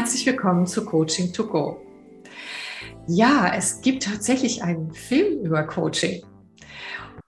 Herzlich 0.00 0.24
willkommen 0.24 0.66
zu 0.66 0.86
Coaching 0.86 1.30
to 1.30 1.46
Go. 1.46 1.78
Ja, 3.06 3.52
es 3.54 3.82
gibt 3.82 4.04
tatsächlich 4.04 4.62
einen 4.62 4.94
Film 4.94 5.44
über 5.44 5.62
Coaching. 5.64 6.24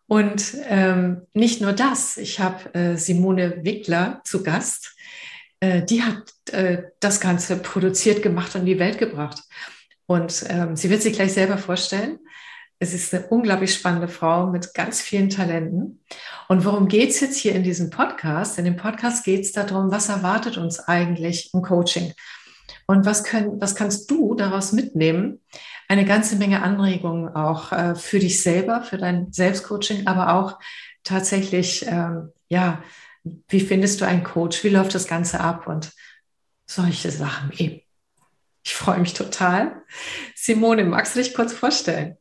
Und 0.06 0.56
ähm, 0.70 1.20
nicht 1.34 1.60
nur 1.60 1.74
das, 1.74 2.16
ich 2.16 2.40
habe 2.40 2.74
äh, 2.74 2.96
Simone 2.96 3.62
Wickler 3.62 4.22
zu 4.24 4.42
Gast. 4.42 4.96
Äh, 5.60 5.82
die 5.82 6.02
hat 6.02 6.32
äh, 6.52 6.84
das 6.98 7.20
Ganze 7.20 7.56
produziert, 7.56 8.22
gemacht 8.22 8.54
und 8.54 8.62
in 8.62 8.66
die 8.68 8.78
Welt 8.78 8.96
gebracht. 8.96 9.42
Und 10.06 10.42
ähm, 10.48 10.74
sie 10.74 10.88
wird 10.88 11.02
sich 11.02 11.12
gleich 11.12 11.34
selber 11.34 11.58
vorstellen. 11.58 12.20
Es 12.78 12.94
ist 12.94 13.12
eine 13.12 13.26
unglaublich 13.26 13.74
spannende 13.74 14.08
Frau 14.08 14.46
mit 14.46 14.72
ganz 14.72 15.02
vielen 15.02 15.28
Talenten. 15.28 16.00
Und 16.48 16.64
worum 16.64 16.88
geht 16.88 17.10
es 17.10 17.20
jetzt 17.20 17.36
hier 17.36 17.54
in 17.54 17.64
diesem 17.64 17.90
Podcast? 17.90 18.58
In 18.58 18.64
dem 18.64 18.76
Podcast 18.76 19.26
geht 19.26 19.42
es 19.42 19.52
darum, 19.52 19.90
was 19.90 20.08
erwartet 20.08 20.56
uns 20.56 20.80
eigentlich 20.80 21.50
im 21.52 21.60
Coaching? 21.60 22.14
Und 22.86 23.06
was, 23.06 23.24
können, 23.24 23.60
was 23.60 23.74
kannst 23.74 24.10
du 24.10 24.34
daraus 24.34 24.72
mitnehmen? 24.72 25.40
Eine 25.88 26.04
ganze 26.04 26.36
Menge 26.36 26.62
Anregungen 26.62 27.34
auch 27.34 27.72
äh, 27.72 27.94
für 27.94 28.18
dich 28.18 28.42
selber, 28.42 28.82
für 28.82 28.98
dein 28.98 29.32
Selbstcoaching, 29.32 30.06
aber 30.06 30.34
auch 30.34 30.58
tatsächlich, 31.04 31.86
ähm, 31.86 32.32
ja, 32.48 32.82
wie 33.48 33.60
findest 33.60 34.00
du 34.00 34.06
einen 34.06 34.24
Coach? 34.24 34.64
Wie 34.64 34.68
läuft 34.68 34.94
das 34.94 35.06
Ganze 35.06 35.40
ab? 35.40 35.66
Und 35.66 35.92
solche 36.66 37.10
Sachen 37.10 37.52
eben. 37.52 37.82
Ich 38.64 38.74
freue 38.74 39.00
mich 39.00 39.14
total. 39.14 39.82
Simone, 40.34 40.84
magst 40.84 41.16
du 41.16 41.20
dich 41.20 41.34
kurz 41.34 41.52
vorstellen? 41.52 42.16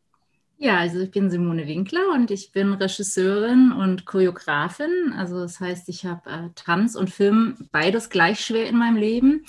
Ja, 0.57 0.77
also 0.77 0.99
ich 0.99 1.09
bin 1.09 1.31
Simone 1.31 1.65
Winkler 1.65 2.09
und 2.13 2.29
ich 2.29 2.51
bin 2.51 2.73
Regisseurin 2.73 3.71
und 3.71 4.05
Choreografin. 4.05 5.13
Also 5.17 5.39
das 5.39 5.59
heißt, 5.59 5.89
ich 5.89 6.05
habe 6.05 6.29
äh, 6.29 6.49
Tanz 6.53 6.95
und 6.95 7.09
Film 7.09 7.67
beides 7.71 8.09
gleich 8.11 8.41
schwer 8.41 8.67
in 8.67 8.77
meinem 8.77 8.97
Leben. 8.97 9.45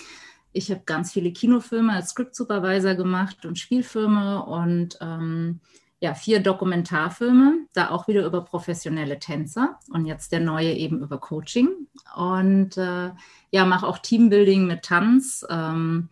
Ich 0.52 0.70
habe 0.70 0.82
ganz 0.84 1.12
viele 1.12 1.32
Kinofilme 1.32 1.92
als 1.92 2.10
Script 2.10 2.34
Supervisor 2.34 2.94
gemacht 2.94 3.46
und 3.46 3.58
Spielfilme 3.58 4.44
und 4.44 4.98
ähm, 5.00 5.60
ja, 6.00 6.14
vier 6.14 6.40
Dokumentarfilme, 6.40 7.66
da 7.74 7.90
auch 7.90 8.08
wieder 8.08 8.26
über 8.26 8.40
professionelle 8.44 9.20
Tänzer 9.20 9.78
und 9.90 10.04
jetzt 10.04 10.32
der 10.32 10.40
neue 10.40 10.72
eben 10.72 11.00
über 11.00 11.18
Coaching. 11.18 11.68
Und 12.16 12.76
äh, 12.76 13.10
ja, 13.52 13.64
mache 13.64 13.86
auch 13.86 13.98
Teambuilding 13.98 14.66
mit 14.66 14.82
Tanz, 14.82 15.46
ähm, 15.48 16.08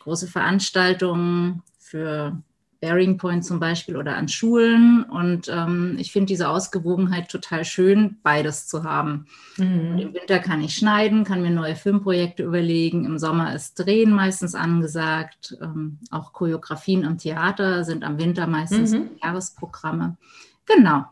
große 0.00 0.28
Veranstaltungen 0.28 1.62
für 1.78 2.42
Bearing 2.84 3.16
Point 3.16 3.46
zum 3.46 3.60
Beispiel 3.60 3.96
oder 3.96 4.14
an 4.14 4.28
Schulen. 4.28 5.04
Und 5.04 5.48
ähm, 5.48 5.96
ich 5.98 6.12
finde 6.12 6.26
diese 6.26 6.50
Ausgewogenheit 6.50 7.30
total 7.30 7.64
schön, 7.64 8.18
beides 8.22 8.66
zu 8.66 8.84
haben. 8.84 9.24
Mhm. 9.56 9.96
Im 9.96 10.12
Winter 10.12 10.38
kann 10.38 10.62
ich 10.62 10.74
schneiden, 10.74 11.24
kann 11.24 11.40
mir 11.40 11.50
neue 11.50 11.76
Filmprojekte 11.76 12.42
überlegen. 12.42 13.06
Im 13.06 13.18
Sommer 13.18 13.54
ist 13.54 13.78
Drehen 13.78 14.12
meistens 14.12 14.54
angesagt. 14.54 15.56
Ähm, 15.62 15.98
auch 16.10 16.34
Choreografien 16.34 17.04
im 17.04 17.16
Theater 17.16 17.84
sind 17.84 18.04
am 18.04 18.18
Winter 18.18 18.46
meistens 18.46 18.92
mhm. 18.92 19.12
Jahresprogramme. 19.22 20.18
Genau. 20.66 21.06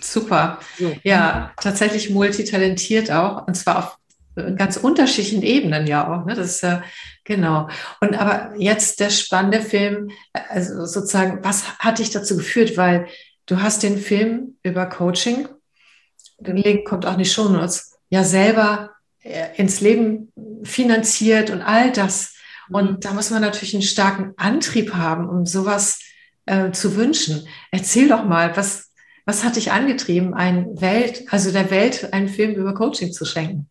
Super. 0.00 0.60
Ja, 1.02 1.50
tatsächlich 1.56 2.10
multitalentiert 2.10 3.10
auch. 3.10 3.48
Und 3.48 3.54
zwar 3.56 3.78
auf 3.78 3.99
ganz 4.34 4.76
unterschiedlichen 4.76 5.42
Ebenen 5.42 5.86
ja 5.86 6.12
auch. 6.12 6.24
Ne? 6.26 6.34
Das 6.34 6.56
ist 6.56 6.62
ja 6.62 6.82
genau. 7.24 7.68
Und 8.00 8.14
aber 8.14 8.54
jetzt 8.56 9.00
der 9.00 9.10
spannende 9.10 9.60
Film, 9.60 10.10
also 10.48 10.86
sozusagen, 10.86 11.42
was 11.42 11.78
hat 11.78 11.98
dich 11.98 12.10
dazu 12.10 12.36
geführt? 12.36 12.76
Weil 12.76 13.06
du 13.46 13.60
hast 13.60 13.82
den 13.82 13.98
Film 13.98 14.56
über 14.62 14.86
Coaching, 14.86 15.48
den 16.38 16.56
Link 16.56 16.86
kommt 16.86 17.06
auch 17.06 17.16
nicht 17.16 17.32
schon 17.32 17.56
uns, 17.56 17.98
ja 18.08 18.24
selber 18.24 18.90
äh, 19.22 19.56
ins 19.56 19.80
Leben 19.80 20.32
finanziert 20.64 21.50
und 21.50 21.62
all 21.62 21.92
das. 21.92 22.34
Und 22.70 22.90
mhm. 22.90 23.00
da 23.00 23.12
muss 23.12 23.30
man 23.30 23.42
natürlich 23.42 23.74
einen 23.74 23.82
starken 23.82 24.32
Antrieb 24.36 24.94
haben, 24.94 25.28
um 25.28 25.46
sowas 25.46 25.98
äh, 26.46 26.70
zu 26.72 26.96
wünschen. 26.96 27.46
Erzähl 27.70 28.08
doch 28.08 28.24
mal, 28.24 28.56
was, 28.56 28.92
was 29.26 29.44
hat 29.44 29.56
dich 29.56 29.72
angetrieben, 29.72 30.34
ein 30.34 30.80
Welt, 30.80 31.24
also 31.30 31.52
der 31.52 31.70
Welt 31.70 32.12
einen 32.12 32.28
Film 32.28 32.54
über 32.54 32.74
Coaching 32.74 33.12
zu 33.12 33.24
schenken? 33.24 33.69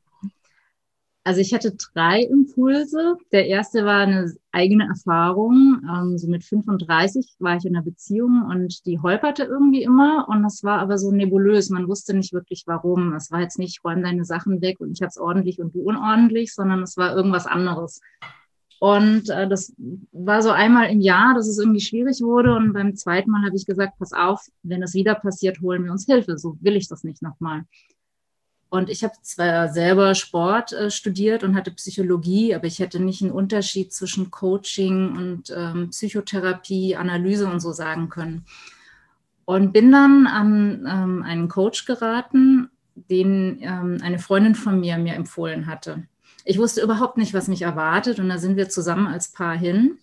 Also 1.30 1.42
ich 1.42 1.54
hatte 1.54 1.76
drei 1.94 2.24
Impulse. 2.24 3.16
Der 3.32 3.46
erste 3.46 3.86
war 3.86 4.00
eine 4.00 4.34
eigene 4.52 4.86
Erfahrung. 4.86 5.80
Ähm, 5.88 6.18
so 6.18 6.28
mit 6.28 6.44
35 6.44 7.36
war 7.38 7.56
ich 7.56 7.66
in 7.66 7.76
einer 7.76 7.86
Beziehung 7.86 8.48
und 8.50 8.84
die 8.88 8.98
holperte 8.98 9.44
irgendwie 9.44 9.84
immer 9.84 10.28
und 10.28 10.42
das 10.42 10.64
war 10.64 10.80
aber 10.80 10.98
so 10.98 11.12
nebulös. 11.12 11.70
Man 11.70 11.88
wusste 11.88 12.16
nicht 12.16 12.34
wirklich 12.34 12.64
warum. 12.66 13.14
Es 13.14 13.30
war 13.30 13.42
jetzt 13.42 13.60
nicht, 13.60 13.84
räum 13.84 14.02
deine 14.02 14.26
Sachen 14.26 14.60
weg 14.64 14.80
und 14.80 14.94
ich 14.94 15.04
habe 15.04 15.10
es 15.10 15.20
ordentlich 15.20 15.60
und 15.60 15.76
du 15.76 15.82
unordentlich, 15.82 16.52
sondern 16.52 16.82
es 16.82 16.98
war 16.98 17.16
irgendwas 17.16 17.46
anderes. 17.46 18.02
Und 18.80 19.30
äh, 19.30 19.48
das 19.48 19.72
war 20.12 20.42
so 20.42 20.50
einmal 20.50 20.90
im 20.90 21.00
Jahr, 21.00 21.36
dass 21.36 21.48
es 21.48 21.60
irgendwie 21.60 21.82
schwierig 21.82 22.22
wurde. 22.22 22.56
Und 22.56 22.74
beim 22.74 22.96
zweiten 22.96 23.30
Mal 23.30 23.46
habe 23.46 23.56
ich 23.56 23.68
gesagt, 23.68 24.00
pass 24.00 24.14
auf, 24.14 24.48
wenn 24.64 24.82
es 24.82 24.96
wieder 24.96 25.14
passiert, 25.14 25.62
holen 25.62 25.84
wir 25.84 25.92
uns 25.92 26.08
Hilfe. 26.08 26.40
So 26.40 26.58
will 26.62 26.76
ich 26.76 26.88
das 26.88 27.04
nicht 27.04 27.22
nochmal. 27.22 27.66
Und 28.70 28.90
ich 28.90 29.04
habe 29.04 29.14
zwar 29.24 29.70
selber 29.70 30.14
Sport 30.14 30.74
äh, 30.74 30.92
studiert 30.92 31.44
und 31.44 31.56
hatte 31.56 31.72
Psychologie, 31.72 32.54
aber 32.54 32.66
ich 32.66 32.80
hätte 32.80 33.00
nicht 33.00 33.22
einen 33.22 33.32
Unterschied 33.32 33.92
zwischen 33.92 34.30
Coaching 34.30 35.18
und 35.18 35.54
ähm, 35.56 35.90
Psychotherapie, 35.90 36.96
Analyse 36.96 37.48
und 37.48 37.60
so 37.62 37.72
sagen 37.72 38.10
können. 38.10 38.46
Und 39.46 39.74
bin 39.74 39.92
dann 39.92 40.28
an 40.28 40.86
ähm, 40.88 41.24
einen 41.24 41.50
Coach 41.50 41.86
geraten, 41.86 42.70
den 42.96 43.58
ähm, 43.62 43.98
eine 44.04 44.20
Freundin 44.20 44.54
von 44.54 44.80
mir 44.80 44.98
mir 45.00 45.16
empfohlen 45.16 45.66
hatte. 45.66 46.04
Ich 46.46 46.60
wusste 46.60 46.82
überhaupt 46.82 47.18
nicht, 47.18 47.34
was 47.34 47.48
mich 47.48 47.64
erwartet. 47.64 48.20
Und 48.20 48.30
da 48.30 48.38
sind 48.38 48.56
wir 48.56 48.70
zusammen 48.70 49.08
als 49.08 49.32
Paar 49.32 49.58
hin 49.58 49.98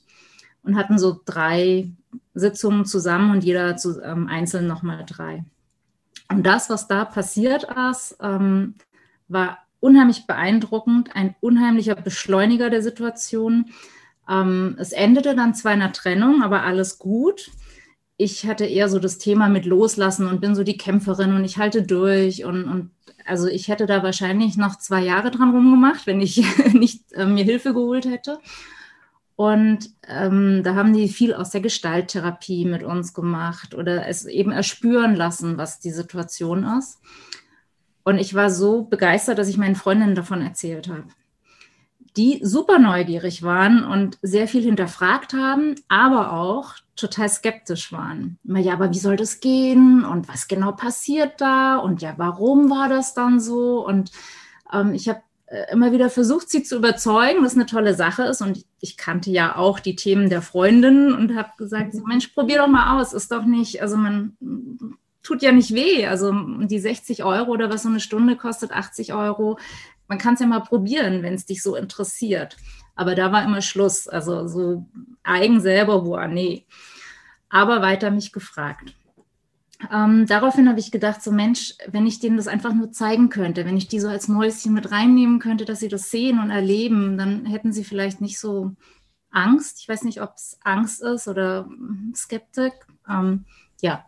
und 0.65 0.77
hatten 0.77 0.99
so 0.99 1.21
drei 1.25 1.91
Sitzungen 2.35 2.85
zusammen 2.85 3.31
und 3.31 3.45
jeder 3.45 3.77
zu, 3.77 4.03
ähm, 4.03 4.27
einzeln 4.27 4.67
nochmal 4.67 5.05
drei. 5.07 5.45
Und 6.29 6.45
das, 6.45 6.71
was 6.71 6.89
da 6.89 7.05
passiert 7.05 7.67
ist, 7.91 8.17
ähm, 8.21 8.75
war 9.29 9.59
unheimlich 9.81 10.27
beeindruckend, 10.27 11.15
ein 11.15 11.35
unheimlicher 11.41 11.95
Beschleuniger 11.95 12.71
der 12.71 12.83
Situation. 12.83 13.67
Ähm, 14.29 14.77
es 14.79 14.93
endete 14.93 15.35
dann 15.37 15.55
zwar 15.55 15.75
in 15.75 15.83
einer 15.83 15.93
Trennung, 15.93 16.43
aber 16.43 16.63
alles 16.63 16.99
gut. 16.99 17.51
Ich 18.17 18.47
hatte 18.47 18.65
eher 18.65 18.89
so 18.89 18.99
das 18.99 19.19
Thema 19.19 19.49
mit 19.49 19.67
Loslassen 19.67 20.27
und 20.27 20.41
bin 20.41 20.55
so 20.55 20.65
die 20.65 20.79
Kämpferin 20.79 21.35
und 21.35 21.45
ich 21.45 21.59
halte 21.59 21.83
durch 21.83 22.45
und, 22.45 22.65
und 22.65 22.91
also 23.27 23.47
ich 23.47 23.69
hätte 23.69 23.87
da 23.87 24.03
wahrscheinlich 24.03 24.57
noch 24.57 24.77
zwei 24.79 25.03
Jahre 25.03 25.31
dran 25.31 25.51
rumgemacht, 25.51 26.07
wenn 26.07 26.21
ich 26.21 26.43
nicht 26.73 27.13
äh, 27.13 27.27
mir 27.27 27.45
Hilfe 27.45 27.75
geholt 27.75 28.07
hätte. 28.07 28.39
Und 29.37 29.91
ähm, 30.09 30.63
da 30.65 30.75
haben 30.75 30.95
die 30.95 31.09
viel 31.09 31.35
aus 31.35 31.51
der 31.51 31.61
Gestalttherapie 31.61 32.65
mit 32.65 32.83
uns 32.83 33.13
gemacht 33.13 33.75
oder 33.75 34.09
es 34.09 34.25
eben 34.25 34.51
erspüren 34.51 35.15
lassen, 35.15 35.59
was 35.59 35.79
die 35.79 35.91
Situation 35.91 36.65
ist. 36.79 37.01
Und 38.03 38.19
ich 38.19 38.35
war 38.35 38.51
so 38.51 38.85
begeistert, 38.85 39.39
dass 39.39 39.49
ich 39.49 39.59
meinen 39.59 39.77
Freundinnen 39.77 40.15
davon 40.15 40.41
erzählt 40.41 40.89
habe. 40.89 41.05
Die 42.17 42.41
super 42.43 42.79
neugierig 42.79 43.43
waren 43.43 43.85
und 43.85 44.17
sehr 44.23 44.49
viel 44.49 44.63
hinterfragt 44.63 45.35
haben, 45.35 45.75
aber 45.89 46.33
auch 46.33 46.77
total 46.95 47.29
skeptisch 47.29 47.93
waren. 47.93 48.39
Immer, 48.43 48.61
ja, 48.61 48.73
aber 48.73 48.91
wie 48.91 48.99
soll 48.99 49.17
das 49.17 49.41
gehen? 49.41 50.03
Und 50.03 50.29
was 50.29 50.49
genau 50.49 50.73
passiert 50.73 51.43
da? 51.43 51.77
Und 51.77 52.01
ja, 52.01 52.15
warum 52.17 52.71
war 52.71 52.89
das 52.89 53.13
dann 53.13 53.39
so? 53.39 53.87
Und 53.87 54.13
ähm, 54.73 54.95
ich 54.95 55.11
habe 55.11 55.21
immer 55.71 55.93
wieder 55.93 56.11
versucht, 56.11 56.51
sie 56.51 56.63
zu 56.65 56.77
überzeugen, 56.77 57.45
dass 57.45 57.55
eine 57.55 57.67
tolle 57.67 57.95
Sache 57.95 58.25
ist. 58.25 58.43
Und 58.43 58.65
ich 58.81 58.97
kannte 58.97 59.31
ja 59.31 59.57
auch 59.57 59.79
die 59.79 59.95
Themen 59.95 60.29
der 60.29 60.43
Freundin 60.43 61.13
und 61.13 61.37
habe 61.37 61.51
gesagt, 61.57 61.95
so, 61.95 62.03
Mensch, 62.05 62.29
probier 62.29 62.59
doch 62.59 62.69
mal 62.69 63.01
aus. 63.01 63.13
Ist 63.13 63.31
doch 63.31 63.45
nicht, 63.45 63.81
also 63.81 63.97
man 63.97 64.37
tut 65.23 65.43
ja 65.43 65.53
nicht 65.53 65.73
weh. 65.73 66.07
Also 66.07 66.33
die 66.33 66.79
60 66.79 67.23
Euro 67.25 67.53
oder 67.53 67.71
was 67.71 67.85
so 67.85 67.89
eine 67.89 68.01
Stunde 68.01 68.37
kostet, 68.37 68.73
80 68.73 69.13
Euro. 69.15 69.59
Man 70.09 70.19
kann 70.19 70.35
es 70.35 70.41
ja 70.41 70.47
mal 70.47 70.61
probieren, 70.61 71.23
wenn 71.23 71.35
es 71.35 71.47
dich 71.47 71.63
so 71.63 71.77
interessiert. 71.77 72.57
Aber 72.97 73.15
da 73.15 73.31
war 73.31 73.45
immer 73.45 73.63
Schluss. 73.63 74.09
Also 74.09 74.49
so 74.49 74.87
eigen 75.23 75.61
selber, 75.61 76.05
wo, 76.05 76.19
nee. 76.27 76.67
Aber 77.49 77.83
weiter 77.83 78.11
mich 78.11 78.33
gefragt. 78.33 78.95
Ähm, 79.93 80.27
daraufhin 80.27 80.69
habe 80.69 80.81
ich 80.81 80.91
gedacht, 80.91 81.23
so 81.23 81.31
Mensch, 81.31 81.75
wenn 81.89 82.07
ich 82.07 82.19
denen 82.19 82.37
das 82.37 82.49
einfach 82.49 82.73
nur 82.73 82.93
zeigen 82.93 83.29
könnte, 83.29 83.65
wenn 83.67 83.77
ich 83.77 83.89
die 83.89 84.01
so 84.01 84.09
als 84.09 84.29
Mäuschen 84.29 84.73
mit 84.73 84.91
reinnehmen 84.91 85.39
könnte, 85.39 85.65
dass 85.65 85.81
sie 85.81 85.89
das 85.89 86.11
sehen 86.11 86.39
und 86.39 86.51
erleben, 86.51 87.19
dann 87.19 87.45
hätten 87.45 87.73
sie 87.73 87.85
vielleicht 87.85 88.21
nicht 88.21 88.39
so 88.39 88.73
Angst. 89.31 89.81
Ich 89.81 89.89
weiß 89.89 90.05
nicht, 90.05 90.23
ob 90.23 90.35
es 90.37 90.59
Angst 90.63 91.03
ist 91.03 91.29
oder 91.29 91.69
Skeptik. 92.15 92.73
Ähm, 93.09 93.45
ja, 93.83 94.07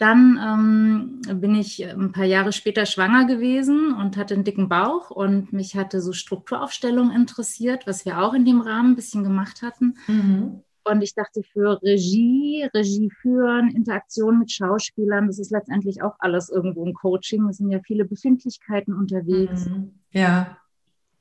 dann 0.00 1.20
ähm, 1.28 1.40
bin 1.40 1.54
ich 1.54 1.84
ein 1.84 2.12
paar 2.12 2.24
Jahre 2.24 2.52
später 2.52 2.86
schwanger 2.86 3.26
gewesen 3.26 3.92
und 3.92 4.16
hatte 4.16 4.34
einen 4.34 4.44
dicken 4.44 4.68
Bauch 4.68 5.10
und 5.10 5.52
mich 5.52 5.76
hatte 5.76 6.00
so 6.00 6.12
Strukturaufstellung 6.12 7.10
interessiert, 7.10 7.86
was 7.86 8.04
wir 8.04 8.22
auch 8.22 8.32
in 8.32 8.44
dem 8.46 8.62
Rahmen 8.62 8.92
ein 8.92 8.96
bisschen 8.96 9.24
gemacht 9.24 9.60
hatten. 9.62 9.98
Mhm. 10.06 10.62
Und 10.84 11.02
ich 11.02 11.14
dachte, 11.14 11.42
für 11.42 11.80
Regie, 11.82 12.66
Regie 12.74 13.10
führen, 13.10 13.70
Interaktion 13.70 14.38
mit 14.38 14.50
Schauspielern, 14.50 15.26
das 15.26 15.38
ist 15.38 15.50
letztendlich 15.50 16.02
auch 16.02 16.14
alles 16.18 16.48
irgendwo 16.48 16.86
ein 16.86 16.94
Coaching. 16.94 17.48
Es 17.48 17.58
sind 17.58 17.70
ja 17.70 17.80
viele 17.84 18.04
Befindlichkeiten 18.04 18.94
unterwegs. 18.94 19.66
Mhm. 19.66 19.92
Ja. 20.12 20.56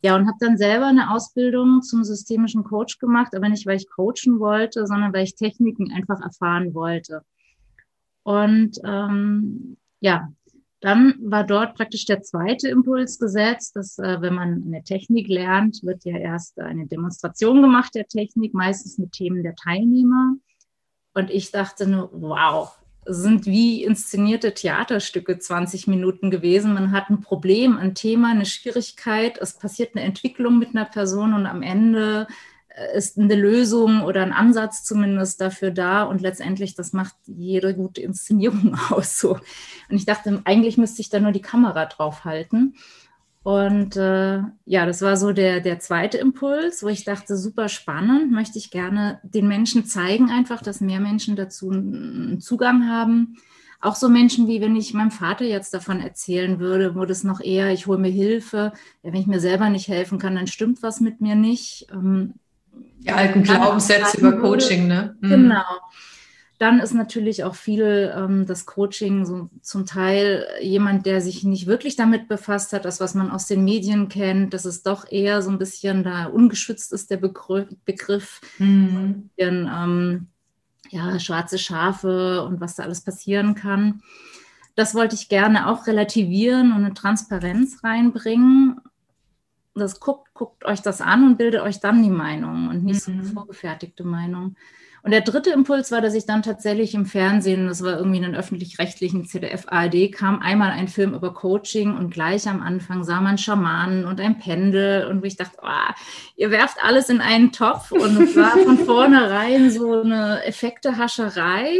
ja, 0.02 0.16
und 0.16 0.28
habe 0.28 0.38
dann 0.40 0.58
selber 0.58 0.88
eine 0.88 1.12
Ausbildung 1.12 1.82
zum 1.82 2.04
systemischen 2.04 2.64
Coach 2.64 3.00
gemacht, 3.00 3.36
aber 3.36 3.50
nicht, 3.50 3.66
weil 3.66 3.78
ich 3.78 3.90
coachen 3.90 4.40
wollte, 4.40 4.88
sondern 4.88 5.14
weil 5.14 5.24
ich 5.24 5.36
Techniken 5.36 5.92
einfach 5.92 6.22
erfahren 6.22 6.74
wollte. 6.74 7.24
Und 8.24 8.80
ähm, 8.86 9.78
ja, 10.00 10.32
dann 10.81 11.16
war 11.20 11.44
dort 11.44 11.76
praktisch 11.76 12.06
der 12.06 12.22
zweite 12.22 12.70
Impuls 12.70 13.20
gesetzt, 13.20 13.76
dass 13.76 13.98
äh, 14.00 14.22
wenn 14.22 14.34
man 14.34 14.64
eine 14.66 14.84
Technik 14.84 15.28
lernt, 15.28 15.81
wird 15.84 16.06
ja 16.06 16.18
erst 16.18 16.60
eine 16.60 16.88
Demonstration 16.88 17.62
gemacht 17.62 17.96
der 17.96 18.08
Technik, 18.08 18.54
meistens 18.54 18.98
mit 18.98 19.12
Themen 19.12 19.44
der 19.44 19.56
Teilnehmer. 19.56 20.36
Und 21.14 21.31
ich 21.31 21.52
dachte 21.52 21.88
nur, 21.88 22.10
wow, 22.14 22.80
sind 23.06 23.46
wie 23.46 23.84
inszenierte 23.84 24.54
Theaterstücke 24.54 25.40
20 25.40 25.88
Minuten 25.88 26.31
gewesen. 26.31 26.74
Man 26.74 26.92
hat 26.92 27.10
ein 27.10 27.22
Problem, 27.22 27.78
ein 27.78 27.96
Thema, 27.96 28.32
eine 28.32 28.46
Schwierigkeit, 28.46 29.38
es 29.40 29.58
passiert 29.58 29.96
eine 29.96 30.06
Entwicklung 30.06 30.60
mit 30.60 30.70
einer 30.70 30.86
Person 30.86 31.34
und 31.34 31.46
am 31.46 31.62
Ende 31.62 32.28
ist 32.96 33.18
eine 33.18 33.36
Lösung 33.36 34.02
oder 34.04 34.22
ein 34.22 34.34
Ansatz 34.34 34.84
zumindest 34.84 35.42
dafür 35.42 35.72
da 35.72 36.04
und 36.04 36.22
letztendlich, 36.22 36.76
das 36.76 36.94
macht 36.94 37.16
jede 37.26 37.74
gute 37.76 38.02
Inszenierung 38.02 38.78
aus. 38.90 39.20
So. 39.20 39.31
Und 39.90 39.96
ich 39.96 40.06
dachte, 40.06 40.42
eigentlich 40.46 40.78
müsste 40.78 41.02
ich 41.02 41.10
da 41.10 41.20
nur 41.20 41.31
die 41.31 41.42
Kamera 41.42 41.86
drauf 41.86 42.26
halten. 42.26 42.76
Und 43.42 43.96
äh, 43.96 44.42
ja, 44.66 44.86
das 44.86 45.02
war 45.02 45.16
so 45.16 45.31
der, 45.31 45.62
der 45.62 45.80
zweite 45.80 46.18
Impuls, 46.18 46.84
wo 46.84 46.88
ich 46.88 47.06
dachte, 47.06 47.38
super 47.38 47.70
spannend, 47.70 48.31
möchte 48.31 48.58
ich 48.58 48.70
gerne 48.70 49.20
den 49.24 49.48
Menschen 49.48 49.86
zeigen, 49.86 50.30
einfach, 50.30 50.62
dass 50.62 50.82
mehr 50.82 51.00
Menschen 51.00 51.36
dazu 51.36 51.72
einen 51.72 52.42
Zugang 52.42 52.90
haben. 52.90 53.38
Auch 53.82 53.96
so 53.96 54.10
Menschen, 54.10 54.50
wie 54.50 54.60
wenn 54.60 54.75
ich 54.75 54.94
meinem 54.94 55.12
Vater 55.12 55.46
jetzt 55.46 55.74
davon 55.74 56.02
erzählen 56.02 56.60
würde, 56.60 56.96
wo 56.96 57.06
das 57.06 57.24
noch 57.24 57.40
eher, 57.40 57.72
ich 57.72 57.88
hole 57.88 57.98
mir 57.98 58.12
Hilfe. 58.12 58.74
Ja, 59.04 59.14
wenn 59.14 59.22
ich 59.22 59.28
mir 59.28 59.40
selber 59.40 59.70
nicht 59.70 59.88
helfen 59.88 60.20
kann, 60.20 60.36
dann 60.36 60.48
stimmt 60.48 60.84
was 60.84 61.00
mit 61.00 61.22
mir 61.22 61.36
nicht. 61.36 61.88
Ähm, 61.94 62.34
die 63.00 63.12
alten 63.12 63.44
Glaubenssätze 63.44 64.19
über 64.19 64.33
Coaching, 64.33 64.88
ne? 64.88 65.16
Mhm. 65.21 65.30
Genau. 65.30 65.63
Dann 66.60 66.81
ist 66.81 66.94
natürlich 66.94 67.45
auch 67.45 67.56
viel 67.56 68.13
ähm, 68.13 68.45
das 68.45 68.66
Coaching 68.66 69.25
so 69.25 69.50
zum 69.62 69.86
Teil 69.86 70.45
jemand, 70.62 71.06
der 71.06 71.21
sich 71.21 71.45
nicht 71.45 71.68
wirklich 71.68 71.95
damit 71.95 72.27
befasst 72.27 72.74
hat, 72.74 72.83
das, 72.83 73.00
was 73.00 73.16
man 73.16 73.31
aus 73.31 73.48
den 73.48 73.63
Medien 73.63 74.10
kennt, 74.10 74.54
dass 74.54 74.66
es 74.66 74.83
doch 74.83 75.10
eher 75.10 75.42
so 75.42 75.51
ein 75.51 75.57
bisschen 75.57 76.04
da 76.04 76.25
ungeschützt 76.25 76.92
ist, 76.92 77.12
der 77.12 77.18
Begriff. 77.18 77.69
Begriff 77.86 78.42
mhm. 78.57 79.30
bisschen, 79.38 79.72
ähm, 79.74 80.27
ja, 80.89 81.18
schwarze 81.19 81.57
Schafe 81.57 82.44
und 82.44 82.60
was 82.60 82.75
da 82.75 82.83
alles 82.83 83.01
passieren 83.01 83.56
kann. 83.56 84.01
Das 84.75 84.95
wollte 84.95 85.15
ich 85.15 85.30
gerne 85.30 85.68
auch 85.68 85.88
relativieren 85.88 86.74
und 86.74 86.83
eine 86.83 86.94
Transparenz 86.94 87.83
reinbringen. 87.83 88.81
Das 89.80 90.00
guckt, 90.00 90.34
guckt 90.34 90.66
euch 90.66 90.81
das 90.81 91.02
an 91.02 91.26
und 91.26 91.38
bildet 91.38 91.62
euch 91.62 91.80
dann 91.80 92.04
die 92.04 92.10
Meinung 92.10 92.70
und 92.70 92.84
nicht 92.84 92.96
mhm. 92.96 93.00
so 93.00 93.12
eine 93.12 93.24
vorgefertigte 93.24 94.04
Meinung. 94.04 94.56
Und 95.02 95.12
der 95.12 95.22
dritte 95.22 95.52
Impuls 95.52 95.92
war, 95.92 96.02
dass 96.02 96.14
ich 96.14 96.26
dann 96.26 96.44
tatsächlich 96.44 96.94
im 96.94 97.06
Fernsehen, 97.06 97.68
das 97.68 97.84
war 97.84 97.98
irgendwie 97.98 98.18
in 98.18 98.24
den 98.24 98.36
öffentlich-rechtlichen 98.36 99.26
ZDF 99.26 99.66
ARD, 99.68 100.12
kam 100.12 100.40
einmal 100.40 100.72
ein 100.72 100.90
Film 100.90 101.14
über 101.14 101.34
Coaching 101.34 101.96
und 101.96 102.10
gleich 102.10 102.50
am 102.50 102.62
Anfang 102.62 103.06
sah 103.06 103.22
man 103.22 103.38
Schamanen 103.38 104.06
und 104.06 104.20
ein 104.20 104.40
Pendel 104.40 105.08
und 105.08 105.26
ich 105.26 105.38
dachte, 105.38 105.58
oh, 105.62 105.94
ihr 106.36 106.52
werft 106.52 106.84
alles 106.84 107.10
in 107.10 107.22
einen 107.22 107.54
Topf 107.54 107.92
und 107.92 108.22
es 108.22 108.36
war 108.36 108.58
von 108.58 108.78
vornherein 108.86 109.72
so 109.72 110.02
eine 110.02 110.44
Effektehascherei, 110.44 111.78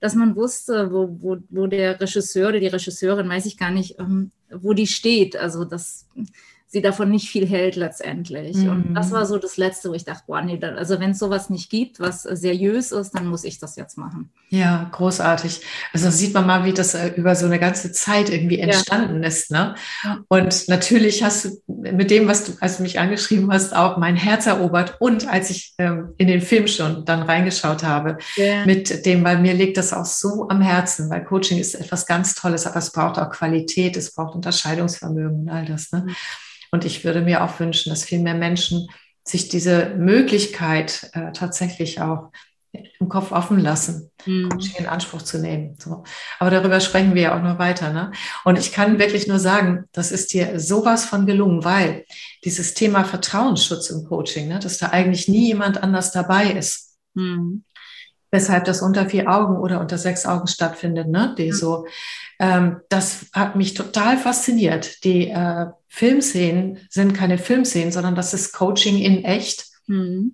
dass 0.00 0.14
man 0.14 0.34
wusste, 0.34 0.90
wo, 0.92 1.18
wo, 1.20 1.36
wo 1.50 1.66
der 1.66 2.00
Regisseur 2.00 2.48
oder 2.48 2.60
die 2.60 2.68
Regisseurin, 2.68 3.28
weiß 3.28 3.44
ich 3.46 3.58
gar 3.58 3.70
nicht, 3.70 3.98
ähm, 3.98 4.30
wo 4.50 4.72
die 4.72 4.86
steht. 4.86 5.36
Also 5.36 5.66
das 5.66 6.08
sie 6.72 6.80
davon 6.80 7.10
nicht 7.10 7.28
viel 7.28 7.46
hält 7.46 7.76
letztendlich. 7.76 8.56
Mhm. 8.56 8.68
Und 8.70 8.94
das 8.94 9.10
war 9.10 9.26
so 9.26 9.36
das 9.36 9.58
Letzte, 9.58 9.90
wo 9.90 9.94
ich 9.94 10.06
dachte, 10.06 10.22
boah, 10.26 10.40
nee, 10.40 10.58
also 10.62 10.98
wenn 10.98 11.10
es 11.10 11.18
sowas 11.18 11.50
nicht 11.50 11.68
gibt, 11.68 12.00
was 12.00 12.22
seriös 12.22 12.92
ist, 12.92 13.10
dann 13.10 13.26
muss 13.26 13.44
ich 13.44 13.58
das 13.58 13.76
jetzt 13.76 13.98
machen. 13.98 14.30
Ja, 14.48 14.88
großartig. 14.90 15.60
Also 15.92 16.10
sieht 16.10 16.32
man 16.32 16.46
mal, 16.46 16.64
wie 16.64 16.72
das 16.72 16.94
äh, 16.94 17.08
über 17.08 17.36
so 17.36 17.44
eine 17.44 17.58
ganze 17.58 17.92
Zeit 17.92 18.30
irgendwie 18.30 18.58
entstanden 18.58 19.22
ja. 19.22 19.28
ist. 19.28 19.50
Ne? 19.50 19.74
Und 20.28 20.66
natürlich 20.68 21.22
hast 21.22 21.44
du 21.44 21.50
mit 21.66 22.10
dem, 22.10 22.26
was 22.26 22.44
du, 22.44 22.52
als 22.60 22.78
du 22.78 22.84
mich 22.84 22.98
angeschrieben 22.98 23.52
hast, 23.52 23.76
auch 23.76 23.98
mein 23.98 24.16
Herz 24.16 24.46
erobert. 24.46 24.96
Und 24.98 25.28
als 25.28 25.50
ich 25.50 25.74
ähm, 25.76 26.14
in 26.16 26.26
den 26.26 26.40
Film 26.40 26.68
schon 26.68 27.04
dann 27.04 27.22
reingeschaut 27.22 27.84
habe, 27.84 28.16
ja. 28.36 28.64
mit 28.64 29.04
dem, 29.04 29.22
weil 29.24 29.40
mir 29.40 29.52
liegt 29.52 29.76
das 29.76 29.92
auch 29.92 30.06
so 30.06 30.48
am 30.48 30.62
Herzen, 30.62 31.10
weil 31.10 31.22
Coaching 31.22 31.58
ist 31.58 31.74
etwas 31.74 32.06
ganz 32.06 32.34
Tolles, 32.34 32.66
aber 32.66 32.76
es 32.76 32.92
braucht 32.92 33.18
auch 33.18 33.28
Qualität, 33.28 33.98
es 33.98 34.14
braucht 34.14 34.34
Unterscheidungsvermögen 34.34 35.42
und 35.42 35.48
all 35.50 35.66
das. 35.66 35.92
Ne? 35.92 36.06
Und 36.72 36.84
ich 36.84 37.04
würde 37.04 37.20
mir 37.20 37.44
auch 37.44 37.60
wünschen, 37.60 37.90
dass 37.90 38.04
viel 38.04 38.18
mehr 38.18 38.34
Menschen 38.34 38.88
sich 39.24 39.48
diese 39.48 39.90
Möglichkeit 39.90 41.10
äh, 41.12 41.30
tatsächlich 41.32 42.00
auch 42.00 42.30
im 42.72 43.08
Kopf 43.08 43.32
offen 43.32 43.58
lassen, 43.58 44.10
mhm. 44.24 44.48
Coaching 44.48 44.76
in 44.78 44.86
Anspruch 44.86 45.22
zu 45.22 45.38
nehmen. 45.38 45.76
So. 45.78 46.04
Aber 46.38 46.50
darüber 46.50 46.80
sprechen 46.80 47.14
wir 47.14 47.22
ja 47.22 47.38
auch 47.38 47.42
noch 47.42 47.58
weiter. 47.58 47.92
Ne? 47.92 48.12
Und 48.44 48.58
ich 48.58 48.72
kann 48.72 48.98
wirklich 48.98 49.26
nur 49.28 49.38
sagen, 49.38 49.84
das 49.92 50.10
ist 50.10 50.32
dir 50.32 50.58
sowas 50.58 51.04
von 51.04 51.26
gelungen, 51.26 51.64
weil 51.64 52.06
dieses 52.44 52.72
Thema 52.72 53.04
Vertrauensschutz 53.04 53.90
im 53.90 54.04
Coaching, 54.04 54.48
ne, 54.48 54.58
dass 54.58 54.78
da 54.78 54.88
eigentlich 54.88 55.28
nie 55.28 55.48
jemand 55.48 55.82
anders 55.82 56.12
dabei 56.12 56.52
ist. 56.52 56.96
Mhm. 57.14 57.64
Weshalb 58.30 58.64
das 58.64 58.80
unter 58.80 59.06
vier 59.10 59.28
Augen 59.28 59.58
oder 59.58 59.78
unter 59.78 59.98
sechs 59.98 60.24
Augen 60.24 60.46
stattfindet, 60.46 61.08
ne? 61.08 61.34
Die 61.36 61.48
mhm. 61.48 61.52
so, 61.52 61.86
ähm, 62.42 62.80
das 62.88 63.26
hat 63.32 63.54
mich 63.54 63.74
total 63.74 64.18
fasziniert. 64.18 65.04
Die 65.04 65.28
äh, 65.28 65.66
Filmszenen 65.86 66.80
sind 66.90 67.14
keine 67.14 67.38
Filmszenen, 67.38 67.92
sondern 67.92 68.16
das 68.16 68.34
ist 68.34 68.52
Coaching 68.52 68.98
in 68.98 69.24
echt. 69.24 69.66
Mhm. 69.86 70.32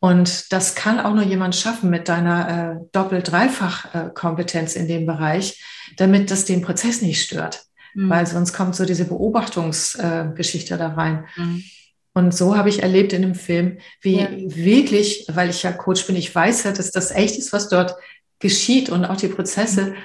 Und 0.00 0.52
das 0.52 0.74
kann 0.74 0.98
auch 0.98 1.14
nur 1.14 1.22
jemand 1.22 1.54
schaffen 1.54 1.88
mit 1.88 2.08
deiner 2.08 2.48
äh, 2.48 2.84
Doppel-Dreifach-Kompetenz 2.90 4.74
in 4.74 4.88
dem 4.88 5.06
Bereich, 5.06 5.62
damit 5.96 6.32
das 6.32 6.46
den 6.46 6.62
Prozess 6.62 7.00
nicht 7.00 7.22
stört. 7.22 7.62
Mhm. 7.94 8.10
Weil 8.10 8.26
sonst 8.26 8.52
kommt 8.52 8.74
so 8.74 8.84
diese 8.84 9.04
Beobachtungsgeschichte 9.04 10.74
äh, 10.74 10.78
da 10.78 10.88
rein. 10.88 11.26
Mhm. 11.36 11.62
Und 12.12 12.34
so 12.34 12.56
habe 12.56 12.70
ich 12.70 12.82
erlebt 12.82 13.12
in 13.12 13.22
dem 13.22 13.36
Film, 13.36 13.78
wie 14.00 14.18
ja. 14.18 14.28
wirklich, 14.32 15.26
weil 15.28 15.50
ich 15.50 15.62
ja 15.62 15.70
Coach 15.70 16.08
bin, 16.08 16.16
ich 16.16 16.34
weiß 16.34 16.64
ja, 16.64 16.72
dass 16.72 16.90
das 16.90 17.12
echt 17.12 17.36
ist, 17.36 17.52
was 17.52 17.68
dort 17.68 17.94
geschieht 18.40 18.90
und 18.90 19.04
auch 19.04 19.16
die 19.16 19.28
Prozesse. 19.28 19.90
Mhm 19.90 19.96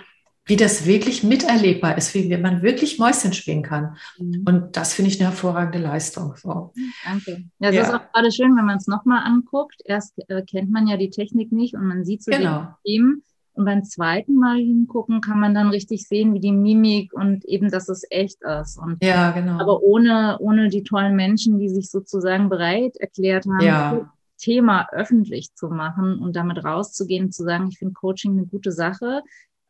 wie 0.46 0.56
das 0.56 0.86
wirklich 0.86 1.24
miterlebbar 1.24 1.98
ist, 1.98 2.14
wie 2.14 2.36
man 2.38 2.62
wirklich 2.62 2.98
Mäuschen 2.98 3.34
spielen 3.34 3.62
kann. 3.62 3.96
Mhm. 4.18 4.44
Und 4.46 4.78
das 4.78 4.94
finde 4.94 5.12
ich 5.12 5.20
eine 5.20 5.30
hervorragende 5.30 5.80
Leistung. 5.80 6.36
So. 6.36 6.74
Danke. 7.06 7.44
Ja, 7.60 7.70
es 7.70 7.76
ja. 7.76 7.82
ist 7.84 7.94
auch 7.94 8.12
gerade 8.12 8.32
schön, 8.32 8.56
wenn 8.56 8.66
man 8.66 8.78
es 8.78 8.88
nochmal 8.88 9.24
anguckt. 9.24 9.82
Erst 9.86 10.14
äh, 10.30 10.42
kennt 10.42 10.72
man 10.72 10.88
ja 10.88 10.98
die 10.98 11.10
Technik 11.10 11.52
nicht 11.52 11.76
und 11.76 11.86
man 11.86 12.04
sieht 12.04 12.24
so 12.24 12.32
genau. 12.32 12.68
die 12.86 12.92
Themen. 12.92 13.24
Und 13.54 13.66
beim 13.66 13.84
zweiten 13.84 14.36
Mal 14.36 14.58
hingucken 14.58 15.20
kann 15.20 15.40
man 15.40 15.54
dann 15.54 15.70
richtig 15.70 16.08
sehen, 16.08 16.34
wie 16.34 16.40
die 16.40 16.54
Mimik 16.54 17.14
und 17.14 17.44
eben, 17.46 17.70
dass 17.70 17.90
es 17.90 18.04
echt 18.10 18.42
ist. 18.44 18.78
Und, 18.78 19.04
ja, 19.04 19.32
genau. 19.32 19.60
Aber 19.60 19.84
ohne, 19.84 20.38
ohne 20.40 20.70
die 20.70 20.84
tollen 20.84 21.16
Menschen, 21.18 21.60
die 21.60 21.70
sich 21.70 21.92
sozusagen 21.92 22.48
bereit 22.50 22.96
erklärt 22.98 23.46
haben, 23.46 23.66
ja. 23.66 24.14
Thema 24.38 24.88
öffentlich 24.92 25.54
zu 25.54 25.68
machen 25.68 26.20
und 26.20 26.36
damit 26.36 26.64
rauszugehen, 26.64 27.32
zu 27.32 27.44
sagen, 27.44 27.68
ich 27.70 27.78
finde 27.78 27.94
Coaching 27.94 28.32
eine 28.32 28.48
gute 28.48 28.72
Sache. 28.72 29.22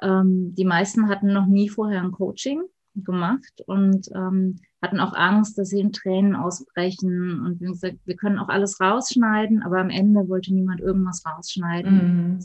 Ähm, 0.01 0.53
die 0.55 0.65
meisten 0.65 1.09
hatten 1.09 1.33
noch 1.33 1.45
nie 1.45 1.69
vorher 1.69 2.01
ein 2.01 2.11
Coaching 2.11 2.63
gemacht 2.95 3.61
und 3.65 4.09
ähm, 4.13 4.59
hatten 4.81 4.99
auch 4.99 5.13
Angst, 5.13 5.57
dass 5.57 5.69
sie 5.69 5.79
in 5.79 5.91
Tränen 5.91 6.35
ausbrechen. 6.35 7.41
Und 7.45 7.61
wie 7.61 7.65
gesagt, 7.65 7.97
wir 8.05 8.15
können 8.15 8.39
auch 8.39 8.49
alles 8.49 8.81
rausschneiden, 8.81 9.61
aber 9.61 9.79
am 9.79 9.91
Ende 9.91 10.27
wollte 10.27 10.53
niemand 10.53 10.81
irgendwas 10.81 11.23
rausschneiden. 11.23 11.93
Mhm. 11.93 12.39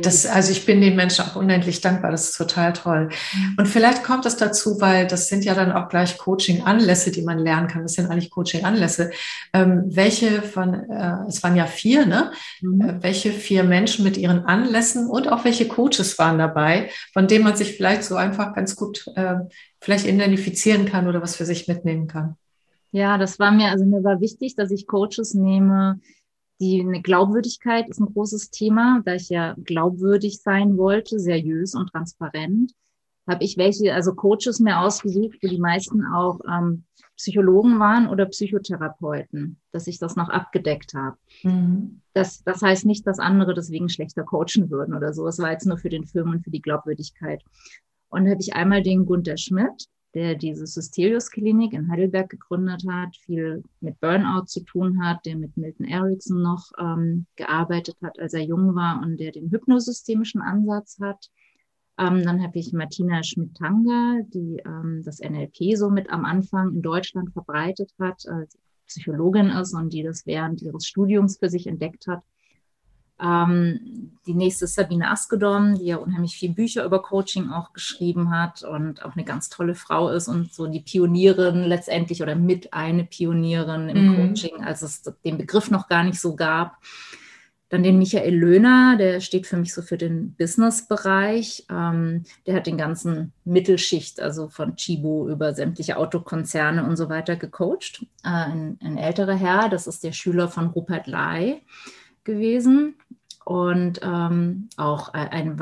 Das, 0.00 0.24
also 0.24 0.52
ich 0.52 0.64
bin 0.64 0.80
den 0.80 0.94
Menschen 0.94 1.24
auch 1.24 1.34
unendlich 1.34 1.80
dankbar. 1.80 2.12
Das 2.12 2.30
ist 2.30 2.36
total 2.36 2.74
toll. 2.74 3.08
Und 3.56 3.66
vielleicht 3.66 4.04
kommt 4.04 4.24
das 4.24 4.36
dazu, 4.36 4.80
weil 4.80 5.08
das 5.08 5.28
sind 5.28 5.44
ja 5.44 5.54
dann 5.54 5.72
auch 5.72 5.88
gleich 5.88 6.16
Coaching-Anlässe, 6.16 7.10
die 7.10 7.22
man 7.22 7.38
lernen 7.38 7.66
kann. 7.66 7.82
Das 7.82 7.94
sind 7.94 8.08
eigentlich 8.08 8.30
Coaching-Anlässe. 8.30 9.10
Ähm, 9.52 9.82
welche 9.86 10.42
von, 10.42 10.74
äh, 10.74 11.26
es 11.26 11.42
waren 11.42 11.56
ja 11.56 11.66
vier, 11.66 12.06
ne? 12.06 12.30
Mhm. 12.60 12.80
Äh, 12.80 13.02
welche 13.02 13.32
vier 13.32 13.64
Menschen 13.64 14.04
mit 14.04 14.16
ihren 14.16 14.44
Anlässen 14.44 15.08
und 15.08 15.30
auch 15.32 15.44
welche 15.44 15.66
Coaches 15.66 16.18
waren 16.20 16.38
dabei, 16.38 16.90
von 17.12 17.26
denen 17.26 17.42
man 17.42 17.56
sich 17.56 17.76
vielleicht 17.76 18.04
so 18.04 18.14
einfach 18.14 18.54
ganz 18.54 18.76
gut 18.76 19.06
äh, 19.16 19.38
vielleicht 19.80 20.06
identifizieren 20.06 20.86
kann 20.86 21.08
oder 21.08 21.22
was 21.22 21.36
für 21.36 21.44
sich 21.44 21.68
mitnehmen 21.68 22.06
kann. 22.06 22.36
Ja, 22.92 23.18
das 23.18 23.38
war 23.38 23.52
mir, 23.52 23.70
also 23.70 23.84
mir 23.84 24.02
war 24.02 24.20
wichtig, 24.20 24.56
dass 24.56 24.70
ich 24.70 24.86
Coaches 24.86 25.34
nehme, 25.34 26.00
die 26.60 26.80
eine 26.80 27.00
Glaubwürdigkeit 27.00 27.88
ist 27.88 28.00
ein 28.00 28.12
großes 28.12 28.50
Thema, 28.50 29.00
da 29.04 29.14
ich 29.14 29.30
ja 29.30 29.54
glaubwürdig 29.64 30.42
sein 30.42 30.76
wollte, 30.76 31.18
seriös 31.18 31.74
und 31.74 31.90
transparent, 31.90 32.72
habe 33.26 33.44
ich 33.44 33.56
welche, 33.56 33.94
also 33.94 34.14
Coaches 34.14 34.60
mir 34.60 34.80
ausgesucht, 34.80 35.38
wo 35.40 35.48
die 35.48 35.60
meisten 35.60 36.04
auch 36.04 36.40
ähm, 36.46 36.84
Psychologen 37.16 37.78
waren 37.78 38.08
oder 38.08 38.26
Psychotherapeuten, 38.26 39.58
dass 39.72 39.86
ich 39.86 39.98
das 39.98 40.16
noch 40.16 40.28
abgedeckt 40.28 40.94
habe. 40.94 41.16
Mhm. 41.42 42.00
Das, 42.12 42.42
das 42.44 42.60
heißt 42.60 42.86
nicht, 42.86 43.06
dass 43.06 43.18
andere 43.18 43.54
deswegen 43.54 43.88
schlechter 43.88 44.24
coachen 44.24 44.70
würden 44.70 44.94
oder 44.94 45.12
so. 45.12 45.26
Es 45.26 45.38
war 45.38 45.52
jetzt 45.52 45.66
nur 45.66 45.78
für 45.78 45.90
den 45.90 46.04
Film 46.04 46.30
und 46.30 46.42
für 46.44 46.50
die 46.50 46.62
Glaubwürdigkeit. 46.62 47.42
Und 48.10 48.24
da 48.24 48.32
habe 48.32 48.40
ich 48.40 48.54
einmal 48.54 48.82
den 48.82 49.06
Gunther 49.06 49.36
Schmidt, 49.36 49.88
der 50.14 50.34
diese 50.34 50.66
Systelius 50.66 51.30
Klinik 51.30 51.72
in 51.72 51.88
Heidelberg 51.88 52.28
gegründet 52.28 52.84
hat, 52.88 53.16
viel 53.16 53.62
mit 53.80 54.00
Burnout 54.00 54.46
zu 54.46 54.64
tun 54.64 55.04
hat, 55.04 55.24
der 55.24 55.36
mit 55.36 55.56
Milton 55.56 55.86
Erickson 55.86 56.42
noch 56.42 56.70
ähm, 56.78 57.26
gearbeitet 57.36 57.96
hat, 58.02 58.18
als 58.18 58.34
er 58.34 58.42
jung 58.42 58.74
war 58.74 59.00
und 59.02 59.18
der 59.18 59.32
den 59.32 59.50
hypnosystemischen 59.50 60.42
Ansatz 60.42 60.98
hat. 61.00 61.30
Ähm, 61.98 62.24
dann 62.24 62.42
habe 62.42 62.58
ich 62.58 62.72
Martina 62.72 63.22
Schmidt-Tanger, 63.22 64.22
die 64.34 64.60
ähm, 64.66 65.02
das 65.04 65.20
NLP 65.20 65.76
so 65.76 65.90
mit 65.90 66.10
am 66.10 66.24
Anfang 66.24 66.74
in 66.74 66.82
Deutschland 66.82 67.32
verbreitet 67.32 67.92
hat, 68.00 68.24
äh, 68.26 68.46
Psychologin 68.86 69.50
ist 69.50 69.72
und 69.74 69.92
die 69.92 70.02
das 70.02 70.26
während 70.26 70.62
ihres 70.62 70.86
Studiums 70.86 71.38
für 71.38 71.48
sich 71.48 71.68
entdeckt 71.68 72.08
hat. 72.08 72.22
Ähm, 73.22 74.10
die 74.26 74.34
nächste 74.34 74.66
ist 74.66 74.74
Sabine 74.74 75.10
Askedom, 75.10 75.76
die 75.76 75.86
ja 75.86 75.96
unheimlich 75.96 76.36
viele 76.36 76.54
Bücher 76.54 76.84
über 76.84 77.02
Coaching 77.02 77.50
auch 77.50 77.72
geschrieben 77.72 78.30
hat 78.30 78.62
und 78.62 79.04
auch 79.04 79.16
eine 79.16 79.24
ganz 79.24 79.48
tolle 79.48 79.74
Frau 79.74 80.08
ist 80.10 80.28
und 80.28 80.52
so 80.52 80.66
die 80.66 80.80
Pionierin 80.80 81.64
letztendlich 81.64 82.22
oder 82.22 82.34
mit 82.34 82.72
eine 82.72 83.04
Pionierin 83.04 83.88
im 83.88 84.08
mhm. 84.08 84.16
Coaching, 84.16 84.62
als 84.62 84.82
es 84.82 85.02
den 85.24 85.38
Begriff 85.38 85.70
noch 85.70 85.88
gar 85.88 86.04
nicht 86.04 86.20
so 86.20 86.36
gab. 86.36 86.78
Dann 87.70 87.84
den 87.84 87.98
Michael 87.98 88.34
Löhner, 88.34 88.96
der 88.96 89.20
steht 89.20 89.46
für 89.46 89.56
mich 89.56 89.72
so 89.72 89.80
für 89.80 89.96
den 89.96 90.34
Business-Bereich. 90.34 91.66
Ähm, 91.70 92.24
der 92.44 92.56
hat 92.56 92.66
den 92.66 92.76
ganzen 92.76 93.32
Mittelschicht, 93.44 94.20
also 94.20 94.48
von 94.48 94.74
Chibo 94.74 95.28
über 95.28 95.54
sämtliche 95.54 95.96
Autokonzerne 95.96 96.84
und 96.84 96.96
so 96.96 97.08
weiter 97.08 97.36
gecoacht. 97.36 98.04
Äh, 98.24 98.28
ein, 98.28 98.78
ein, 98.82 98.98
älterer 98.98 99.36
Herr, 99.36 99.68
das 99.68 99.86
ist 99.86 100.02
der 100.02 100.10
Schüler 100.10 100.48
von 100.48 100.66
Rupert 100.66 101.06
Lai 101.06 101.62
gewesen 102.24 102.94
und 103.50 104.00
ähm, 104.04 104.68
auch 104.76 105.12
ein, 105.12 105.56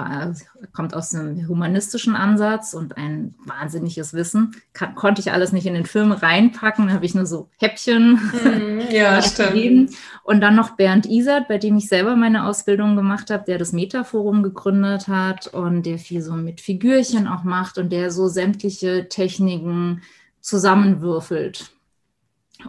kommt 0.75 0.95
aus 0.95 1.15
einem 1.15 1.49
humanistischen 1.49 2.17
Ansatz 2.17 2.75
und 2.75 2.99
ein 2.99 3.35
wahnsinniges 3.47 4.13
Wissen. 4.13 4.55
Kann, 4.75 4.95
konnte 4.95 5.23
ich 5.23 5.33
alles 5.33 5.53
nicht 5.53 5.67
in 5.67 5.73
den 5.73 5.87
Film 5.87 6.13
reinpacken, 6.13 6.93
habe 6.93 7.07
ich 7.07 7.15
nur 7.15 7.25
so 7.25 7.49
Häppchen 7.57 8.15
mm, 8.15 8.81
ja, 8.91 9.23
stimmt. 9.23 9.93
Und 10.23 10.43
dann 10.43 10.55
noch 10.55 10.77
Bernd 10.77 11.07
Isert, 11.07 11.49
bei 11.49 11.57
dem 11.57 11.79
ich 11.79 11.89
selber 11.89 12.15
meine 12.15 12.47
Ausbildung 12.47 12.95
gemacht 12.95 13.31
habe, 13.31 13.45
der 13.47 13.57
das 13.57 13.73
Metaforum 13.73 14.43
gegründet 14.43 15.09
hat 15.09 15.47
und 15.47 15.87
der 15.87 15.99
viel 15.99 16.21
so 16.21 16.35
mit 16.35 16.61
Figürchen 16.61 17.27
auch 17.27 17.45
macht 17.45 17.79
und 17.79 17.91
der 17.91 18.11
so 18.11 18.29
sämtliche 18.29 19.09
Techniken 19.09 20.03
zusammenwürfelt 20.43 21.71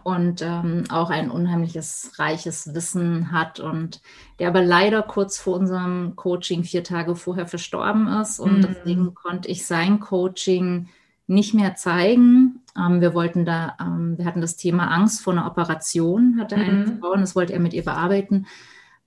und 0.03 0.41
ähm, 0.41 0.83
auch 0.89 1.09
ein 1.09 1.31
unheimliches, 1.31 2.11
reiches 2.17 2.73
Wissen 2.73 3.31
hat 3.31 3.59
und 3.59 4.01
der 4.37 4.49
aber 4.49 4.61
leider 4.61 5.01
kurz 5.01 5.39
vor 5.39 5.55
unserem 5.57 6.15
Coaching 6.15 6.63
vier 6.63 6.83
Tage 6.83 7.15
vorher 7.15 7.47
verstorben 7.47 8.07
ist 8.07 8.39
und 8.39 8.59
mhm. 8.59 8.61
deswegen 8.61 9.13
konnte 9.15 9.49
ich 9.49 9.65
sein 9.65 9.99
Coaching 9.99 10.89
nicht 11.27 11.53
mehr 11.53 11.75
zeigen. 11.75 12.61
Ähm, 12.77 13.01
wir 13.01 13.13
wollten 13.13 13.45
da, 13.45 13.77
ähm, 13.79 14.17
wir 14.17 14.25
hatten 14.25 14.41
das 14.41 14.57
Thema 14.57 14.91
Angst 14.91 15.21
vor 15.21 15.33
einer 15.33 15.45
Operation, 15.45 16.37
hatte 16.39 16.55
eine 16.55 16.71
mhm. 16.71 16.99
Frau 16.99 17.11
und 17.11 17.21
das 17.21 17.35
wollte 17.35 17.53
er 17.53 17.59
mit 17.59 17.73
ihr 17.73 17.85
bearbeiten. 17.85 18.45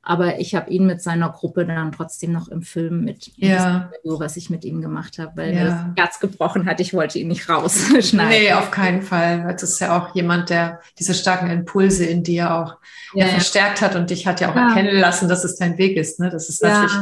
Aber 0.04 0.40
ich 0.40 0.56
habe 0.56 0.68
ihn 0.68 0.84
mit 0.84 1.00
seiner 1.00 1.30
Gruppe 1.30 1.64
dann 1.64 1.92
trotzdem 1.92 2.32
noch 2.32 2.48
im 2.48 2.62
Film 2.62 3.04
mit, 3.04 3.30
ja. 3.36 3.88
Video, 4.02 4.18
was 4.18 4.36
ich 4.36 4.50
mit 4.50 4.64
ihm 4.64 4.82
gemacht 4.82 5.18
habe, 5.20 5.32
weil 5.36 5.54
ja. 5.54 5.64
das 5.64 5.76
Herz 5.96 6.20
gebrochen 6.20 6.66
hat. 6.66 6.80
Ich 6.80 6.92
wollte 6.92 7.20
ihn 7.20 7.28
nicht 7.28 7.48
rausschneiden. 7.48 8.28
Nee, 8.28 8.52
auf 8.52 8.72
keinen 8.72 9.02
Fall. 9.02 9.46
Das 9.52 9.62
ist 9.62 9.80
ja 9.80 9.96
auch 9.96 10.12
jemand, 10.16 10.50
der 10.50 10.80
diese 10.98 11.14
starken 11.14 11.50
Impulse 11.50 12.04
in 12.04 12.24
dir 12.24 12.52
auch 12.52 12.78
ja, 13.14 13.26
verstärkt 13.26 13.80
hat 13.80 13.94
und 13.94 14.10
dich 14.10 14.26
hat 14.26 14.40
ja 14.40 14.50
auch 14.50 14.56
erkennen 14.56 14.96
lassen, 14.96 15.28
dass 15.28 15.44
es 15.44 15.56
dein 15.56 15.78
Weg 15.78 15.96
ist. 15.96 16.18
Ne? 16.18 16.30
Das 16.30 16.48
ist 16.48 16.62
natürlich 16.64 16.92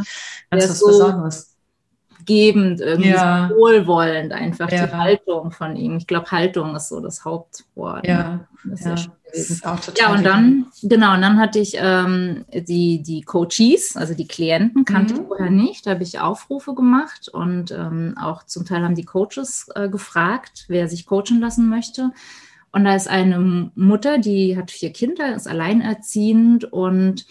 ganz 0.50 0.68
was 0.68 0.78
so 0.78 0.86
Besonderes. 0.88 1.56
Gebend, 2.26 2.82
irgendwie 2.82 3.10
ja. 3.10 3.48
so 3.48 3.56
wohlwollend, 3.56 4.32
einfach 4.32 4.68
die 4.68 4.78
Haltung 4.78 5.52
von 5.52 5.74
ihm. 5.74 5.96
Ich 5.96 6.06
glaube, 6.06 6.30
Haltung 6.30 6.76
ist 6.76 6.90
so 6.90 7.00
das 7.00 7.24
Hauptwort. 7.24 8.06
Ja, 8.06 8.22
ne? 8.22 8.48
das 8.64 8.80
ist 8.80 8.86
ja 8.86 9.12
gewesen. 9.30 9.60
ja, 9.96 10.12
und 10.12 10.24
dann, 10.24 10.66
genau, 10.82 11.14
und 11.14 11.22
dann 11.22 11.38
hatte 11.38 11.58
ich 11.58 11.74
ähm, 11.76 12.44
die, 12.52 13.02
die 13.02 13.22
Coaches, 13.22 13.96
also 13.96 14.14
die 14.14 14.26
Klienten, 14.26 14.84
kannte 14.84 15.14
mhm. 15.14 15.20
ich 15.20 15.26
vorher 15.26 15.50
nicht. 15.50 15.86
Da 15.86 15.92
habe 15.92 16.02
ich 16.02 16.20
Aufrufe 16.20 16.74
gemacht 16.74 17.28
und 17.28 17.70
ähm, 17.70 18.14
auch 18.20 18.44
zum 18.44 18.64
Teil 18.64 18.82
haben 18.82 18.94
die 18.94 19.04
Coaches 19.04 19.68
äh, 19.74 19.88
gefragt, 19.88 20.64
wer 20.68 20.88
sich 20.88 21.06
coachen 21.06 21.40
lassen 21.40 21.68
möchte. 21.68 22.10
Und 22.72 22.84
da 22.84 22.94
ist 22.94 23.08
eine 23.08 23.70
Mutter, 23.74 24.18
die 24.18 24.56
hat 24.56 24.70
vier 24.70 24.92
Kinder, 24.92 25.34
ist 25.34 25.48
alleinerziehend 25.48 26.72
und 26.72 27.26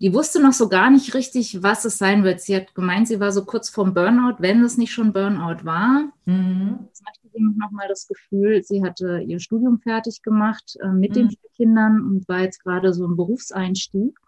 die 0.00 0.14
wusste 0.14 0.40
noch 0.40 0.52
so 0.52 0.68
gar 0.68 0.90
nicht 0.90 1.14
richtig, 1.14 1.62
was 1.62 1.84
es 1.84 1.98
sein 1.98 2.22
wird. 2.22 2.40
Sie 2.40 2.54
hat 2.54 2.74
gemeint, 2.74 3.08
sie 3.08 3.18
war 3.18 3.32
so 3.32 3.44
kurz 3.44 3.68
vorm 3.68 3.94
Burnout, 3.94 4.36
wenn 4.38 4.62
es 4.62 4.78
nicht 4.78 4.92
schon 4.92 5.12
Burnout 5.12 5.64
war. 5.64 6.04
Mhm. 6.24 6.78
Jetzt 6.86 7.02
hatte 7.38 7.52
sie 7.52 7.58
noch 7.58 7.70
mal 7.70 7.88
das 7.88 8.06
Gefühl, 8.06 8.62
sie 8.62 8.82
hatte 8.82 9.20
ihr 9.26 9.40
Studium 9.40 9.78
fertig 9.78 10.22
gemacht 10.22 10.76
äh, 10.82 10.88
mit 10.88 11.10
mhm. 11.10 11.14
den 11.14 11.30
vier 11.30 11.50
Kindern 11.56 12.02
und 12.02 12.28
war 12.28 12.40
jetzt 12.40 12.62
gerade 12.62 12.92
so 12.92 13.04
im 13.04 13.16
Berufseinstieg 13.16 14.18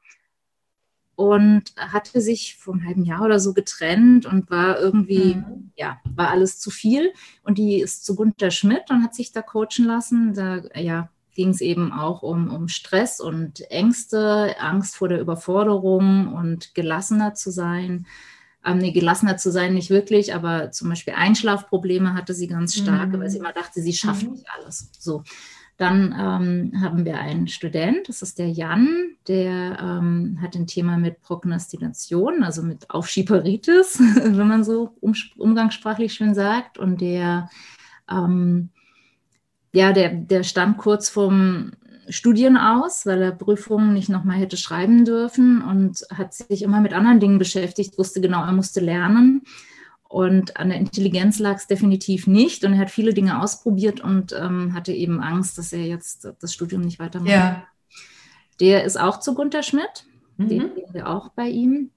und 1.16 1.64
hatte 1.76 2.22
sich 2.22 2.56
vor 2.56 2.74
einem 2.74 2.86
halben 2.86 3.04
Jahr 3.04 3.22
oder 3.22 3.38
so 3.38 3.52
getrennt 3.52 4.24
und 4.24 4.50
war 4.50 4.80
irgendwie, 4.80 5.34
mhm. 5.34 5.70
ja, 5.76 6.00
war 6.16 6.30
alles 6.30 6.58
zu 6.58 6.70
viel. 6.70 7.12
Und 7.42 7.58
die 7.58 7.78
ist 7.78 8.06
zu 8.06 8.16
Gunter 8.16 8.50
Schmidt 8.50 8.90
und 8.90 9.02
hat 9.02 9.14
sich 9.14 9.30
da 9.30 9.42
coachen 9.42 9.84
lassen. 9.84 10.32
Da, 10.32 10.62
ja, 10.74 11.10
ging 11.34 11.50
es 11.50 11.60
eben 11.60 11.92
auch 11.92 12.22
um, 12.22 12.50
um 12.50 12.68
Stress 12.68 13.20
und 13.20 13.60
Ängste, 13.70 14.56
Angst 14.58 14.96
vor 14.96 15.08
der 15.08 15.20
Überforderung 15.20 16.32
und 16.32 16.74
gelassener 16.74 17.34
zu 17.34 17.50
sein. 17.50 18.06
Ähm, 18.64 18.78
nee, 18.78 18.92
gelassener 18.92 19.36
zu 19.38 19.50
sein 19.50 19.74
nicht 19.74 19.90
wirklich, 19.90 20.34
aber 20.34 20.70
zum 20.70 20.90
Beispiel 20.90 21.14
Einschlafprobleme 21.14 22.14
hatte 22.14 22.34
sie 22.34 22.46
ganz 22.46 22.74
stark, 22.74 23.10
mhm. 23.10 23.20
weil 23.20 23.30
sie 23.30 23.38
immer 23.38 23.52
dachte, 23.52 23.80
sie 23.80 23.92
schafft 23.92 24.24
mhm. 24.24 24.32
nicht 24.32 24.46
alles. 24.56 24.90
So. 24.98 25.22
Dann 25.78 26.12
ähm, 26.12 26.82
haben 26.82 27.06
wir 27.06 27.18
einen 27.18 27.48
Student, 27.48 28.06
das 28.06 28.20
ist 28.20 28.38
der 28.38 28.50
Jan, 28.50 29.16
der 29.28 29.78
ähm, 29.80 30.38
hat 30.42 30.54
ein 30.54 30.66
Thema 30.66 30.98
mit 30.98 31.22
Prognostination, 31.22 32.44
also 32.44 32.62
mit 32.62 32.90
Aufschieberitis, 32.90 33.98
wenn 34.16 34.46
man 34.46 34.62
so 34.62 34.94
um, 35.00 35.14
umgangssprachlich 35.38 36.12
schön 36.12 36.34
sagt. 36.34 36.76
Und 36.76 37.00
der 37.00 37.48
ähm, 38.10 38.68
ja, 39.72 39.92
der, 39.92 40.10
der 40.10 40.42
stand 40.42 40.78
kurz 40.78 41.08
vorm 41.08 41.72
Studien 42.10 42.56
aus, 42.56 43.06
weil 43.06 43.22
er 43.22 43.32
Prüfungen 43.32 43.94
nicht 43.94 44.08
nochmal 44.08 44.38
hätte 44.38 44.56
schreiben 44.56 45.04
dürfen 45.04 45.62
und 45.62 46.04
hat 46.12 46.34
sich 46.34 46.62
immer 46.62 46.80
mit 46.80 46.92
anderen 46.92 47.20
Dingen 47.20 47.38
beschäftigt, 47.38 47.98
wusste 47.98 48.20
genau, 48.20 48.44
er 48.44 48.52
musste 48.52 48.80
lernen. 48.80 49.42
Und 50.10 50.56
an 50.56 50.70
der 50.70 50.78
Intelligenz 50.78 51.38
lag 51.38 51.56
es 51.56 51.68
definitiv 51.68 52.26
nicht. 52.26 52.64
Und 52.64 52.72
er 52.72 52.80
hat 52.80 52.90
viele 52.90 53.14
Dinge 53.14 53.40
ausprobiert 53.40 54.00
und 54.00 54.32
ähm, 54.32 54.74
hatte 54.74 54.92
eben 54.92 55.20
Angst, 55.22 55.56
dass 55.56 55.72
er 55.72 55.86
jetzt 55.86 56.28
das 56.40 56.52
Studium 56.52 56.82
nicht 56.82 56.98
weitermacht. 56.98 57.30
Ja. 57.30 57.62
Der 58.58 58.82
ist 58.82 58.98
auch 58.98 59.20
zu 59.20 59.34
Gunter 59.34 59.62
Schmidt. 59.62 60.06
Mhm. 60.36 60.48
Den 60.48 60.74
sehen 60.74 60.92
wir 60.92 61.08
auch 61.08 61.28
bei 61.28 61.48
ihm. 61.48 61.90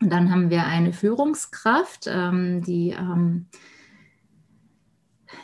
Und 0.00 0.10
dann 0.10 0.32
haben 0.32 0.48
wir 0.48 0.64
eine 0.64 0.94
Führungskraft, 0.94 2.06
ähm, 2.06 2.62
die 2.62 2.90
ähm, 2.90 3.48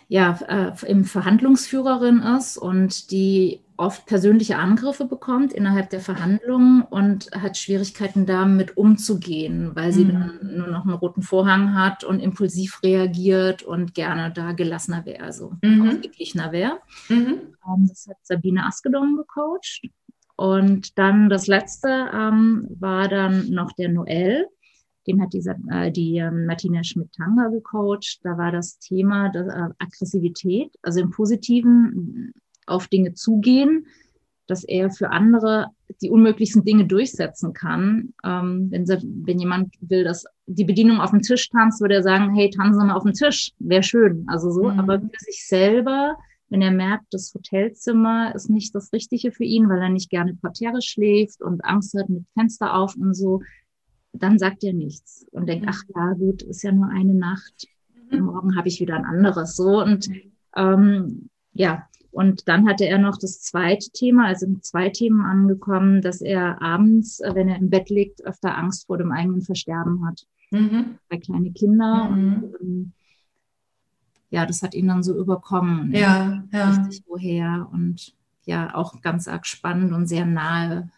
ja, 0.08 0.38
äh, 0.48 0.90
im 0.90 1.04
Verhandlungsführerin 1.04 2.20
ist 2.20 2.56
und 2.56 3.10
die 3.10 3.60
oft 3.78 4.06
persönliche 4.06 4.58
Angriffe 4.58 5.04
bekommt 5.04 5.52
innerhalb 5.52 5.88
der 5.90 6.00
Verhandlungen 6.00 6.82
und 6.82 7.30
hat 7.30 7.56
Schwierigkeiten 7.56 8.26
damit 8.26 8.76
umzugehen, 8.76 9.70
weil 9.74 9.92
sie 9.92 10.04
mhm. 10.04 10.12
dann 10.12 10.56
nur 10.56 10.66
noch 10.66 10.84
einen 10.84 10.94
roten 10.94 11.22
Vorhang 11.22 11.74
hat 11.74 12.02
und 12.02 12.18
impulsiv 12.18 12.82
reagiert 12.82 13.62
und 13.62 13.94
gerne 13.94 14.32
da 14.32 14.52
gelassener 14.52 15.06
wäre, 15.06 15.22
also 15.22 15.52
mhm. 15.62 15.88
ausgeglichener 15.88 16.50
wäre. 16.50 16.78
Mhm. 17.08 17.54
Ähm, 17.66 17.86
das 17.88 18.06
hat 18.08 18.16
Sabine 18.22 18.66
Askedom 18.66 19.16
gecoacht. 19.16 19.82
Und 20.36 20.98
dann 20.98 21.28
das 21.28 21.46
letzte 21.46 22.10
ähm, 22.12 22.66
war 22.78 23.08
dann 23.08 23.50
noch 23.50 23.72
der 23.72 23.88
Noel 23.88 24.46
den 25.08 25.20
hat 25.22 25.32
dieser, 25.32 25.56
äh, 25.70 25.90
die 25.90 26.18
äh, 26.18 26.30
Martina 26.30 26.84
Schmidt-Tanger 26.84 27.50
gecoacht. 27.50 28.20
Da 28.22 28.36
war 28.36 28.52
das 28.52 28.78
Thema 28.78 29.30
der 29.30 29.46
äh, 29.46 29.84
Aggressivität, 29.84 30.76
also 30.82 31.00
im 31.00 31.10
Positiven 31.10 32.32
äh, 32.34 32.40
auf 32.66 32.88
Dinge 32.88 33.14
zugehen, 33.14 33.86
dass 34.46 34.64
er 34.64 34.90
für 34.90 35.10
andere 35.10 35.66
die 36.02 36.10
unmöglichsten 36.10 36.64
Dinge 36.64 36.86
durchsetzen 36.86 37.52
kann. 37.54 38.12
Ähm, 38.24 38.68
wenn, 38.70 38.86
wenn 38.86 39.38
jemand 39.38 39.74
will, 39.80 40.04
dass 40.04 40.24
die 40.46 40.64
Bedienung 40.64 41.00
auf 41.00 41.10
dem 41.10 41.22
Tisch 41.22 41.48
tanzt, 41.48 41.80
würde 41.80 41.94
er 41.94 42.02
sagen, 42.02 42.34
hey, 42.34 42.50
tanzen 42.50 42.80
Sie 42.80 42.86
mal 42.86 42.94
auf 42.94 43.04
dem 43.04 43.14
Tisch, 43.14 43.52
wäre 43.58 43.82
schön. 43.82 44.24
Also 44.28 44.50
so, 44.50 44.64
mhm. 44.64 44.78
aber 44.78 45.00
für 45.00 45.24
sich 45.24 45.46
selber, 45.46 46.16
wenn 46.50 46.62
er 46.62 46.70
merkt, 46.70 47.06
das 47.10 47.32
Hotelzimmer 47.34 48.34
ist 48.34 48.48
nicht 48.48 48.74
das 48.74 48.92
Richtige 48.92 49.32
für 49.32 49.44
ihn, 49.44 49.68
weil 49.68 49.80
er 49.80 49.90
nicht 49.90 50.10
gerne 50.10 50.34
Parterre 50.34 50.82
schläft 50.82 51.42
und 51.42 51.64
Angst 51.64 51.94
hat 51.98 52.08
mit 52.08 52.24
Fenster 52.34 52.74
auf 52.74 52.96
und 52.96 53.14
so, 53.14 53.40
dann 54.12 54.38
sagt 54.38 54.64
er 54.64 54.72
nichts 54.72 55.26
und 55.32 55.48
denkt, 55.48 55.64
mhm. 55.64 55.72
ach 55.72 55.82
ja, 55.94 56.12
gut, 56.14 56.42
ist 56.42 56.62
ja 56.62 56.72
nur 56.72 56.88
eine 56.88 57.14
Nacht. 57.14 57.66
Mhm. 58.10 58.20
Morgen 58.20 58.56
habe 58.56 58.68
ich 58.68 58.80
wieder 58.80 58.96
ein 58.96 59.04
anderes. 59.04 59.56
So 59.56 59.82
und 59.82 60.08
mhm. 60.08 60.32
ähm, 60.56 61.28
ja, 61.52 61.88
und 62.10 62.48
dann 62.48 62.68
hatte 62.68 62.84
er 62.84 62.98
noch 62.98 63.18
das 63.18 63.42
zweite 63.42 63.90
Thema, 63.90 64.26
also 64.26 64.46
mit 64.46 64.64
zwei 64.64 64.88
Themen 64.88 65.24
angekommen, 65.24 66.02
dass 66.02 66.20
er 66.20 66.60
abends, 66.62 67.20
äh, 67.20 67.34
wenn 67.34 67.48
er 67.48 67.56
im 67.56 67.70
Bett 67.70 67.90
liegt, 67.90 68.24
öfter 68.24 68.56
Angst 68.56 68.86
vor 68.86 68.98
dem 68.98 69.12
eigenen 69.12 69.42
Versterben 69.42 70.06
hat. 70.06 70.26
Mhm. 70.50 70.98
Bei 71.08 71.18
kleine 71.18 71.52
Kinder. 71.52 72.08
Mhm. 72.08 72.34
Und, 72.34 72.54
ähm, 72.60 72.92
ja, 74.30 74.46
das 74.46 74.62
hat 74.62 74.74
ihn 74.74 74.88
dann 74.88 75.02
so 75.02 75.16
überkommen. 75.16 75.92
Ja, 75.92 76.44
ja. 76.52 76.70
Richtig 76.70 77.04
woher 77.06 77.68
und 77.72 78.14
ja, 78.44 78.74
auch 78.74 79.00
ganz 79.00 79.28
arg 79.28 79.46
spannend 79.46 79.92
und 79.92 80.06
sehr 80.06 80.26
nahe. 80.26 80.90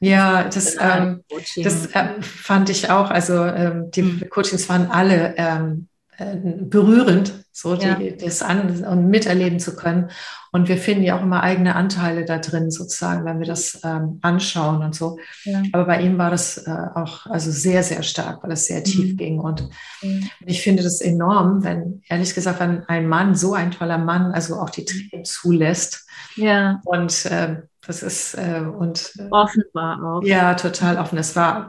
Ja, 0.00 0.44
das, 0.44 0.76
ähm, 0.80 1.24
das 1.56 1.86
äh, 1.86 2.22
fand 2.22 2.70
ich 2.70 2.90
auch. 2.90 3.10
Also 3.10 3.44
ähm, 3.44 3.90
die 3.90 4.02
mhm. 4.02 4.30
Coachings 4.30 4.68
waren 4.68 4.90
alle 4.90 5.34
ähm, 5.36 5.88
äh, 6.18 6.36
berührend, 6.36 7.44
so 7.52 7.74
die, 7.74 7.86
ja. 7.86 7.96
das 8.20 8.42
an 8.42 8.84
und 8.84 9.08
miterleben 9.08 9.58
zu 9.58 9.74
können. 9.74 10.10
Und 10.50 10.68
wir 10.68 10.78
finden 10.78 11.02
ja 11.02 11.18
auch 11.18 11.22
immer 11.22 11.42
eigene 11.42 11.74
Anteile 11.74 12.24
da 12.24 12.38
drin, 12.38 12.70
sozusagen, 12.70 13.24
wenn 13.24 13.40
wir 13.40 13.46
das 13.46 13.80
ähm, 13.84 14.18
anschauen 14.22 14.82
und 14.82 14.94
so. 14.94 15.18
Ja. 15.44 15.62
Aber 15.72 15.84
bei 15.84 16.00
ihm 16.00 16.16
war 16.16 16.30
das 16.30 16.58
äh, 16.58 16.70
auch 16.94 17.26
also 17.26 17.50
sehr, 17.50 17.82
sehr 17.82 18.02
stark, 18.02 18.42
weil 18.42 18.52
es 18.52 18.66
sehr 18.66 18.82
tief 18.82 19.12
mhm. 19.12 19.16
ging. 19.16 19.38
Und 19.40 19.68
mhm. 20.02 20.30
ich 20.46 20.62
finde 20.62 20.82
das 20.82 21.00
enorm, 21.00 21.64
wenn, 21.64 22.02
ehrlich 22.08 22.34
gesagt, 22.34 22.60
wenn 22.60 22.84
ein 22.84 23.08
Mann, 23.08 23.34
so 23.34 23.54
ein 23.54 23.72
toller 23.72 23.98
Mann, 23.98 24.32
also 24.32 24.56
auch 24.56 24.70
die 24.70 24.84
Tränen 24.84 25.24
zulässt. 25.24 26.06
Ja. 26.36 26.80
Und 26.84 27.26
äh, 27.26 27.62
das 27.88 28.02
ist 28.02 28.34
äh, 28.34 28.60
und 28.60 29.14
äh, 29.18 29.28
offen 29.30 29.64
war 29.72 30.02
auch. 30.04 30.22
Ja, 30.22 30.54
total 30.54 30.98
offen. 30.98 31.16
Es 31.16 31.34
war 31.34 31.68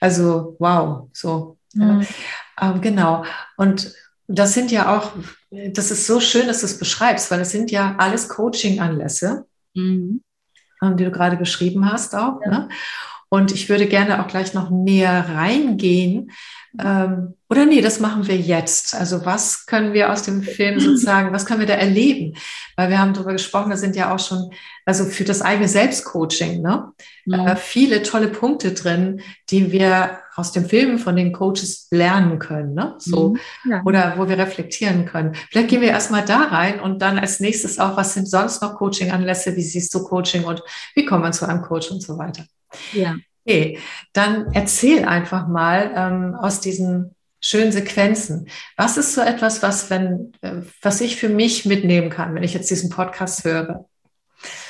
also 0.00 0.56
wow, 0.58 1.08
so. 1.12 1.58
Mhm. 1.74 2.04
Ähm, 2.60 2.80
genau. 2.80 3.24
Und 3.56 3.94
das 4.26 4.52
sind 4.52 4.72
ja 4.72 4.96
auch, 4.96 5.12
das 5.50 5.92
ist 5.92 6.08
so 6.08 6.18
schön, 6.18 6.48
dass 6.48 6.60
du 6.60 6.66
es 6.66 6.76
beschreibst, 6.76 7.30
weil 7.30 7.40
es 7.40 7.52
sind 7.52 7.70
ja 7.70 7.94
alles 7.98 8.28
Coaching-Anlässe, 8.28 9.46
mhm. 9.74 10.24
ähm, 10.82 10.96
die 10.96 11.04
du 11.04 11.12
gerade 11.12 11.36
beschrieben 11.36 11.90
hast 11.90 12.16
auch. 12.16 12.40
Ja. 12.44 12.50
Ne? 12.50 12.68
Und 13.32 13.52
ich 13.52 13.68
würde 13.68 13.86
gerne 13.86 14.20
auch 14.22 14.26
gleich 14.26 14.54
noch 14.54 14.70
näher 14.70 15.26
reingehen. 15.32 16.32
Ähm, 16.78 17.34
oder 17.48 17.64
nee, 17.64 17.80
das 17.80 18.00
machen 18.00 18.26
wir 18.26 18.36
jetzt. 18.36 18.92
Also 18.94 19.24
was 19.24 19.66
können 19.66 19.92
wir 19.92 20.12
aus 20.12 20.24
dem 20.24 20.42
Film 20.42 20.80
sozusagen, 20.80 21.32
was 21.32 21.46
können 21.46 21.60
wir 21.60 21.66
da 21.66 21.74
erleben? 21.74 22.36
Weil 22.76 22.90
wir 22.90 22.98
haben 22.98 23.14
darüber 23.14 23.32
gesprochen, 23.32 23.70
da 23.70 23.76
sind 23.76 23.94
ja 23.94 24.12
auch 24.12 24.18
schon, 24.18 24.50
also 24.84 25.04
für 25.04 25.22
das 25.22 25.42
eigene 25.42 25.68
Selbstcoaching, 25.68 26.60
ne? 26.60 26.92
Mhm. 27.24 27.34
Äh, 27.34 27.56
viele 27.56 28.02
tolle 28.02 28.28
Punkte 28.28 28.72
drin, 28.72 29.20
die 29.50 29.70
wir 29.70 30.18
aus 30.34 30.50
dem 30.50 30.64
Film 30.64 30.98
von 30.98 31.14
den 31.14 31.32
Coaches 31.32 31.86
lernen 31.92 32.40
können, 32.40 32.74
ne? 32.74 32.96
So. 32.98 33.30
Mhm. 33.30 33.70
Ja. 33.70 33.82
Oder 33.84 34.14
wo 34.16 34.28
wir 34.28 34.38
reflektieren 34.38 35.06
können. 35.06 35.36
Vielleicht 35.50 35.68
gehen 35.68 35.82
wir 35.82 35.90
erstmal 35.90 36.24
da 36.24 36.42
rein 36.44 36.80
und 36.80 37.00
dann 37.00 37.16
als 37.18 37.38
nächstes 37.38 37.78
auch, 37.78 37.96
was 37.96 38.14
sind 38.14 38.28
sonst 38.28 38.60
noch 38.60 38.74
Coaching-Anlässe? 38.74 39.54
Wie 39.54 39.62
siehst 39.62 39.94
du 39.94 40.02
Coaching 40.02 40.42
und 40.44 40.62
wie 40.96 41.04
kommt 41.04 41.22
man 41.22 41.32
zu 41.32 41.46
einem 41.46 41.62
Coach 41.62 41.92
und 41.92 42.02
so 42.02 42.18
weiter? 42.18 42.44
Ja. 42.92 43.16
Okay, 43.44 43.78
dann 44.12 44.52
erzähl 44.52 45.04
einfach 45.04 45.48
mal 45.48 45.92
ähm, 45.94 46.34
aus 46.34 46.60
diesen 46.60 47.14
schönen 47.40 47.72
Sequenzen. 47.72 48.48
Was 48.76 48.96
ist 48.96 49.14
so 49.14 49.22
etwas, 49.22 49.62
was, 49.62 49.90
wenn, 49.90 50.32
äh, 50.42 50.62
was 50.82 51.00
ich 51.00 51.16
für 51.16 51.28
mich 51.28 51.64
mitnehmen 51.64 52.10
kann, 52.10 52.34
wenn 52.34 52.42
ich 52.42 52.54
jetzt 52.54 52.70
diesen 52.70 52.90
Podcast 52.90 53.44
höre? 53.44 53.86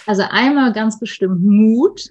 Also 0.07 0.23
einmal 0.29 0.73
ganz 0.73 0.99
bestimmt 0.99 1.43
Mut, 1.43 2.11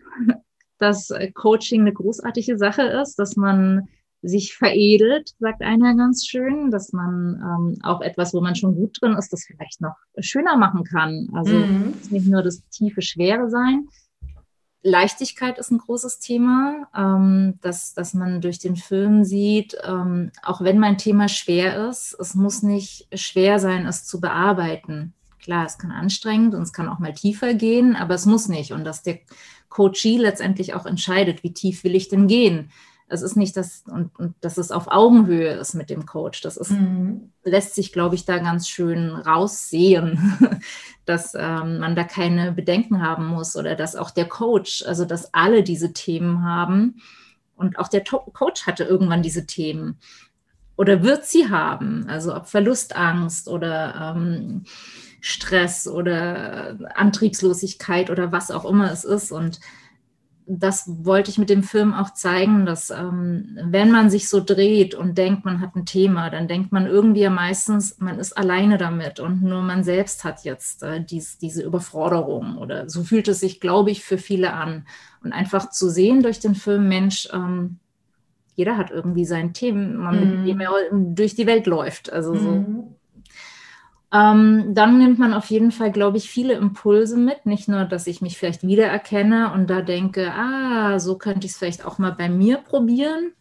dass 0.80 1.10
äh, 1.10 1.32
Coaching 1.32 1.82
eine 1.82 1.94
großartige 1.94 2.58
Sache 2.58 2.84
ist, 2.84 3.18
dass 3.18 3.36
man 3.36 3.88
sich 4.22 4.56
veredelt, 4.56 5.32
sagt 5.40 5.62
einer 5.62 5.96
ganz 5.96 6.26
schön, 6.26 6.72
dass 6.72 6.92
man 6.92 7.42
ähm, 7.42 7.78
auch 7.84 8.02
etwas, 8.02 8.34
wo 8.34 8.42
man 8.42 8.56
schon 8.56 8.76
gut 8.76 8.98
drin 9.00 9.14
ist, 9.14 9.32
das 9.32 9.46
vielleicht 9.46 9.80
noch 9.80 9.96
schöner 10.20 10.58
machen 10.58 10.84
kann. 10.84 11.30
Also 11.34 11.54
mhm. 11.54 11.94
nicht 12.10 12.28
nur 12.28 12.44
das 12.44 12.62
tiefe 12.70 13.02
Schwere 13.02 13.50
sein, 13.50 13.88
Leichtigkeit 14.82 15.58
ist 15.58 15.72
ein 15.72 15.78
großes 15.78 16.20
Thema, 16.20 16.88
ähm, 16.96 17.60
dass, 17.62 17.94
dass 17.94 18.14
man 18.14 18.40
durch 18.40 18.60
den 18.60 18.78
Film 18.78 19.26
sieht, 19.26 19.76
ähm, 19.86 20.32
auch 20.42 20.62
wenn 20.62 20.80
mein 20.80 20.98
Thema 20.98 21.28
schwer 21.28 21.90
ist, 21.90 22.16
es 22.20 22.34
muss 22.34 22.64
nicht 22.64 23.08
schwer 23.14 23.60
sein, 23.60 23.86
es 23.86 24.06
zu 24.06 24.22
bearbeiten. 24.22 25.14
Klar, 25.42 25.66
es 25.66 25.78
kann 25.78 25.92
anstrengend 25.92 26.56
und 26.56 26.62
es 26.62 26.74
kann 26.74 26.88
auch 26.88 27.00
mal 27.00 27.14
tiefer 27.14 27.54
gehen, 27.54 27.96
aber 27.96 28.14
es 28.14 28.26
muss 28.26 28.48
nicht. 28.48 28.72
Und 28.72 28.86
dass 28.86 29.04
der 29.04 29.20
Coachee 29.68 30.18
letztendlich 30.18 30.74
auch 30.74 30.86
entscheidet, 30.86 31.44
wie 31.44 31.54
tief 31.54 31.84
will 31.84 31.96
ich 31.96 32.08
denn 32.08 32.28
gehen 32.28 32.72
es 33.10 33.22
ist 33.22 33.36
nicht 33.36 33.58
das, 33.58 33.84
und, 33.88 34.18
und 34.18 34.36
dass 34.42 34.58
es 34.58 34.72
auf 34.72 34.88
Augenhöhe 34.88 35.54
ist 35.54 35.74
mit 35.74 35.90
dem 35.90 36.06
Coach. 36.06 36.42
Das 36.42 36.58
ist, 36.58 36.72
mhm. 36.72 37.32
lässt 37.44 37.76
sich, 37.76 37.92
glaube 37.92 38.16
ich, 38.16 38.26
da 38.26 38.38
ganz 38.38 38.70
schön 38.70 39.10
raussehen, 39.10 40.38
dass 41.06 41.34
ähm, 41.36 41.80
man 41.80 41.96
da 41.96 42.04
keine 42.04 42.52
Bedenken 42.52 43.02
haben 43.02 43.26
muss 43.26 43.56
oder 43.56 43.76
dass 43.76 43.96
auch 43.96 44.12
der 44.12 44.28
Coach, 44.28 44.84
also 44.86 45.06
dass 45.06 45.34
alle 45.34 45.64
diese 45.64 45.92
Themen 45.92 46.44
haben. 46.44 47.02
Und 47.56 47.78
auch 47.78 47.90
der 47.90 48.04
Coach 48.04 48.68
hatte 48.68 48.86
irgendwann 48.86 49.22
diese 49.22 49.46
Themen 49.46 49.98
oder 50.78 51.04
wird 51.04 51.26
sie 51.26 51.50
haben. 51.50 52.06
Also 52.08 52.34
ob 52.34 52.48
Verlustangst 52.48 53.50
oder 53.50 54.16
ähm, 54.16 54.64
Stress 55.20 55.88
oder 55.88 56.78
Antriebslosigkeit 56.96 58.10
oder 58.10 58.32
was 58.32 58.50
auch 58.50 58.64
immer 58.64 58.90
es 58.90 59.04
ist. 59.04 59.34
Und 59.34 59.60
das 60.52 60.90
wollte 61.06 61.30
ich 61.30 61.38
mit 61.38 61.52
dem 61.52 61.62
Film 61.62 61.94
auch 61.94 62.14
zeigen, 62.16 62.66
dass 62.66 62.90
ähm, 62.90 63.58
wenn 63.64 63.92
man 63.92 64.10
sich 64.10 64.28
so 64.28 64.44
dreht 64.44 64.96
und 64.96 65.16
denkt, 65.16 65.46
man 65.46 65.62
hat 65.62 65.76
ein 65.76 65.86
Thema, 65.86 66.32
dann 66.32 66.48
denkt 66.48 66.72
man 66.72 66.88
irgendwie 66.88 67.22
ja 67.22 67.30
meistens, 67.30 68.00
man 68.00 68.18
ist 68.18 68.34
alleine 68.34 68.80
damit 68.80 69.20
und 69.20 69.44
nur 69.44 69.62
man 69.62 69.84
selbst 69.84 70.24
hat 70.24 70.44
jetzt 70.46 70.82
äh, 70.82 71.04
dies, 71.04 71.38
diese 71.38 71.62
Überforderung 71.62 72.58
oder 72.58 72.90
so 72.90 73.04
fühlt 73.04 73.28
es 73.28 73.42
sich, 73.42 73.60
glaube 73.60 73.92
ich, 73.92 74.04
für 74.04 74.18
viele 74.18 74.54
an. 74.54 74.88
Und 75.24 75.34
einfach 75.34 75.70
zu 75.70 75.88
sehen 75.90 76.24
durch 76.24 76.40
den 76.40 76.56
Film, 76.56 76.90
Mensch, 76.90 77.30
ähm, 77.32 77.78
jeder 78.56 78.76
hat 78.76 78.90
irgendwie 78.90 79.26
sein 79.26 79.54
Thema, 79.54 80.12
mit 80.12 80.48
dem 80.48 80.56
mhm. 80.56 80.62
er 80.62 80.72
durch 80.92 81.36
die 81.36 81.46
Welt 81.46 81.68
läuft. 81.68 82.12
Also 82.12 82.36
so 82.36 82.52
mhm. 82.52 82.96
Ähm, 84.12 84.74
dann 84.74 84.98
nimmt 84.98 85.20
man 85.20 85.34
auf 85.34 85.46
jeden 85.52 85.72
Fall, 85.72 85.92
glaube 85.92 86.18
ich, 86.18 86.30
viele 86.30 86.54
Impulse 86.54 87.16
mit. 87.16 87.46
Nicht 87.46 87.68
nur, 87.68 87.86
dass 87.86 88.08
ich 88.08 88.22
mich 88.22 88.38
vielleicht 88.38 88.64
wiedererkenne 88.64 89.54
und 89.54 89.70
da 89.70 89.82
denke, 89.82 90.32
ah, 90.34 91.00
so 91.00 91.18
könnte 91.18 91.46
ich 91.46 91.54
es 91.54 91.58
vielleicht 91.58 91.86
auch 91.86 92.00
mal 92.00 92.12
bei 92.12 92.28
mir 92.28 92.58
probieren, 92.58 93.34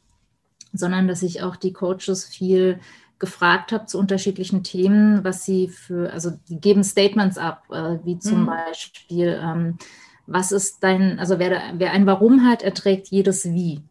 sondern 0.72 1.08
dass 1.08 1.22
ich 1.22 1.42
auch 1.42 1.56
die 1.56 1.72
Coaches 1.72 2.26
viel 2.26 2.80
gefragt 3.18 3.72
habe 3.72 3.86
zu 3.86 3.98
unterschiedlichen 3.98 4.62
Themen, 4.62 5.24
was 5.24 5.44
sie 5.44 5.68
für, 5.68 6.12
also 6.12 6.32
die 6.48 6.60
geben 6.60 6.84
Statements 6.84 7.38
ab, 7.38 7.64
äh, 7.70 7.98
wie 8.04 8.18
zum 8.18 8.42
mhm. 8.42 8.46
Beispiel, 8.46 9.40
ähm, 9.42 9.78
was 10.26 10.52
ist 10.52 10.84
dein, 10.84 11.18
also 11.18 11.38
wer, 11.38 11.60
wer 11.74 11.92
ein 11.92 12.06
Warum 12.06 12.46
hat, 12.46 12.62
erträgt 12.62 13.08
jedes 13.08 13.46
Wie. 13.46 13.82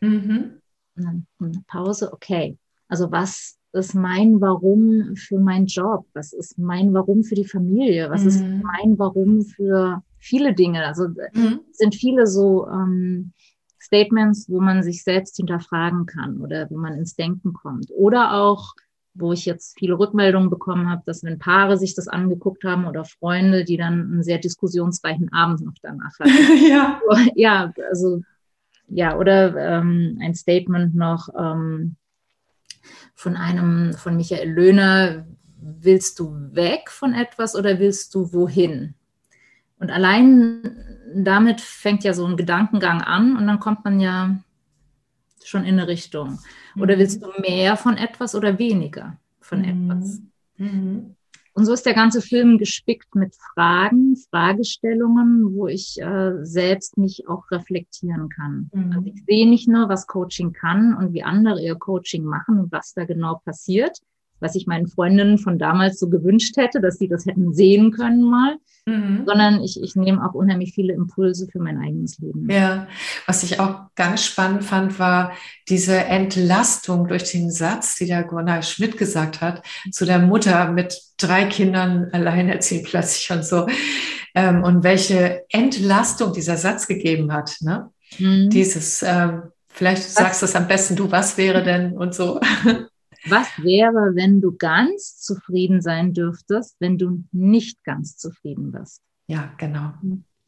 Mhm. 0.00 0.60
Eine 0.96 1.24
Pause, 1.66 2.12
okay. 2.12 2.58
Also 2.88 3.10
was 3.10 3.56
ist 3.74 3.94
mein 3.94 4.40
Warum 4.40 5.16
für 5.16 5.38
meinen 5.38 5.66
Job? 5.66 6.06
Was 6.14 6.32
ist 6.32 6.58
mein 6.58 6.94
Warum 6.94 7.24
für 7.24 7.34
die 7.34 7.44
Familie? 7.44 8.10
Was 8.10 8.22
mhm. 8.22 8.28
ist 8.28 8.40
mein 8.42 8.98
Warum 8.98 9.42
für 9.42 10.02
viele 10.18 10.54
Dinge? 10.54 10.84
Also 10.86 11.08
mhm. 11.08 11.60
sind 11.72 11.94
viele 11.94 12.26
so 12.26 12.66
ähm, 12.68 13.32
Statements, 13.80 14.48
wo 14.48 14.60
man 14.60 14.82
sich 14.82 15.02
selbst 15.02 15.36
hinterfragen 15.36 16.06
kann 16.06 16.40
oder 16.40 16.68
wo 16.70 16.76
man 16.76 16.94
ins 16.94 17.16
Denken 17.16 17.52
kommt. 17.52 17.90
Oder 17.94 18.34
auch, 18.34 18.74
wo 19.14 19.32
ich 19.32 19.44
jetzt 19.44 19.78
viele 19.78 19.98
Rückmeldungen 19.98 20.50
bekommen 20.50 20.88
habe, 20.88 21.02
dass 21.06 21.22
wenn 21.22 21.38
Paare 21.38 21.76
sich 21.76 21.94
das 21.94 22.08
angeguckt 22.08 22.64
haben 22.64 22.86
oder 22.86 23.04
Freunde, 23.04 23.64
die 23.64 23.76
dann 23.76 24.12
einen 24.12 24.22
sehr 24.22 24.38
diskussionsreichen 24.38 25.32
Abend 25.32 25.60
noch 25.64 25.74
danach 25.82 26.18
hatten. 26.18 26.30
ja. 26.68 27.00
ja, 27.34 27.72
also 27.88 28.22
ja, 28.88 29.16
oder 29.16 29.56
ähm, 29.56 30.18
ein 30.20 30.34
Statement 30.34 30.94
noch, 30.94 31.28
ähm, 31.38 31.96
von 33.14 33.36
einem, 33.36 33.94
von 33.94 34.16
Michael 34.16 34.50
Löhner, 34.50 35.26
willst 35.60 36.18
du 36.18 36.34
weg 36.52 36.90
von 36.90 37.14
etwas 37.14 37.56
oder 37.56 37.78
willst 37.78 38.14
du 38.14 38.32
wohin? 38.32 38.94
Und 39.78 39.90
allein 39.90 40.84
damit 41.14 41.60
fängt 41.60 42.04
ja 42.04 42.12
so 42.12 42.26
ein 42.26 42.36
Gedankengang 42.36 43.02
an 43.02 43.36
und 43.36 43.46
dann 43.46 43.60
kommt 43.60 43.84
man 43.84 44.00
ja 44.00 44.36
schon 45.44 45.64
in 45.64 45.78
eine 45.78 45.88
Richtung. 45.88 46.38
Oder 46.76 46.96
mhm. 46.96 47.00
willst 47.00 47.22
du 47.22 47.28
mehr 47.40 47.76
von 47.76 47.96
etwas 47.96 48.34
oder 48.34 48.58
weniger 48.58 49.16
von 49.40 49.60
mhm. 49.60 49.90
etwas? 49.90 50.22
Mhm. 50.56 51.16
Und 51.56 51.66
so 51.66 51.72
ist 51.72 51.86
der 51.86 51.94
ganze 51.94 52.20
Film 52.20 52.58
gespickt 52.58 53.14
mit 53.14 53.36
Fragen, 53.54 54.16
Fragestellungen, 54.16 55.54
wo 55.54 55.68
ich 55.68 56.00
äh, 56.00 56.32
selbst 56.42 56.98
mich 56.98 57.28
auch 57.28 57.48
reflektieren 57.52 58.28
kann. 58.28 58.70
Mhm. 58.72 58.92
Also 58.92 59.06
ich 59.06 59.24
sehe 59.24 59.48
nicht 59.48 59.68
nur, 59.68 59.88
was 59.88 60.08
Coaching 60.08 60.52
kann 60.52 60.96
und 60.96 61.12
wie 61.12 61.22
andere 61.22 61.62
ihr 61.62 61.76
Coaching 61.76 62.24
machen 62.24 62.58
und 62.58 62.72
was 62.72 62.92
da 62.94 63.04
genau 63.04 63.40
passiert, 63.44 64.00
was 64.44 64.54
ich 64.54 64.66
meinen 64.66 64.86
Freundinnen 64.86 65.38
von 65.38 65.58
damals 65.58 65.98
so 65.98 66.08
gewünscht 66.08 66.56
hätte, 66.56 66.80
dass 66.80 66.98
sie 66.98 67.08
das 67.08 67.24
hätten 67.24 67.54
sehen 67.54 67.90
können 67.90 68.22
mal, 68.22 68.56
mhm. 68.84 69.24
sondern 69.26 69.62
ich, 69.62 69.82
ich 69.82 69.96
nehme 69.96 70.24
auch 70.24 70.34
unheimlich 70.34 70.74
viele 70.74 70.92
Impulse 70.92 71.48
für 71.50 71.58
mein 71.58 71.78
eigenes 71.78 72.18
Leben. 72.18 72.48
Ja, 72.50 72.86
was 73.26 73.42
ich 73.42 73.58
auch 73.58 73.86
ganz 73.96 74.24
spannend 74.24 74.62
fand, 74.62 74.98
war 74.98 75.32
diese 75.68 75.96
Entlastung 75.96 77.08
durch 77.08 77.32
den 77.32 77.50
Satz, 77.50 77.96
die 77.96 78.06
der 78.06 78.24
Gunnar 78.24 78.62
Schmidt 78.62 78.98
gesagt 78.98 79.40
hat, 79.40 79.62
zu 79.90 80.04
der 80.04 80.18
Mutter 80.18 80.70
mit 80.70 81.00
drei 81.16 81.46
Kindern 81.46 82.10
alleinerziehend 82.12 82.84
plötzlich 82.84 83.30
und 83.32 83.44
so. 83.44 83.66
Ähm, 84.34 84.62
und 84.62 84.84
welche 84.84 85.42
Entlastung 85.48 86.32
dieser 86.32 86.58
Satz 86.58 86.86
gegeben 86.86 87.32
hat. 87.32 87.56
Ne? 87.60 87.90
Mhm. 88.18 88.50
Dieses, 88.50 89.02
ähm, 89.02 89.44
vielleicht 89.68 90.02
sagst 90.02 90.42
du 90.42 90.46
es 90.46 90.54
am 90.54 90.68
besten 90.68 90.96
du, 90.96 91.10
was 91.10 91.38
wäre 91.38 91.62
denn 91.62 91.96
und 91.96 92.14
so. 92.14 92.40
Was 93.26 93.48
wäre, 93.62 94.14
wenn 94.14 94.40
du 94.40 94.52
ganz 94.56 95.18
zufrieden 95.18 95.80
sein 95.80 96.12
dürftest, 96.12 96.76
wenn 96.80 96.98
du 96.98 97.24
nicht 97.32 97.82
ganz 97.84 98.16
zufrieden 98.16 98.72
bist? 98.72 99.00
Ja, 99.26 99.52
genau. 99.56 99.92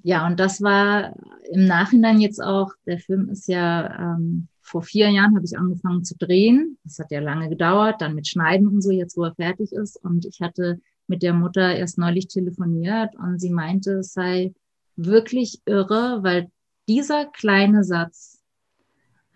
Ja, 0.03 0.27
und 0.27 0.39
das 0.39 0.63
war 0.63 1.15
im 1.51 1.65
Nachhinein 1.65 2.21
jetzt 2.21 2.43
auch, 2.43 2.73
der 2.87 2.99
Film 2.99 3.29
ist 3.29 3.49
ja 3.49 4.15
ähm, 4.15 4.49
vor 4.61 4.83
vier 4.83 5.11
Jahren 5.11 5.35
habe 5.37 5.45
ich 5.45 5.59
angefangen 5.59 6.05
zu 6.05 6.17
drehen. 6.19 6.79
Das 6.85 6.99
hat 6.99 7.11
ja 7.11 7.21
lange 7.21 7.49
gedauert, 7.49 8.01
dann 8.01 8.15
mit 8.15 8.29
Schneiden 8.29 8.69
und 8.69 8.83
so, 8.83 8.91
jetzt 8.91 9.17
wo 9.17 9.25
er 9.25 9.35
fertig 9.35 9.73
ist. 9.73 9.97
Und 9.97 10.27
ich 10.27 10.41
hatte 10.41 10.81
mit 11.07 11.23
der 11.23 11.33
Mutter 11.33 11.75
erst 11.75 11.99
neulich 11.99 12.29
telefoniert 12.29 13.15
und 13.17 13.41
sie 13.41 13.51
meinte, 13.51 13.99
es 13.99 14.13
sei 14.13 14.53
wirklich 14.97 15.61
irre, 15.67 16.23
weil 16.23 16.51
dieser 16.89 17.27
kleine 17.27 17.85
Satz 17.85 18.36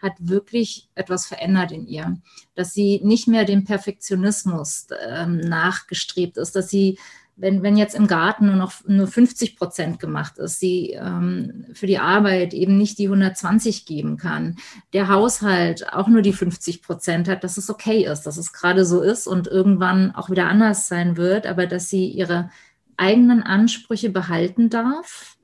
hat 0.03 0.13
wirklich 0.19 0.89
etwas 0.95 1.27
verändert 1.27 1.73
in 1.73 1.87
ihr, 1.87 2.19
dass 2.55 2.73
sie 2.73 3.01
nicht 3.05 3.29
mehr 3.29 3.45
dem 3.45 3.65
Perfektionismus 3.65 4.89
ähm, 5.09 5.39
nachgestrebt 5.39 6.37
ist, 6.37 6.57
dass 6.57 6.69
sie 6.69 6.99
wenn, 7.41 7.63
wenn 7.63 7.77
jetzt 7.77 7.95
im 7.95 8.07
Garten 8.07 8.47
nur 8.47 8.57
noch 8.57 8.73
nur 8.87 9.07
50 9.07 9.57
Prozent 9.57 9.99
gemacht 9.99 10.39
ist, 10.39 10.61
sie 10.61 10.91
ähm, 10.91 11.65
für 11.73 11.87
die 11.87 11.99
Arbeit 11.99 12.53
eben 12.53 12.77
nicht 12.77 12.99
die 12.99 13.07
120 13.07 13.87
geben 13.87 14.19
kann, 14.19 14.57
der 14.93 15.09
Haushalt 15.09 15.91
auch 15.93 16.07
nur 16.07 16.23
die 16.23 16.35
50 16.35 16.83
Prozent 16.83 17.29
hat, 17.29 17.43
dass 17.43 17.57
es 17.57 17.71
okay 17.71 18.05
ist, 18.05 18.23
dass 18.23 18.37
es 18.37 18.53
gerade 18.53 18.85
so 18.85 19.01
ist 19.01 19.27
und 19.27 19.47
irgendwann 19.47 20.15
auch 20.15 20.29
wieder 20.29 20.49
anders 20.49 20.87
sein 20.87 21.17
wird, 21.17 21.47
aber 21.47 21.67
dass 21.67 21.89
sie 21.89 22.09
ihre 22.09 22.51
eigenen 22.97 23.43
Ansprüche 23.43 24.11
behalten 24.11 24.69
darf 24.69 25.39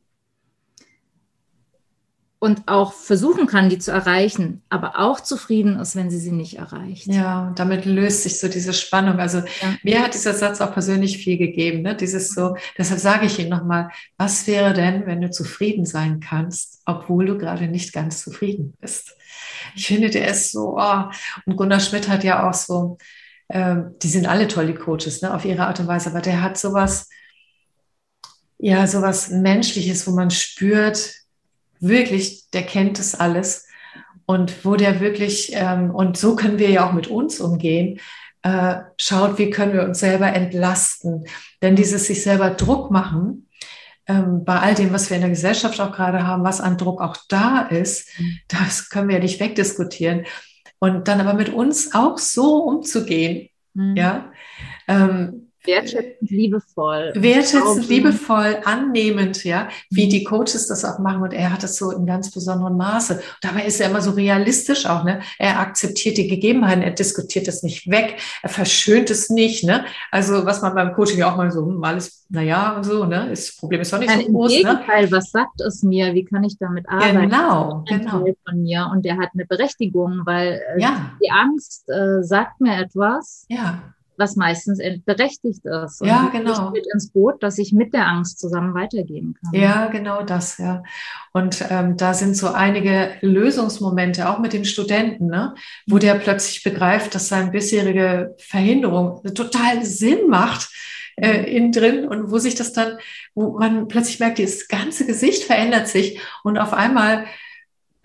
und 2.47 2.69
auch 2.69 2.93
versuchen 2.93 3.49
kann, 3.49 3.69
die 3.69 3.81
zu 3.81 3.91
erreichen, 3.91 4.63
aber 4.69 5.01
auch 5.01 5.19
zufrieden 5.19 5.81
ist, 5.81 5.97
wenn 5.97 6.11
sie 6.11 6.21
sie 6.21 6.31
nicht 6.31 6.59
erreicht. 6.59 7.09
Ja, 7.09 7.53
damit 7.57 7.85
löst 7.85 8.23
sich 8.23 8.39
so 8.39 8.47
diese 8.47 8.73
Spannung. 8.73 9.19
Also 9.19 9.39
ja. 9.39 9.77
mir 9.83 10.01
hat 10.01 10.15
dieser 10.15 10.33
Satz 10.33 10.61
auch 10.61 10.73
persönlich 10.73 11.19
viel 11.19 11.39
gegeben. 11.39 11.83
Ne? 11.83 11.97
Dieses 11.97 12.31
so, 12.31 12.57
deshalb 12.79 13.01
sage 13.01 13.27
ich 13.27 13.41
Ihnen 13.41 13.51
nochmal, 13.51 13.91
was 14.17 14.47
wäre 14.47 14.75
denn, 14.75 15.07
wenn 15.07 15.21
du 15.21 15.29
zufrieden 15.29 15.87
sein 15.87 16.21
kannst, 16.21 16.83
obwohl 16.87 17.27
du 17.27 17.37
gerade 17.37 17.67
nicht 17.67 17.93
ganz 17.93 18.23
zufrieden 18.23 18.75
bist? 18.81 19.17
Ich 19.75 19.89
finde, 19.89 20.09
der 20.09 20.29
ist 20.29 20.53
so, 20.53 20.79
oh. 20.79 21.05
und 21.47 21.57
Gunnar 21.57 21.81
Schmidt 21.81 22.09
hat 22.09 22.23
ja 22.23 22.49
auch 22.49 22.55
so, 22.55 22.97
äh, 23.49 23.75
die 24.01 24.09
sind 24.09 24.29
alle 24.29 24.47
tolle 24.47 24.75
Coaches, 24.75 25.21
ne, 25.21 25.35
auf 25.35 25.45
ihre 25.45 25.67
Art 25.67 25.81
und 25.81 25.89
Weise, 25.89 26.11
aber 26.11 26.21
der 26.21 26.43
hat 26.43 26.57
sowas, 26.59 27.09
ja, 28.59 28.87
sowas 28.87 29.31
Menschliches, 29.31 30.07
wo 30.07 30.13
man 30.13 30.31
spürt, 30.31 31.26
wirklich, 31.81 32.51
der 32.51 32.63
kennt 32.63 32.99
das 32.99 33.15
alles. 33.15 33.67
Und 34.27 34.65
wo 34.65 34.75
der 34.77 35.01
wirklich, 35.01 35.51
ähm, 35.55 35.95
und 35.95 36.17
so 36.17 36.35
können 36.35 36.59
wir 36.59 36.71
ja 36.71 36.89
auch 36.89 36.93
mit 36.93 37.07
uns 37.07 37.41
umgehen, 37.41 38.01
äh, 38.43 38.77
schaut, 38.99 39.39
wie 39.39 39.51
können 39.51 39.73
wir 39.73 39.85
uns 39.85 40.01
selber 40.01 40.33
entlasten. 40.33 41.27
Denn 41.63 41.77
dieses 41.77 42.07
sich 42.07 42.23
selber 42.23 42.51
Druck 42.51 42.91
machen, 42.91 43.49
ähm, 44.07 44.45
bei 44.45 44.59
all 44.61 44.75
dem, 44.75 44.93
was 44.93 45.11
wir 45.11 45.17
in 45.17 45.23
der 45.23 45.31
Gesellschaft 45.31 45.81
auch 45.81 45.93
gerade 45.93 46.27
haben, 46.27 46.45
was 46.45 46.61
an 46.61 46.79
Druck 46.79 47.01
auch 47.01 47.17
da 47.29 47.63
ist, 47.63 48.09
das 48.49 48.89
können 48.89 49.09
wir 49.09 49.17
ja 49.17 49.23
nicht 49.23 49.41
wegdiskutieren. 49.41 50.27
Und 50.79 51.09
dann 51.09 51.21
aber 51.21 51.35
mit 51.35 51.49
uns 51.49 51.95
auch 51.95 52.19
so 52.19 52.59
umzugehen, 52.59 53.49
mhm. 53.75 53.97
ja, 53.97 54.31
ähm, 54.87 55.46
Wertschätzend, 55.67 56.31
liebevoll. 56.31 57.13
Wertschätzend, 57.15 57.89
liebevoll, 57.89 58.59
annehmend, 58.65 59.45
ja, 59.45 59.69
wie 59.91 60.07
mhm. 60.07 60.11
die 60.11 60.25
Coaches 60.25 60.67
das 60.69 60.85
auch 60.85 60.99
machen. 60.99 61.23
Und 61.23 61.33
er 61.33 61.53
hat 61.53 61.63
das 61.63 61.77
so 61.77 61.91
in 61.91 62.07
ganz 62.07 62.31
besonderem 62.31 62.77
Maße. 62.77 63.21
Dabei 63.43 63.65
ist 63.67 63.81
er 63.81 63.91
immer 63.91 64.01
so 64.01 64.13
realistisch 64.13 64.87
auch, 64.87 65.05
ne? 65.05 65.21
Er 65.39 65.61
akzeptiert 65.61 66.17
die 66.19 66.29
Gegebenheiten, 66.29 66.83
er 66.83 66.93
diskutiert 66.93 67.49
das 67.49 67.63
nicht 67.63 67.91
weg, 67.91 68.17
er 68.43 68.49
verschönt 68.49 69.11
es 69.11 69.31
nicht, 69.31 69.65
ne? 69.65 69.85
Also, 70.11 70.47
was 70.47 70.63
man 70.63 70.75
beim 70.75 70.93
Coaching 70.93 71.19
ja 71.19 71.33
auch 71.33 71.37
mal 71.37 71.51
so, 71.51 71.67
hm, 71.67 71.83
alles, 71.83 72.25
naja, 72.29 72.77
und 72.77 72.85
so, 72.85 73.05
ne? 73.05 73.27
Das 73.31 73.57
Problem 73.57 73.81
ist 73.81 73.93
doch 73.93 73.99
nicht 73.99 74.09
Nein, 74.09 74.27
so 74.27 74.33
groß. 74.33 74.53
Im 74.53 74.63
ne? 74.63 74.75
Gegenteil, 74.75 75.05
ne? 75.05 75.13
was 75.13 75.31
sagt 75.31 75.61
es 75.61 75.83
mir? 75.83 76.15
Wie 76.15 76.25
kann 76.25 76.45
ich 76.45 76.59
damit 76.59 76.89
arbeiten? 76.89 77.21
Genau, 77.23 77.85
genau. 77.87 78.25
Von 78.49 78.63
mir. 78.63 78.91
Und 78.93 79.05
der 79.05 79.19
hat 79.19 79.31
eine 79.35 79.47
Berechtigung, 79.47 80.23
weil 80.25 80.61
äh, 80.77 80.81
ja. 80.81 81.13
die 81.23 81.31
Angst 81.31 81.89
äh, 81.89 82.23
sagt 82.23 82.61
mir 82.61 82.77
etwas. 82.81 83.47
Ja 83.49 83.83
was 84.19 84.37
meistens 84.37 84.81
berechtigt 85.05 85.65
ist. 85.65 86.01
Und 86.01 86.09
ja, 86.09 86.29
genau. 86.33 86.71
mit 86.71 86.87
ins 86.93 87.11
Boot, 87.11 87.43
dass 87.43 87.59
ich 87.59 87.73
mit 87.73 87.95
der 87.95 88.07
Angst 88.07 88.39
zusammen 88.39 88.75
weitergehen 88.75 89.35
kann. 89.41 89.61
Ja, 89.61 89.87
genau 89.87 90.23
das, 90.23 90.59
ja. 90.59 90.83
Und 91.33 91.65
ähm, 91.71 91.97
da 91.97 92.15
sind 92.15 92.37
so 92.37 92.49
einige 92.49 93.11
Lösungsmomente, 93.21 94.29
auch 94.29 94.39
mit 94.39 94.53
dem 94.53 94.65
Studenten, 94.65 95.27
ne? 95.27 95.55
wo 95.87 95.99
der 95.99 96.15
plötzlich 96.15 96.63
begreift, 96.63 97.15
dass 97.15 97.29
seine 97.29 97.51
bisherige 97.51 98.35
Verhinderung 98.39 99.23
total 99.35 99.85
Sinn 99.85 100.29
macht 100.29 100.71
äh, 101.17 101.57
innen 101.57 101.73
drin 101.73 102.07
und 102.07 102.31
wo 102.31 102.39
sich 102.39 102.55
das 102.55 102.73
dann, 102.73 102.99
wo 103.35 103.59
man 103.59 103.89
plötzlich 103.89 104.21
merkt, 104.21 104.39
das 104.39 104.69
ganze 104.69 105.07
Gesicht 105.07 105.45
verändert 105.45 105.89
sich 105.89 106.21
und 106.45 106.59
auf 106.59 106.73
einmal 106.73 107.27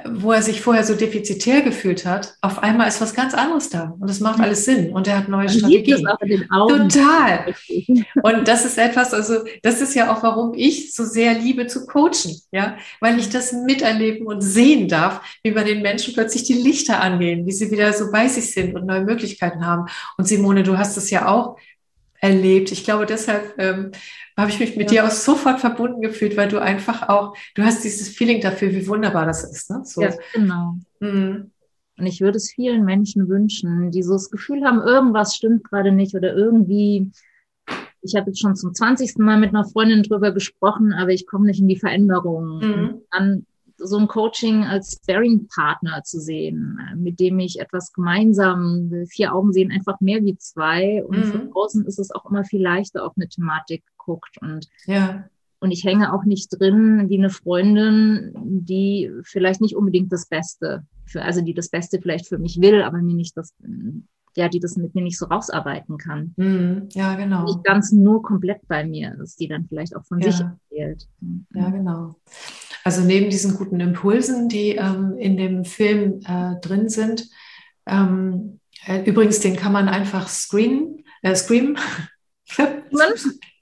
wo 0.09 0.31
er 0.31 0.41
sich 0.41 0.61
vorher 0.61 0.83
so 0.83 0.95
defizitär 0.95 1.61
gefühlt 1.61 2.05
hat, 2.05 2.35
auf 2.41 2.61
einmal 2.63 2.87
ist 2.87 3.01
was 3.01 3.13
ganz 3.13 3.33
anderes 3.33 3.69
da 3.69 3.95
und 3.99 4.09
es 4.09 4.19
macht 4.19 4.39
alles 4.39 4.65
Sinn 4.65 4.91
und 4.91 5.07
er 5.07 5.17
hat 5.17 5.29
neue 5.29 5.45
Man 5.45 5.49
Strategien. 5.49 6.07
Total. 6.49 7.53
Und 8.23 8.47
das 8.47 8.65
ist 8.65 8.77
etwas, 8.77 9.13
also 9.13 9.39
das 9.63 9.81
ist 9.81 9.95
ja 9.95 10.11
auch, 10.11 10.23
warum 10.23 10.53
ich 10.55 10.93
so 10.93 11.03
sehr 11.03 11.33
liebe 11.33 11.67
zu 11.67 11.85
coachen, 11.85 12.41
ja, 12.51 12.77
weil 12.99 13.19
ich 13.19 13.29
das 13.29 13.53
miterleben 13.53 14.27
und 14.27 14.41
sehen 14.41 14.87
darf, 14.87 15.21
wie 15.43 15.51
bei 15.51 15.63
den 15.63 15.81
Menschen 15.81 16.13
plötzlich 16.13 16.43
die 16.43 16.53
Lichter 16.53 17.01
angehen, 17.01 17.45
wie 17.45 17.51
sie 17.51 17.71
wieder 17.71 17.93
so 17.93 18.11
bei 18.11 18.27
sich 18.27 18.51
sind 18.51 18.75
und 18.75 18.85
neue 18.85 19.01
Möglichkeiten 19.01 19.65
haben. 19.65 19.85
Und 20.17 20.27
Simone, 20.27 20.63
du 20.63 20.77
hast 20.77 20.97
es 20.97 21.09
ja 21.09 21.27
auch 21.27 21.57
erlebt. 22.21 22.71
Ich 22.71 22.83
glaube, 22.83 23.05
deshalb 23.05 23.55
ähm, 23.57 23.91
habe 24.37 24.51
ich 24.51 24.59
mich 24.59 24.77
mit 24.77 24.91
ja. 24.91 25.03
dir 25.03 25.07
auch 25.07 25.11
sofort 25.11 25.59
verbunden 25.59 26.01
gefühlt, 26.01 26.37
weil 26.37 26.47
du 26.47 26.59
einfach 26.59 27.09
auch, 27.09 27.35
du 27.55 27.63
hast 27.63 27.83
dieses 27.83 28.09
Feeling 28.09 28.39
dafür, 28.39 28.71
wie 28.71 28.87
wunderbar 28.87 29.25
das 29.25 29.43
ist. 29.43 29.69
Ne? 29.69 29.81
So. 29.83 30.01
Ja, 30.01 30.13
genau. 30.33 30.77
Mhm. 30.99 31.51
Und 31.97 32.05
ich 32.05 32.21
würde 32.21 32.37
es 32.37 32.51
vielen 32.51 32.85
Menschen 32.85 33.27
wünschen, 33.27 33.91
die 33.91 34.03
so 34.03 34.13
das 34.13 34.31
Gefühl 34.31 34.63
haben, 34.63 34.81
irgendwas 34.81 35.35
stimmt 35.35 35.63
gerade 35.63 35.91
nicht 35.91 36.15
oder 36.15 36.33
irgendwie, 36.33 37.11
ich 38.01 38.15
habe 38.15 38.27
jetzt 38.27 38.39
schon 38.39 38.55
zum 38.55 38.73
20. 38.73 39.17
Mal 39.17 39.39
mit 39.39 39.49
einer 39.49 39.65
Freundin 39.65 40.03
drüber 40.03 40.31
gesprochen, 40.31 40.93
aber 40.93 41.11
ich 41.11 41.27
komme 41.27 41.45
nicht 41.45 41.59
in 41.59 41.67
die 41.67 41.79
Veränderung. 41.79 42.59
Mhm. 42.59 43.01
Dann 43.11 43.45
so 43.83 43.97
ein 43.97 44.07
Coaching 44.07 44.63
als 44.63 44.99
Sparing-Partner 45.01 46.03
zu 46.03 46.19
sehen, 46.19 46.79
mit 46.95 47.19
dem 47.19 47.39
ich 47.39 47.59
etwas 47.59 47.91
gemeinsam, 47.93 48.91
vier 49.09 49.33
Augen 49.33 49.53
sehen 49.53 49.71
einfach 49.71 49.99
mehr 49.99 50.23
wie 50.23 50.37
zwei 50.37 51.03
und 51.03 51.17
mhm. 51.17 51.23
von 51.23 51.51
außen 51.53 51.85
ist 51.85 51.99
es 51.99 52.11
auch 52.11 52.29
immer 52.29 52.43
viel 52.43 52.61
leichter 52.61 53.05
auf 53.05 53.13
eine 53.15 53.27
Thematik 53.27 53.83
guckt 53.97 54.37
und 54.41 54.67
ja. 54.85 55.25
Und 55.63 55.69
ich 55.69 55.83
hänge 55.83 56.11
auch 56.11 56.23
nicht 56.23 56.49
drin 56.49 57.07
wie 57.07 57.19
eine 57.19 57.29
Freundin, 57.29 58.33
die 58.35 59.11
vielleicht 59.21 59.61
nicht 59.61 59.75
unbedingt 59.75 60.11
das 60.11 60.25
Beste, 60.25 60.87
für, 61.05 61.21
also 61.21 61.41
die 61.41 61.53
das 61.53 61.69
Beste 61.69 62.01
vielleicht 62.01 62.27
für 62.27 62.39
mich 62.39 62.59
will, 62.59 62.81
aber 62.81 62.97
mir 62.97 63.13
nicht 63.13 63.37
das, 63.37 63.53
ja, 64.35 64.49
die 64.49 64.59
das 64.59 64.75
mit 64.75 64.95
mir 64.95 65.03
nicht 65.03 65.19
so 65.19 65.27
rausarbeiten 65.27 65.99
kann. 65.99 66.33
Mhm. 66.35 66.89
Ja, 66.93 67.13
genau. 67.13 67.43
Nicht 67.43 67.63
ganz 67.63 67.91
nur 67.91 68.23
komplett 68.23 68.67
bei 68.67 68.83
mir 68.83 69.15
ist, 69.21 69.39
die 69.39 69.47
dann 69.47 69.65
vielleicht 69.65 69.95
auch 69.95 70.03
von 70.03 70.19
ja. 70.19 70.31
sich 70.31 70.41
erzählt. 70.41 71.07
Ja, 71.53 71.69
genau. 71.69 72.15
Also 72.83 73.01
neben 73.01 73.29
diesen 73.29 73.55
guten 73.55 73.79
Impulsen, 73.79 74.49
die 74.49 74.75
ähm, 74.75 75.15
in 75.17 75.37
dem 75.37 75.65
Film 75.65 76.21
äh, 76.25 76.59
drin 76.61 76.89
sind, 76.89 77.29
ähm, 77.85 78.59
äh, 78.85 79.03
übrigens, 79.03 79.39
den 79.39 79.55
kann 79.55 79.73
man 79.73 79.87
einfach 79.87 80.27
screenen, 80.27 81.03
äh, 81.21 81.35
screamen. 81.35 81.77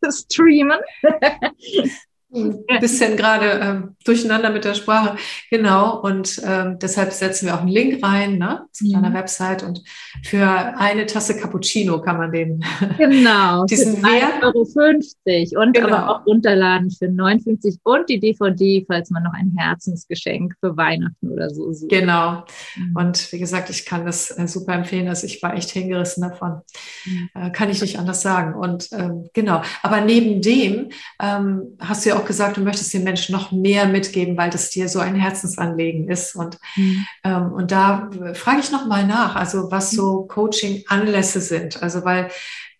Streamen. 0.10 0.80
ein 2.32 2.80
bisschen 2.80 3.18
gerade 3.18 3.60
ähm, 3.62 3.96
durcheinander 4.06 4.52
mit 4.52 4.64
der 4.64 4.76
Sprache. 4.76 5.18
Genau, 5.50 6.00
und 6.00 6.42
ähm, 6.46 6.78
deshalb 6.80 7.12
setzen 7.12 7.48
wir 7.48 7.56
auch 7.56 7.62
einen 7.62 7.70
Link 7.70 8.04
rein 8.04 8.38
ne, 8.38 8.68
zu 8.72 8.86
mhm. 8.86 8.94
deiner 8.94 9.14
Website. 9.14 9.64
Und 9.64 9.82
für 10.24 10.48
eine 10.48 11.06
Tasse 11.06 11.38
Cappuccino 11.38 12.02
kann 12.02 12.18
man 12.18 12.32
den 12.32 12.64
genau, 12.98 13.66
diesen 13.66 14.04
Wert. 14.04 14.44
Euro 14.44 14.64
50 14.66 15.58
und 15.58 15.74
genau. 15.74 15.88
aber 15.88 16.10
auch 16.10 16.26
runterladen 16.26 16.92
für 16.92 17.10
59 17.10 17.80
und 17.84 18.08
die 18.10 18.20
DVD, 18.20 18.86
falls 18.88 19.10
man 19.10 19.24
noch 19.24 19.34
ein 19.34 19.56
Herzensgeschenk 19.58 20.54
für 20.60 20.78
Weihnachten 20.78 21.30
oder 21.30 21.50
so 21.50 21.74
sucht. 21.74 21.90
Genau. 21.90 22.44
Mhm. 22.76 22.96
Und 22.96 23.32
wie 23.32 23.40
gesagt, 23.40 23.70
ich 23.70 23.86
kann 23.86 24.06
das 24.06 24.38
äh, 24.38 24.48
super 24.48 24.74
empfehlen. 24.74 25.08
Also 25.08 25.26
ich 25.26 25.42
war 25.42 25.56
echt 25.56 25.72
hingerissen 25.72 26.22
davon. 26.22 26.62
Mhm. 27.06 27.30
Äh, 27.34 27.50
kann 27.52 27.70
ich 27.70 27.82
nicht 27.82 27.98
anders 27.98 28.22
sagen. 28.22 28.54
Und 28.54 28.90
ähm, 28.92 29.30
genau. 29.34 29.62
Aber 29.82 30.02
neben 30.02 30.42
dem 30.42 30.90
ähm, 31.22 31.78
hast 31.80 32.06
du 32.06 32.10
ja 32.10 32.19
auch 32.19 32.19
auch 32.20 32.26
gesagt, 32.26 32.58
du 32.58 32.62
möchtest 32.62 32.94
den 32.94 33.04
Menschen 33.04 33.34
noch 33.34 33.52
mehr 33.52 33.88
mitgeben, 33.88 34.38
weil 34.38 34.50
das 34.50 34.70
dir 34.70 34.88
so 34.90 35.00
ein 35.00 35.16
Herzensanliegen 35.16 36.08
ist. 36.10 36.36
Und, 36.36 36.58
mhm. 36.76 37.06
ähm, 37.24 37.52
und 37.54 37.72
da 37.72 38.10
frage 38.34 38.60
ich 38.60 38.72
noch 38.72 38.86
mal 38.86 39.06
nach, 39.06 39.36
also 39.36 39.72
was 39.72 39.92
so 39.92 40.24
Coaching-Anlässe 40.24 41.42
sind. 41.42 41.82
Also 41.82 42.06
weil 42.06 42.30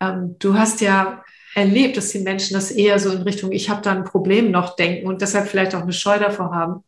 ähm, 0.00 0.36
du 0.38 0.54
hast 0.54 0.80
ja 0.80 1.24
erlebt, 1.54 1.96
dass 1.96 2.10
die 2.10 2.20
Menschen 2.20 2.54
das 2.54 2.70
eher 2.70 2.98
so 2.98 3.10
in 3.10 3.22
Richtung, 3.22 3.50
ich 3.50 3.68
habe 3.70 3.82
da 3.82 3.90
ein 3.90 4.04
Problem 4.04 4.50
noch 4.50 4.76
denken 4.76 5.08
und 5.08 5.20
deshalb 5.20 5.48
vielleicht 5.48 5.74
auch 5.74 5.82
eine 5.82 5.92
Scheu 5.92 6.18
davor 6.18 6.54
haben. 6.54 6.84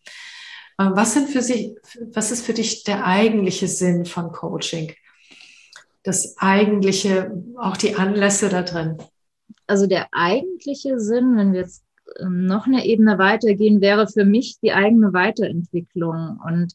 Ähm, 0.79 0.93
was 0.95 1.15
sind 1.15 1.31
für 1.31 1.43
Sie, 1.43 1.75
was 2.13 2.31
ist 2.31 2.47
für 2.47 2.55
dich 2.55 2.85
der 2.85 3.05
eigentliche 3.05 3.67
Sinn 3.67 4.05
von 4.05 4.31
Coaching? 4.31 4.93
das 6.03 6.37
eigentliche, 6.39 7.33
auch 7.57 7.77
die 7.77 7.95
Anlässe 7.95 8.49
da 8.49 8.63
drin? 8.63 8.99
Also 9.67 9.87
der 9.87 10.09
eigentliche 10.13 10.99
Sinn, 10.99 11.37
wenn 11.37 11.53
wir 11.53 11.61
jetzt 11.61 11.85
noch 12.29 12.67
eine 12.67 12.85
Ebene 12.85 13.19
weitergehen, 13.19 13.81
wäre 13.81 14.07
für 14.07 14.25
mich 14.25 14.59
die 14.61 14.73
eigene 14.73 15.13
Weiterentwicklung. 15.13 16.41
Und 16.47 16.75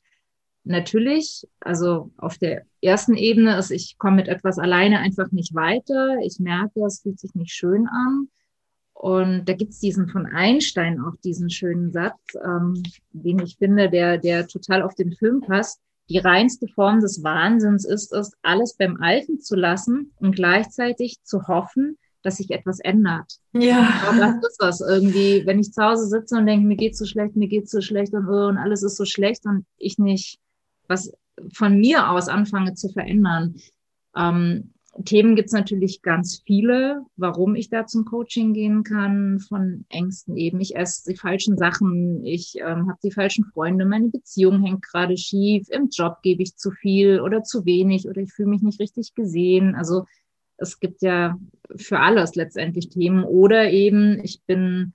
natürlich, 0.63 1.47
also 1.59 2.11
auf 2.17 2.37
der 2.37 2.63
ersten 2.81 3.15
Ebene 3.15 3.57
ist, 3.57 3.71
ich 3.71 3.97
komme 3.97 4.17
mit 4.17 4.27
etwas 4.27 4.59
alleine 4.59 4.99
einfach 4.99 5.31
nicht 5.31 5.55
weiter. 5.55 6.17
Ich 6.23 6.39
merke, 6.39 6.83
es 6.85 7.01
fühlt 7.01 7.19
sich 7.19 7.33
nicht 7.35 7.53
schön 7.53 7.87
an. 7.87 8.29
Und 8.93 9.45
da 9.45 9.53
gibt's 9.53 9.79
diesen 9.79 10.09
von 10.09 10.25
Einstein 10.25 10.99
auch 10.99 11.15
diesen 11.23 11.51
schönen 11.51 11.91
Satz, 11.91 12.19
ähm, 12.43 12.81
den 13.11 13.39
ich 13.39 13.57
finde, 13.57 13.89
der, 13.89 14.17
der 14.17 14.47
total 14.47 14.81
auf 14.81 14.95
den 14.95 15.13
Film 15.13 15.41
passt. 15.41 15.79
Die 16.09 16.17
reinste 16.17 16.67
Form 16.67 16.99
des 16.99 17.23
Wahnsinns 17.23 17.85
ist 17.85 18.11
es, 18.11 18.31
alles 18.41 18.75
beim 18.75 18.97
Alten 18.99 19.39
zu 19.39 19.55
lassen 19.55 20.13
und 20.19 20.35
gleichzeitig 20.35 21.21
zu 21.23 21.47
hoffen, 21.47 21.97
dass 22.23 22.37
sich 22.37 22.51
etwas 22.51 22.79
ändert. 22.79 23.33
Ja. 23.53 23.87
Das 24.17 24.35
ist 24.35 24.57
was 24.59 24.81
irgendwie, 24.81 25.45
wenn 25.45 25.59
ich 25.59 25.71
zu 25.71 25.83
Hause 25.83 26.07
sitze 26.07 26.37
und 26.37 26.45
denke, 26.45 26.67
mir 26.67 26.75
geht's 26.75 26.97
so 26.97 27.05
schlecht, 27.05 27.35
mir 27.35 27.47
geht's 27.47 27.71
so 27.71 27.81
schlecht 27.81 28.13
und, 28.13 28.27
oh, 28.27 28.47
und 28.47 28.57
alles 28.57 28.83
ist 28.83 28.97
so 28.97 29.05
schlecht 29.05 29.45
und 29.45 29.65
ich 29.77 29.97
nicht 29.97 30.39
was 30.87 31.11
von 31.53 31.77
mir 31.79 32.09
aus 32.09 32.29
anfange 32.29 32.73
zu 32.73 32.89
verändern. 32.89 33.55
Ähm, 34.15 34.73
Themen 35.05 35.35
gibt 35.35 35.47
es 35.47 35.53
natürlich 35.53 36.01
ganz 36.01 36.41
viele, 36.43 37.05
warum 37.17 37.55
ich 37.55 37.69
da 37.69 37.85
zum 37.85 38.05
Coaching 38.05 38.53
gehen 38.53 38.83
kann, 38.83 39.39
von 39.39 39.85
Ängsten 39.89 40.35
eben. 40.37 40.59
Ich 40.59 40.75
esse 40.75 41.11
die 41.11 41.17
falschen 41.17 41.55
Sachen, 41.55 42.25
ich 42.25 42.55
ähm, 42.59 42.87
habe 42.89 42.97
die 43.03 43.11
falschen 43.11 43.45
Freunde, 43.45 43.85
meine 43.85 44.09
Beziehung 44.09 44.63
hängt 44.63 44.81
gerade 44.81 45.15
schief, 45.15 45.67
im 45.69 45.89
Job 45.89 46.17
gebe 46.23 46.41
ich 46.41 46.55
zu 46.55 46.71
viel 46.71 47.21
oder 47.21 47.43
zu 47.43 47.65
wenig 47.65 48.07
oder 48.07 48.21
ich 48.21 48.33
fühle 48.33 48.49
mich 48.49 48.63
nicht 48.63 48.79
richtig 48.79 49.13
gesehen. 49.13 49.75
Also 49.75 50.05
es 50.57 50.79
gibt 50.79 51.01
ja 51.01 51.37
für 51.75 51.99
alles 51.99 52.35
letztendlich 52.35 52.89
Themen. 52.89 53.23
Oder 53.23 53.71
eben, 53.71 54.19
ich 54.23 54.41
bin 54.45 54.93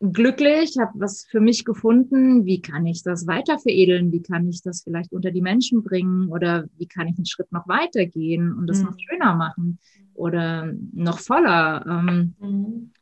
glücklich, 0.00 0.76
habe 0.78 0.92
was 0.96 1.24
für 1.24 1.40
mich 1.40 1.64
gefunden. 1.64 2.44
Wie 2.44 2.60
kann 2.60 2.86
ich 2.86 3.02
das 3.02 3.26
weiter 3.26 3.58
veredeln? 3.58 4.12
Wie 4.12 4.22
kann 4.22 4.48
ich 4.48 4.62
das 4.62 4.82
vielleicht 4.82 5.12
unter 5.12 5.30
die 5.30 5.42
Menschen 5.42 5.82
bringen? 5.82 6.28
Oder 6.28 6.66
wie 6.76 6.86
kann 6.86 7.06
ich 7.06 7.16
einen 7.16 7.26
Schritt 7.26 7.52
noch 7.52 7.68
weitergehen 7.68 8.52
und 8.52 8.66
das 8.66 8.78
mhm. 8.78 8.84
noch 8.86 8.96
schöner 8.98 9.34
machen 9.34 9.78
oder 10.14 10.72
noch 10.92 11.20
voller? 11.20 11.84
Ähm, 11.86 12.34
mhm. 12.38 12.92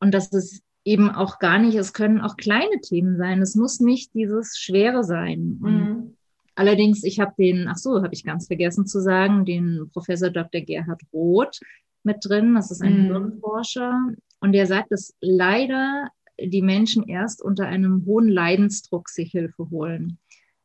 Und 0.00 0.14
das 0.14 0.32
ist 0.32 0.62
eben 0.84 1.10
auch 1.10 1.38
gar 1.38 1.58
nicht, 1.58 1.76
es 1.76 1.92
können 1.92 2.20
auch 2.20 2.36
kleine 2.36 2.80
Themen 2.80 3.16
sein. 3.16 3.40
Es 3.40 3.54
muss 3.54 3.80
nicht 3.80 4.14
dieses 4.14 4.56
Schwere 4.58 5.04
sein. 5.04 5.58
Mhm. 5.60 6.16
Allerdings, 6.54 7.02
ich 7.04 7.18
habe 7.18 7.32
den, 7.38 7.68
ach 7.68 7.76
so, 7.76 8.02
habe 8.02 8.14
ich 8.14 8.24
ganz 8.24 8.46
vergessen 8.46 8.86
zu 8.86 9.00
sagen, 9.00 9.44
den 9.44 9.88
Professor 9.92 10.30
Dr. 10.30 10.60
Gerhard 10.60 11.02
Roth 11.12 11.60
mit 12.02 12.18
drin. 12.22 12.54
Das 12.54 12.70
ist 12.70 12.82
ein 12.82 13.04
mhm. 13.04 13.12
Hirnforscher. 13.12 14.12
Und 14.40 14.52
der 14.52 14.66
sagt, 14.66 14.92
dass 14.92 15.14
leider 15.20 16.08
die 16.38 16.62
Menschen 16.62 17.08
erst 17.08 17.42
unter 17.42 17.66
einem 17.66 18.04
hohen 18.06 18.28
Leidensdruck 18.28 19.08
sich 19.08 19.30
Hilfe 19.30 19.70
holen. 19.70 20.18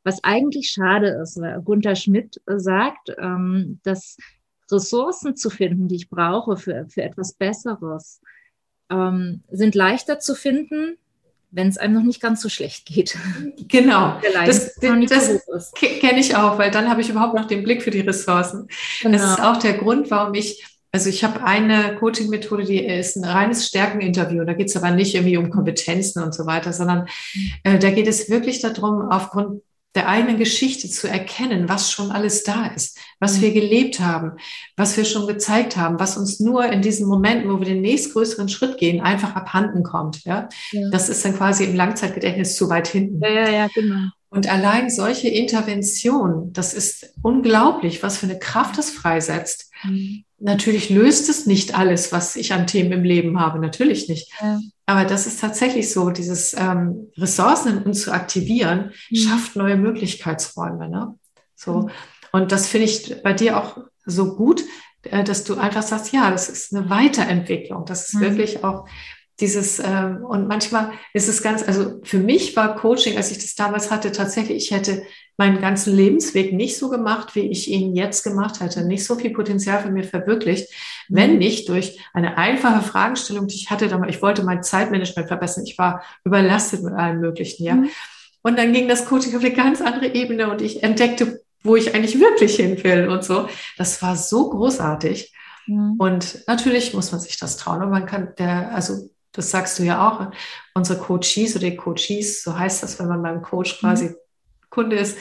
Was 0.04 0.23
eigentlich 0.23 0.69
schade 0.69 1.10
ist, 1.21 1.39
weil 1.39 1.62
Gunther 1.62 1.95
Schmidt 1.95 2.41
sagt, 2.45 3.13
ähm, 3.17 3.80
dass 3.84 4.17
Ressourcen 4.71 5.36
zu 5.36 5.50
finden, 5.50 5.88
die 5.88 5.95
ich 5.95 6.10
brauche 6.10 6.58
für, 6.58 6.88
für 6.89 7.04
etwas 7.04 7.34
Besseres, 7.34 8.21
ähm, 8.89 9.43
sind 9.50 9.76
leichter 9.76 10.19
zu 10.19 10.36
finden, 10.36 10.97
wenn 11.49 11.67
es 11.67 11.77
einem 11.77 11.93
noch 11.93 12.03
nicht 12.03 12.21
ganz 12.21 12.41
so 12.41 12.49
schlecht 12.49 12.86
geht. 12.86 13.17
Genau, 13.67 14.19
das, 14.45 14.75
das 15.45 15.73
kenne 15.73 16.19
ich 16.19 16.36
auch, 16.36 16.57
weil 16.57 16.71
dann 16.71 16.89
habe 16.89 17.01
ich 17.01 17.10
überhaupt 17.10 17.36
noch 17.36 17.45
den 17.45 17.63
Blick 17.63 17.83
für 17.83 17.91
die 17.91 17.99
Ressourcen. 17.99 18.67
Genau. 19.01 19.17
Das 19.17 19.31
ist 19.31 19.41
auch 19.41 19.57
der 19.57 19.73
Grund, 19.73 20.10
warum 20.10 20.33
ich 20.33 20.63
also 20.91 21.10
ich 21.10 21.23
habe 21.23 21.43
eine 21.43 21.95
Coaching-Methode, 21.97 22.63
die 22.63 22.83
ist 22.83 23.17
ein 23.17 23.25
reines 23.25 23.67
Stärkeninterview. 23.67 24.45
Da 24.45 24.53
geht 24.53 24.69
es 24.69 24.77
aber 24.77 24.91
nicht 24.91 25.13
irgendwie 25.13 25.38
um 25.38 25.49
Kompetenzen 25.49 26.23
und 26.23 26.33
so 26.33 26.45
weiter, 26.45 26.71
sondern 26.73 27.07
äh, 27.63 27.77
da 27.77 27.91
geht 27.91 28.07
es 28.07 28.29
wirklich 28.29 28.62
darum, 28.62 29.10
aufgrund 29.12 29.62
der 29.97 30.07
eigenen 30.07 30.38
Geschichte 30.38 30.89
zu 30.89 31.10
erkennen, 31.10 31.67
was 31.67 31.91
schon 31.91 32.12
alles 32.12 32.43
da 32.43 32.67
ist, 32.67 32.99
was 33.19 33.38
mhm. 33.38 33.41
wir 33.41 33.53
gelebt 33.53 33.99
haben, 33.99 34.33
was 34.75 34.95
wir 34.95 35.05
schon 35.05 35.27
gezeigt 35.27 35.75
haben, 35.75 35.99
was 35.99 36.17
uns 36.17 36.39
nur 36.39 36.65
in 36.67 36.83
diesen 36.83 37.07
Momenten, 37.07 37.51
wo 37.51 37.57
wir 37.57 37.65
den 37.65 37.81
nächstgrößeren 37.81 38.47
Schritt 38.47 38.77
gehen, 38.77 39.01
einfach 39.01 39.36
abhanden 39.36 39.81
kommt. 39.81 40.23
Ja? 40.23 40.47
ja. 40.71 40.89
Das 40.91 41.10
ist 41.10 41.25
dann 41.25 41.36
quasi 41.36 41.65
im 41.65 41.75
Langzeitgedächtnis 41.75 42.55
zu 42.55 42.69
weit 42.69 42.88
hinten. 42.88 43.19
Ja, 43.21 43.29
ja, 43.29 43.49
ja, 43.49 43.67
genau. 43.73 44.10
Und 44.29 44.47
allein 44.51 44.89
solche 44.89 45.29
Interventionen, 45.29 46.53
das 46.53 46.73
ist 46.73 47.13
unglaublich, 47.23 48.03
was 48.03 48.17
für 48.17 48.27
eine 48.27 48.38
Kraft 48.38 48.77
das 48.77 48.91
freisetzt. 48.91 49.66
Mhm. 49.83 50.23
Natürlich 50.39 50.89
löst 50.89 51.29
es 51.29 51.45
nicht 51.45 51.77
alles, 51.77 52.11
was 52.11 52.35
ich 52.35 52.53
an 52.53 52.67
Themen 52.67 52.91
im 52.91 53.03
Leben 53.03 53.39
habe, 53.39 53.59
natürlich 53.59 54.07
nicht. 54.07 54.31
Ja. 54.39 54.59
Aber 54.85 55.05
das 55.05 55.25
ist 55.25 55.41
tatsächlich 55.41 55.91
so, 55.91 56.11
dieses 56.11 56.53
ähm, 56.53 57.11
Ressourcen 57.17 57.77
in 57.77 57.83
uns 57.83 58.01
zu 58.03 58.11
aktivieren, 58.11 58.91
mhm. 59.09 59.15
schafft 59.15 59.55
neue 59.55 59.77
Möglichkeitsräume. 59.77 60.89
Ne? 60.89 61.15
So. 61.55 61.81
Mhm. 61.81 61.89
Und 62.31 62.51
das 62.51 62.67
finde 62.67 62.85
ich 62.85 63.21
bei 63.23 63.33
dir 63.33 63.57
auch 63.57 63.77
so 64.05 64.35
gut, 64.35 64.63
äh, 65.03 65.23
dass 65.23 65.43
du 65.43 65.55
einfach 65.55 65.83
sagst, 65.83 66.13
ja, 66.13 66.29
das 66.31 66.49
ist 66.49 66.73
eine 66.73 66.89
Weiterentwicklung. 66.89 67.85
Das 67.85 68.07
ist 68.07 68.15
mhm. 68.15 68.21
wirklich 68.21 68.63
auch 68.63 68.87
dieses, 69.39 69.80
ähm, 69.80 70.26
und 70.26 70.47
manchmal 70.47 70.91
ist 71.13 71.28
es 71.28 71.43
ganz, 71.43 71.67
also 71.67 72.00
für 72.04 72.17
mich 72.17 72.56
war 72.56 72.76
Coaching, 72.76 73.17
als 73.17 73.32
ich 73.32 73.38
das 73.38 73.56
damals 73.56 73.91
hatte, 73.91 74.12
tatsächlich, 74.12 74.58
ich 74.58 74.71
hätte 74.71 75.04
meinen 75.38 75.62
ganzen 75.62 75.95
Lebensweg 75.95 76.54
nicht 76.54 76.78
so 76.78 76.89
gemacht, 76.89 77.36
wie 77.36 77.52
ich 77.52 77.69
ihn 77.69 77.95
jetzt 77.95 78.23
gemacht 78.23 78.60
hätte, 78.60 78.84
nicht 78.84 79.06
so 79.06 79.15
viel 79.15 79.30
Potenzial 79.32 79.82
für 79.82 79.91
mir 79.91 80.04
verwirklicht, 80.04 80.67
wenn 81.08 81.34
mhm. 81.34 81.38
nicht 81.38 81.69
durch 81.69 82.00
eine 82.13 82.38
einfache 82.38 82.82
Fragestellung, 82.82 83.47
die 83.47 83.56
ich 83.56 83.69
hatte, 83.69 83.86
ich 84.08 84.21
wollte 84.23 84.43
mein 84.43 84.63
Zeitmanagement 84.63 85.28
verbessern, 85.28 85.65
ich 85.65 85.78
war 85.78 86.04
überlastet 86.23 86.82
mit 86.84 86.93
allem 86.93 87.19
Möglichen, 87.19 87.63
ja. 87.63 87.76
Mhm. 87.76 87.89
Und 88.41 88.58
dann 88.58 88.71
ging 88.71 88.88
das 88.88 89.06
Coaching 89.06 89.36
auf 89.36 89.43
eine 89.43 89.54
ganz 89.54 89.82
andere 89.82 90.13
Ebene 90.13 90.50
und 90.50 90.62
ich 90.62 90.82
entdeckte, 90.82 91.41
wo 91.63 91.76
ich 91.76 91.93
eigentlich 91.93 92.19
wirklich 92.19 92.56
hin 92.56 92.82
will 92.84 93.10
und 93.10 93.23
so. 93.23 93.50
Das 93.78 94.02
war 94.02 94.15
so 94.15 94.50
großartig. 94.50 95.34
Mhm. 95.67 95.95
Und 95.97 96.47
natürlich 96.47 96.93
muss 96.93 97.12
man 97.12 97.19
sich 97.19 97.38
das 97.38 97.58
trauen. 97.58 97.84
Und 97.84 97.89
man 97.89 98.06
kann, 98.06 98.34
der, 98.38 98.73
also 98.73 99.10
das 99.38 99.52
sagst 99.52 99.78
du 99.80 99.84
ja 99.84 100.08
auch, 100.08 100.32
unsere 100.73 101.00
Coaches 101.00 101.56
oder 101.56 101.69
die 101.69 101.78
Coaches, 101.78 102.43
so 102.43 102.58
heißt 102.58 102.84
das, 102.84 103.00
wenn 103.00 103.08
man 103.08 103.21
beim 103.21 103.41
Coach 103.41 103.80
quasi 103.80 104.06
mhm. 104.06 104.15
Kunde 104.69 104.97
ist, 104.97 105.17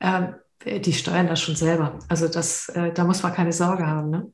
äh, 0.00 0.32
die 0.80 0.92
steuern 0.92 1.28
das 1.28 1.40
schon 1.40 1.56
selber. 1.56 1.98
Also 2.08 2.28
das, 2.28 2.68
äh, 2.70 2.92
da 2.92 3.04
muss 3.04 3.22
man 3.22 3.32
keine 3.32 3.52
Sorge 3.52 3.86
haben. 3.86 4.10
Ne? 4.10 4.32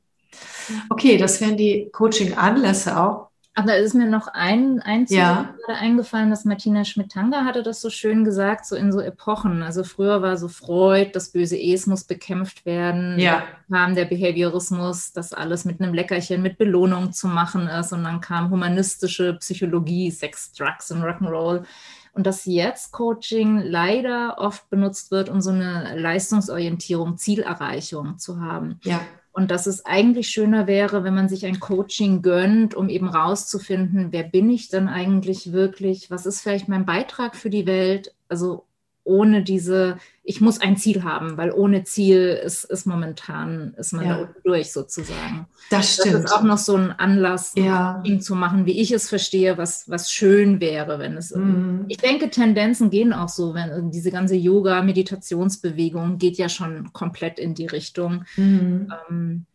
Okay, 0.89 1.17
das 1.17 1.41
wären 1.41 1.57
die 1.57 1.89
Coaching-Anlässe 1.91 2.99
auch. 2.99 3.28
Aber 3.59 3.67
da 3.67 3.73
ist 3.73 3.93
mir 3.93 4.07
noch 4.07 4.29
ein, 4.29 4.81
ein 4.81 5.05
ja. 5.09 5.53
gerade 5.65 5.79
eingefallen, 5.79 6.29
dass 6.29 6.45
Martina 6.45 6.85
Schmidt-Tanger 6.85 7.43
hatte 7.43 7.61
das 7.61 7.81
so 7.81 7.89
schön 7.89 8.23
gesagt, 8.23 8.65
so 8.65 8.77
in 8.77 8.93
so 8.93 9.01
Epochen. 9.01 9.63
Also 9.63 9.83
früher 9.83 10.21
war 10.21 10.37
so 10.37 10.47
Freud, 10.47 11.11
das 11.13 11.33
böse 11.33 11.57
Es 11.61 11.85
muss 11.85 12.05
bekämpft 12.05 12.65
werden. 12.65 13.19
Ja. 13.19 13.43
Dann 13.67 13.87
kam 13.87 13.95
der 13.95 14.05
Behaviorismus, 14.05 15.11
dass 15.11 15.33
alles 15.33 15.65
mit 15.65 15.81
einem 15.81 15.93
Leckerchen, 15.93 16.41
mit 16.41 16.57
Belohnung 16.57 17.11
zu 17.11 17.27
machen 17.27 17.67
ist. 17.67 17.91
Und 17.91 18.05
dann 18.05 18.21
kam 18.21 18.49
humanistische 18.49 19.33
Psychologie, 19.33 20.09
Sex, 20.09 20.53
Drugs 20.53 20.89
und 20.91 21.03
Rock'n'Roll. 21.03 21.65
Und 22.13 22.25
dass 22.25 22.45
jetzt 22.45 22.93
Coaching 22.93 23.59
leider 23.59 24.37
oft 24.37 24.69
benutzt 24.69 25.11
wird, 25.11 25.27
um 25.29 25.41
so 25.41 25.51
eine 25.51 25.99
Leistungsorientierung, 25.99 27.17
Zielerreichung 27.17 28.17
zu 28.17 28.39
haben. 28.39 28.79
Ja. 28.83 29.01
Und 29.39 29.51
dass 29.51 29.67
es 29.67 29.85
eigentlich 29.85 30.27
schöner 30.27 30.67
wäre, 30.67 31.05
wenn 31.05 31.15
man 31.15 31.29
sich 31.29 31.45
ein 31.45 31.61
Coaching 31.61 32.21
gönnt, 32.21 32.75
um 32.75 32.89
eben 32.89 33.07
rauszufinden, 33.07 34.11
wer 34.11 34.23
bin 34.23 34.49
ich 34.49 34.67
denn 34.67 34.89
eigentlich 34.89 35.53
wirklich? 35.53 36.11
Was 36.11 36.25
ist 36.25 36.41
vielleicht 36.41 36.67
mein 36.67 36.85
Beitrag 36.85 37.37
für 37.37 37.49
die 37.49 37.65
Welt? 37.65 38.13
Also 38.27 38.65
ohne 39.09 39.41
diese, 39.41 39.97
ich 40.23 40.39
muss 40.39 40.61
ein 40.61 40.77
Ziel 40.77 41.03
haben, 41.03 41.35
weil 41.35 41.51
ohne 41.51 41.83
Ziel 41.83 42.39
ist, 42.45 42.63
ist 42.63 42.85
momentan, 42.85 43.73
ist 43.77 43.91
man 43.91 44.05
ja. 44.05 44.29
durch 44.43 44.71
sozusagen. 44.71 45.47
Das 45.71 45.95
stimmt. 45.95 46.13
Das 46.13 46.23
ist 46.25 46.31
auch 46.31 46.43
noch 46.43 46.59
so 46.59 46.75
ein 46.75 46.91
Anlass, 46.91 47.53
ja. 47.55 48.03
um 48.05 48.21
zu 48.21 48.35
machen, 48.35 48.67
wie 48.67 48.79
ich 48.79 48.91
es 48.91 49.09
verstehe, 49.09 49.57
was, 49.57 49.89
was 49.89 50.11
schön 50.11 50.61
wäre, 50.61 50.99
wenn 50.99 51.17
es. 51.17 51.33
Mhm. 51.33 51.85
Ich 51.87 51.97
denke, 51.97 52.29
Tendenzen 52.29 52.91
gehen 52.91 53.11
auch 53.11 53.29
so, 53.29 53.55
wenn 53.55 53.89
diese 53.89 54.11
ganze 54.11 54.35
Yoga-Meditationsbewegung 54.35 56.19
geht 56.19 56.37
ja 56.37 56.47
schon 56.47 56.93
komplett 56.93 57.39
in 57.39 57.55
die 57.55 57.67
Richtung. 57.67 58.25
Mhm. 58.37 58.93
Ähm, 59.09 59.45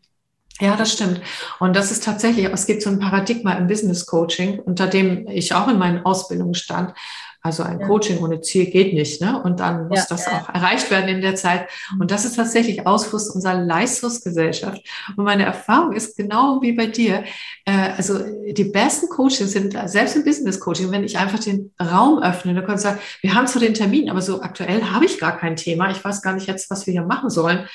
ja, 0.61 0.77
das 0.77 0.93
stimmt. 0.93 1.21
Und 1.59 1.75
das 1.75 1.91
ist 1.91 2.05
tatsächlich, 2.05 2.47
es 2.47 2.67
gibt 2.67 2.83
so 2.83 2.91
ein 2.91 2.99
Paradigma 2.99 3.55
im 3.55 3.67
Business 3.67 4.07
Coaching, 4.07 4.59
unter 4.61 4.87
dem 4.87 5.29
ich 5.29 5.55
auch 5.55 5.69
in 5.69 5.79
meinen 5.79 6.05
Ausbildungen 6.05 6.55
stand, 6.55 6.95
also 7.45 7.63
ein 7.63 7.79
ja. 7.79 7.87
Coaching 7.87 8.21
ohne 8.21 8.41
Ziel 8.41 8.65
geht 8.65 8.95
nicht. 8.95 9.21
Ne? 9.21 9.41
Und 9.43 9.61
dann 9.61 9.89
muss 9.89 9.99
ja, 9.99 10.07
das 10.09 10.25
ja. 10.25 10.41
auch 10.41 10.55
erreicht 10.55 10.91
werden 10.91 11.11
in 11.11 11.21
der 11.21 11.35
Zeit. 11.35 11.69
Und 12.01 12.11
das 12.11 12.25
ist 12.25 12.37
tatsächlich 12.37 12.87
Ausfluss 12.87 13.29
unserer 13.29 13.63
Leistungsgesellschaft. 13.63 14.83
Und 15.15 15.25
meine 15.25 15.45
Erfahrung 15.45 15.93
ist 15.93 16.17
genau 16.17 16.63
wie 16.63 16.73
bei 16.73 16.87
dir. 16.87 17.23
Äh, 17.67 17.91
also 17.99 18.19
die 18.51 18.65
besten 18.65 19.11
Coachings 19.11 19.53
sind 19.53 19.77
selbst 19.85 20.17
im 20.17 20.25
Business 20.25 20.59
Coaching, 20.59 20.91
wenn 20.91 21.05
ich 21.05 21.19
einfach 21.19 21.39
den 21.39 21.71
Raum 21.79 22.23
öffne, 22.23 22.55
dann 22.55 22.65
kann 22.65 22.77
ich 22.77 22.81
sagen, 22.81 22.99
wir 23.21 23.35
haben 23.35 23.47
zwar 23.47 23.61
den 23.61 23.75
Termin, 23.75 24.09
aber 24.09 24.23
so 24.23 24.41
aktuell 24.41 24.83
habe 24.83 25.05
ich 25.05 25.21
gar 25.21 25.37
kein 25.37 25.57
Thema. 25.57 25.91
Ich 25.91 26.03
weiß 26.03 26.23
gar 26.23 26.33
nicht 26.33 26.47
jetzt, 26.47 26.71
was 26.71 26.87
wir 26.87 26.93
hier 26.93 27.05
machen 27.05 27.29
sollen. 27.29 27.69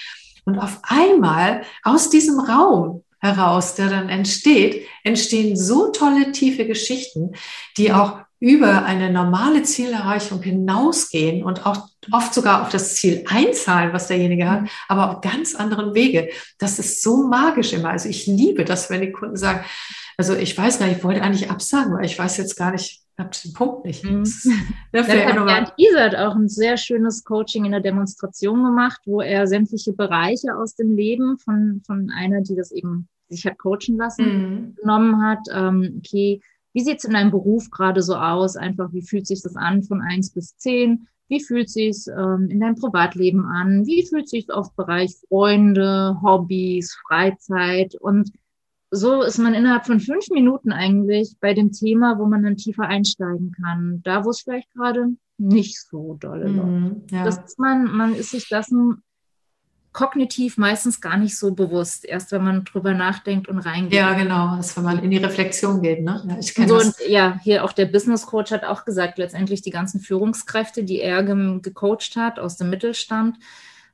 Und 0.46 0.58
auf 0.58 0.80
einmal 0.82 1.62
aus 1.84 2.10
diesem 2.10 2.40
Raum 2.40 3.04
heraus, 3.20 3.76
der 3.76 3.90
dann 3.90 4.10
entsteht, 4.10 4.88
entstehen 5.04 5.56
so 5.56 5.92
tolle, 5.92 6.32
tiefe 6.32 6.66
Geschichten, 6.66 7.34
die 7.78 7.94
auch 7.94 8.22
über 8.40 8.86
eine 8.86 9.12
normale 9.12 9.64
Zielerreichung 9.64 10.42
hinausgehen 10.42 11.44
und 11.44 11.66
auch 11.66 11.90
oft 12.12 12.34
sogar 12.34 12.62
auf 12.62 12.70
das 12.70 12.96
Ziel 12.96 13.26
einzahlen, 13.28 13.92
was 13.94 14.08
derjenige 14.08 14.50
hat, 14.50 14.70
aber 14.88 15.12
auf 15.12 15.22
ganz 15.22 15.56
anderen 15.56 15.94
Wege. 15.94 16.30
Das 16.58 16.80
ist 16.80 17.04
so 17.04 17.28
magisch 17.28 17.74
immer. 17.74 17.90
Also 17.90 18.08
ich 18.08 18.28
liebe 18.28 18.64
das, 18.64 18.90
wenn 18.90 19.02
die 19.02 19.12
Kunden 19.12 19.36
sagen, 19.36 19.66
also 20.18 20.36
ich 20.36 20.58
weiß 20.58 20.80
gar 20.80 20.88
nicht, 20.88 20.98
ich 20.98 21.04
wollte 21.04 21.22
eigentlich 21.22 21.50
absagen, 21.50 21.94
weil 21.94 22.06
ich 22.06 22.18
weiß 22.18 22.38
jetzt 22.38 22.56
gar 22.56 22.72
nicht, 22.72 22.86
ich 22.86 23.20
habe 23.20 23.30
den 23.44 23.54
Punkt 23.54 23.86
nicht. 23.86 24.04
Mhm. 24.04 24.24
Das 24.92 25.08
ist, 25.08 25.26
hat 25.26 25.46
Bernd 25.46 25.74
Isert 25.78 26.16
auch 26.16 26.36
ein 26.36 26.48
sehr 26.48 26.78
schönes 26.78 27.24
Coaching 27.26 27.66
in 27.66 27.72
der 27.72 27.82
Demonstration 27.82 28.64
gemacht, 28.64 29.02
wo 29.06 29.22
er 29.22 29.46
sämtliche 29.48 29.94
Bereiche 29.94 30.56
aus 30.56 30.76
dem 30.76 30.96
Leben 30.96 31.38
von, 31.38 31.82
von 31.86 32.10
einer, 32.10 32.42
die 32.42 32.56
das 32.56 32.72
eben 32.72 33.10
sich 33.28 33.46
hat 33.46 33.58
coachen 33.60 33.98
lassen, 33.98 34.26
mhm. 34.26 34.76
genommen 34.76 35.22
hat. 35.22 35.40
Ähm, 35.54 36.00
okay, 36.00 36.42
wie 36.80 36.84
sieht 36.84 37.00
es 37.00 37.04
in 37.04 37.12
deinem 37.12 37.32
Beruf 37.32 37.70
gerade 37.72 38.02
so 38.02 38.16
aus? 38.16 38.56
Einfach, 38.56 38.94
wie 38.94 39.02
fühlt 39.02 39.28
sich 39.28 39.42
das 39.42 39.58
an 39.58 39.84
von 39.84 40.02
eins 40.02 40.30
bis 40.30 40.56
zehn? 40.56 41.10
Wie 41.28 41.44
fühlt 41.44 41.70
sich 41.70 42.08
ähm, 42.08 42.48
in 42.50 42.62
deinem 42.62 42.76
Privatleben 42.76 43.46
an? 43.46 43.86
Wie 43.86 44.08
fühlt 44.08 44.30
sich 44.30 44.50
auf 44.50 44.74
Bereich 44.76 45.14
Freunde, 45.28 46.18
Hobbys, 46.24 46.98
Freizeit? 47.06 47.96
Und 47.96 48.32
so 48.92 49.24
ist 49.24 49.40
man 49.40 49.56
innerhalb 49.56 49.88
von 49.88 50.00
fünf 50.00 50.30
Minuten 50.30 50.72
eigentlich 50.72 51.36
bei 51.42 51.54
dem 51.54 51.74
Thema, 51.74 52.18
wo 52.18 52.26
man 52.26 52.44
dann 52.44 52.56
tiefer 52.56 52.84
einsteigen 52.84 53.52
kann. 53.62 54.00
Da, 54.06 54.24
wo 54.24 54.30
es 54.30 54.40
vielleicht 54.40 54.72
gerade 54.74 55.10
nicht 55.38 55.82
so 55.82 56.16
dolle 56.18 56.48
läuft. 56.48 56.70
Mhm, 56.70 57.02
ja. 57.12 57.26
Das 57.26 57.40
ist 57.40 57.60
man, 57.60 57.92
man 57.92 58.16
ist 58.16 58.32
sich 58.32 58.48
dessen 58.48 59.04
kognitiv 60.00 60.58
meistens 60.58 61.02
gar 61.02 61.18
nicht 61.18 61.38
so 61.38 61.54
bewusst, 61.54 62.06
erst 62.06 62.32
wenn 62.32 62.42
man 62.42 62.64
drüber 62.64 62.94
nachdenkt 62.94 63.50
und 63.50 63.60
reingeht. 63.60 63.92
Ja, 63.92 64.14
genau, 64.14 64.56
das 64.56 64.78
wenn 64.78 64.86
man 64.86 65.04
in 65.04 65.12
die 65.12 65.18
Reflexion 65.18 65.82
geht. 65.82 66.02
Ne? 66.06 66.24
Ja, 66.26 66.38
ich 66.40 66.54
so, 66.54 66.78
das. 66.78 66.96
ja, 67.06 67.38
hier 67.44 67.66
auch 67.66 67.74
der 67.74 67.86
Business 67.86 68.26
Coach 68.26 68.52
hat 68.52 68.64
auch 68.64 68.86
gesagt, 68.86 69.18
letztendlich 69.18 69.62
die 69.62 69.72
ganzen 69.72 70.00
Führungskräfte, 70.00 70.86
die 70.86 71.02
er 71.02 71.24
ge 71.24 71.60
gecoacht 71.62 72.16
hat 72.16 72.40
aus 72.40 72.56
dem 72.56 72.70
Mittelstand, 72.70 73.40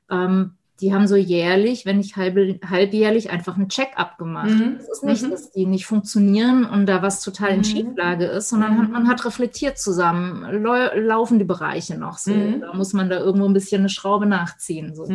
ähm, 0.08 0.52
die 0.80 0.92
haben 0.92 1.06
so 1.06 1.16
jährlich, 1.16 1.86
wenn 1.86 1.98
nicht 1.98 2.16
halb, 2.16 2.36
halbjährlich, 2.68 3.30
einfach 3.30 3.56
ein 3.56 3.68
Check-up 3.68 4.18
gemacht. 4.18 4.50
Mhm. 4.50 4.76
Es 4.78 4.88
ist 4.88 5.04
nicht, 5.04 5.22
mhm. 5.22 5.30
dass 5.30 5.50
die 5.50 5.66
nicht 5.66 5.86
funktionieren 5.86 6.66
und 6.66 6.86
da 6.86 7.02
was 7.02 7.22
total 7.22 7.50
in 7.50 7.58
mhm. 7.58 7.64
Schieflage 7.64 8.26
ist, 8.26 8.50
sondern 8.50 8.76
mhm. 8.76 8.90
man 8.90 9.08
hat 9.08 9.24
reflektiert 9.24 9.78
zusammen, 9.78 10.42
laufen 10.62 11.38
die 11.38 11.44
Bereiche 11.44 11.96
noch 11.96 12.18
so. 12.18 12.32
Mhm. 12.32 12.60
Da 12.60 12.74
muss 12.74 12.92
man 12.92 13.08
da 13.08 13.18
irgendwo 13.18 13.46
ein 13.46 13.54
bisschen 13.54 13.80
eine 13.80 13.88
Schraube 13.88 14.26
nachziehen. 14.26 14.94
So. 14.94 15.08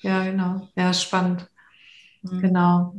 Ja, 0.00 0.24
genau. 0.24 0.68
Ja, 0.76 0.92
spannend. 0.92 1.48
Genau. 2.22 2.94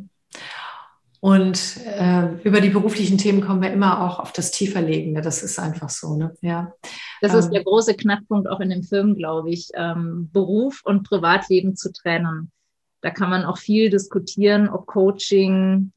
Und 1.23 1.77
äh, 1.85 2.33
über 2.43 2.59
die 2.59 2.69
beruflichen 2.69 3.17
Themen 3.17 3.39
kommen 3.39 3.61
wir 3.61 3.71
immer 3.71 4.01
auch 4.01 4.19
auf 4.19 4.33
das 4.33 4.51
Tieferlegende. 4.51 5.21
Das 5.21 5.41
ist 5.41 5.57
einfach 5.57 5.89
so, 5.89 6.17
ne? 6.17 6.35
Ja. 6.41 6.73
Das 7.21 7.31
ähm, 7.31 7.39
ist 7.39 7.49
der 7.51 7.63
große 7.63 7.95
Knackpunkt 7.95 8.49
auch 8.49 8.59
in 8.59 8.69
dem 8.69 8.83
Film, 8.83 9.15
glaube 9.15 9.49
ich, 9.49 9.69
ähm, 9.73 10.29
Beruf 10.33 10.81
und 10.83 11.07
Privatleben 11.07 11.77
zu 11.77 11.93
trennen. 11.93 12.51
Da 12.99 13.09
kann 13.09 13.29
man 13.29 13.45
auch 13.45 13.57
viel 13.57 13.89
diskutieren, 13.89 14.67
ob 14.67 14.85
Coaching, 14.85 15.93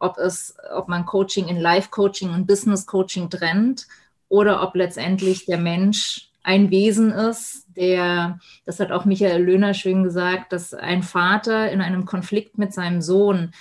ob 0.00 0.18
es, 0.18 0.56
ob 0.74 0.88
man 0.88 1.06
Coaching 1.06 1.46
in 1.46 1.60
Life-Coaching 1.60 2.30
und 2.30 2.48
Business-Coaching 2.48 3.30
trennt 3.30 3.86
oder 4.28 4.60
ob 4.64 4.74
letztendlich 4.74 5.46
der 5.46 5.58
Mensch 5.58 6.30
ein 6.42 6.72
Wesen 6.72 7.12
ist, 7.12 7.64
der, 7.76 8.40
das 8.66 8.80
hat 8.80 8.90
auch 8.90 9.04
Michael 9.04 9.40
Löhner 9.40 9.72
schön 9.72 10.02
gesagt, 10.02 10.52
dass 10.52 10.74
ein 10.74 11.04
Vater 11.04 11.70
in 11.70 11.80
einem 11.80 12.06
Konflikt 12.06 12.58
mit 12.58 12.74
seinem 12.74 13.02
Sohn 13.02 13.52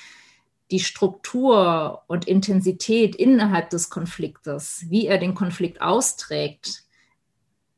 die 0.71 0.79
Struktur 0.79 2.03
und 2.07 2.27
Intensität 2.27 3.15
innerhalb 3.15 3.69
des 3.69 3.89
Konfliktes, 3.89 4.85
wie 4.89 5.07
er 5.07 5.17
den 5.17 5.33
Konflikt 5.33 5.81
austrägt, 5.81 6.86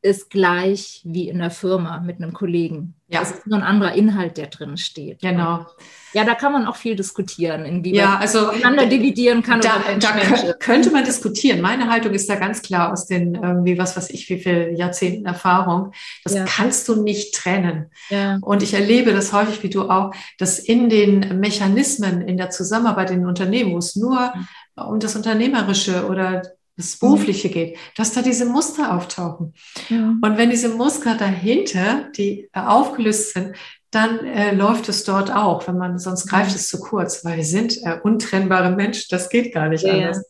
ist 0.02 0.30
gleich 0.30 1.02
wie 1.04 1.28
in 1.28 1.38
der 1.38 1.50
Firma 1.50 2.00
mit 2.00 2.16
einem 2.16 2.32
Kollegen. 2.32 2.94
Ja. 3.08 3.20
Das 3.20 3.32
ist 3.32 3.46
nur 3.46 3.58
ein 3.58 3.64
anderer 3.64 3.92
Inhalt, 3.92 4.38
der 4.38 4.46
drin 4.46 4.76
steht. 4.76 5.20
Genau. 5.20 5.66
Ja, 6.12 6.24
da 6.24 6.34
kann 6.34 6.52
man 6.52 6.66
auch 6.66 6.76
viel 6.76 6.96
diskutieren, 6.96 7.64
inwieweit 7.64 7.98
ja, 7.98 8.16
also, 8.18 8.46
man 8.46 8.54
einander 8.56 8.86
dividieren 8.86 9.42
kann. 9.42 9.60
Da, 9.60 9.82
da 9.98 10.52
könnte 10.54 10.90
man 10.90 11.04
diskutieren. 11.04 11.60
Meine 11.60 11.90
Haltung 11.90 12.14
ist 12.14 12.30
da 12.30 12.36
ganz 12.36 12.62
klar 12.62 12.92
aus 12.92 13.06
den 13.06 13.34
irgendwie 13.34 13.78
was 13.78 13.96
was 13.96 14.10
ich 14.10 14.28
wie 14.30 14.38
viel 14.38 14.74
Jahrzehnten 14.76 15.26
Erfahrung. 15.26 15.92
Das 16.24 16.34
ja. 16.34 16.44
kannst 16.44 16.88
du 16.88 17.02
nicht 17.02 17.34
trennen. 17.34 17.90
Ja. 18.08 18.38
Und 18.40 18.62
ich 18.62 18.74
erlebe 18.74 19.12
das 19.12 19.32
häufig, 19.32 19.62
wie 19.62 19.70
du 19.70 19.90
auch, 19.90 20.12
dass 20.38 20.58
in 20.58 20.88
den 20.88 21.40
Mechanismen 21.40 22.22
in 22.22 22.36
der 22.36 22.50
Zusammenarbeit 22.50 23.10
in 23.10 23.26
Unternehmen, 23.26 23.72
wo 23.72 23.78
es 23.78 23.96
nur 23.96 24.32
um 24.76 24.98
das 24.98 25.14
Unternehmerische 25.14 26.06
oder 26.06 26.42
das 26.80 26.98
Berufliche 26.98 27.48
mhm. 27.48 27.52
geht, 27.52 27.78
dass 27.96 28.12
da 28.12 28.22
diese 28.22 28.46
Muster 28.46 28.96
auftauchen. 28.96 29.54
Ja. 29.88 30.14
Und 30.20 30.38
wenn 30.38 30.50
diese 30.50 30.70
Muster 30.70 31.16
dahinter, 31.16 32.08
die 32.16 32.48
äh, 32.52 32.60
aufgelöst 32.60 33.34
sind, 33.34 33.56
dann 33.90 34.24
äh, 34.24 34.54
läuft 34.54 34.88
es 34.88 35.04
dort 35.04 35.32
auch, 35.32 35.66
wenn 35.66 35.76
man, 35.76 35.98
sonst 35.98 36.28
greift 36.28 36.54
es 36.54 36.68
zu 36.68 36.78
kurz, 36.80 37.24
weil 37.24 37.38
wir 37.38 37.44
sind 37.44 37.76
äh, 37.84 37.98
untrennbare 38.02 38.74
Menschen, 38.74 39.08
das 39.10 39.28
geht 39.28 39.52
gar 39.52 39.68
nicht 39.68 39.84
ja, 39.84 39.94
anders. 39.94 40.24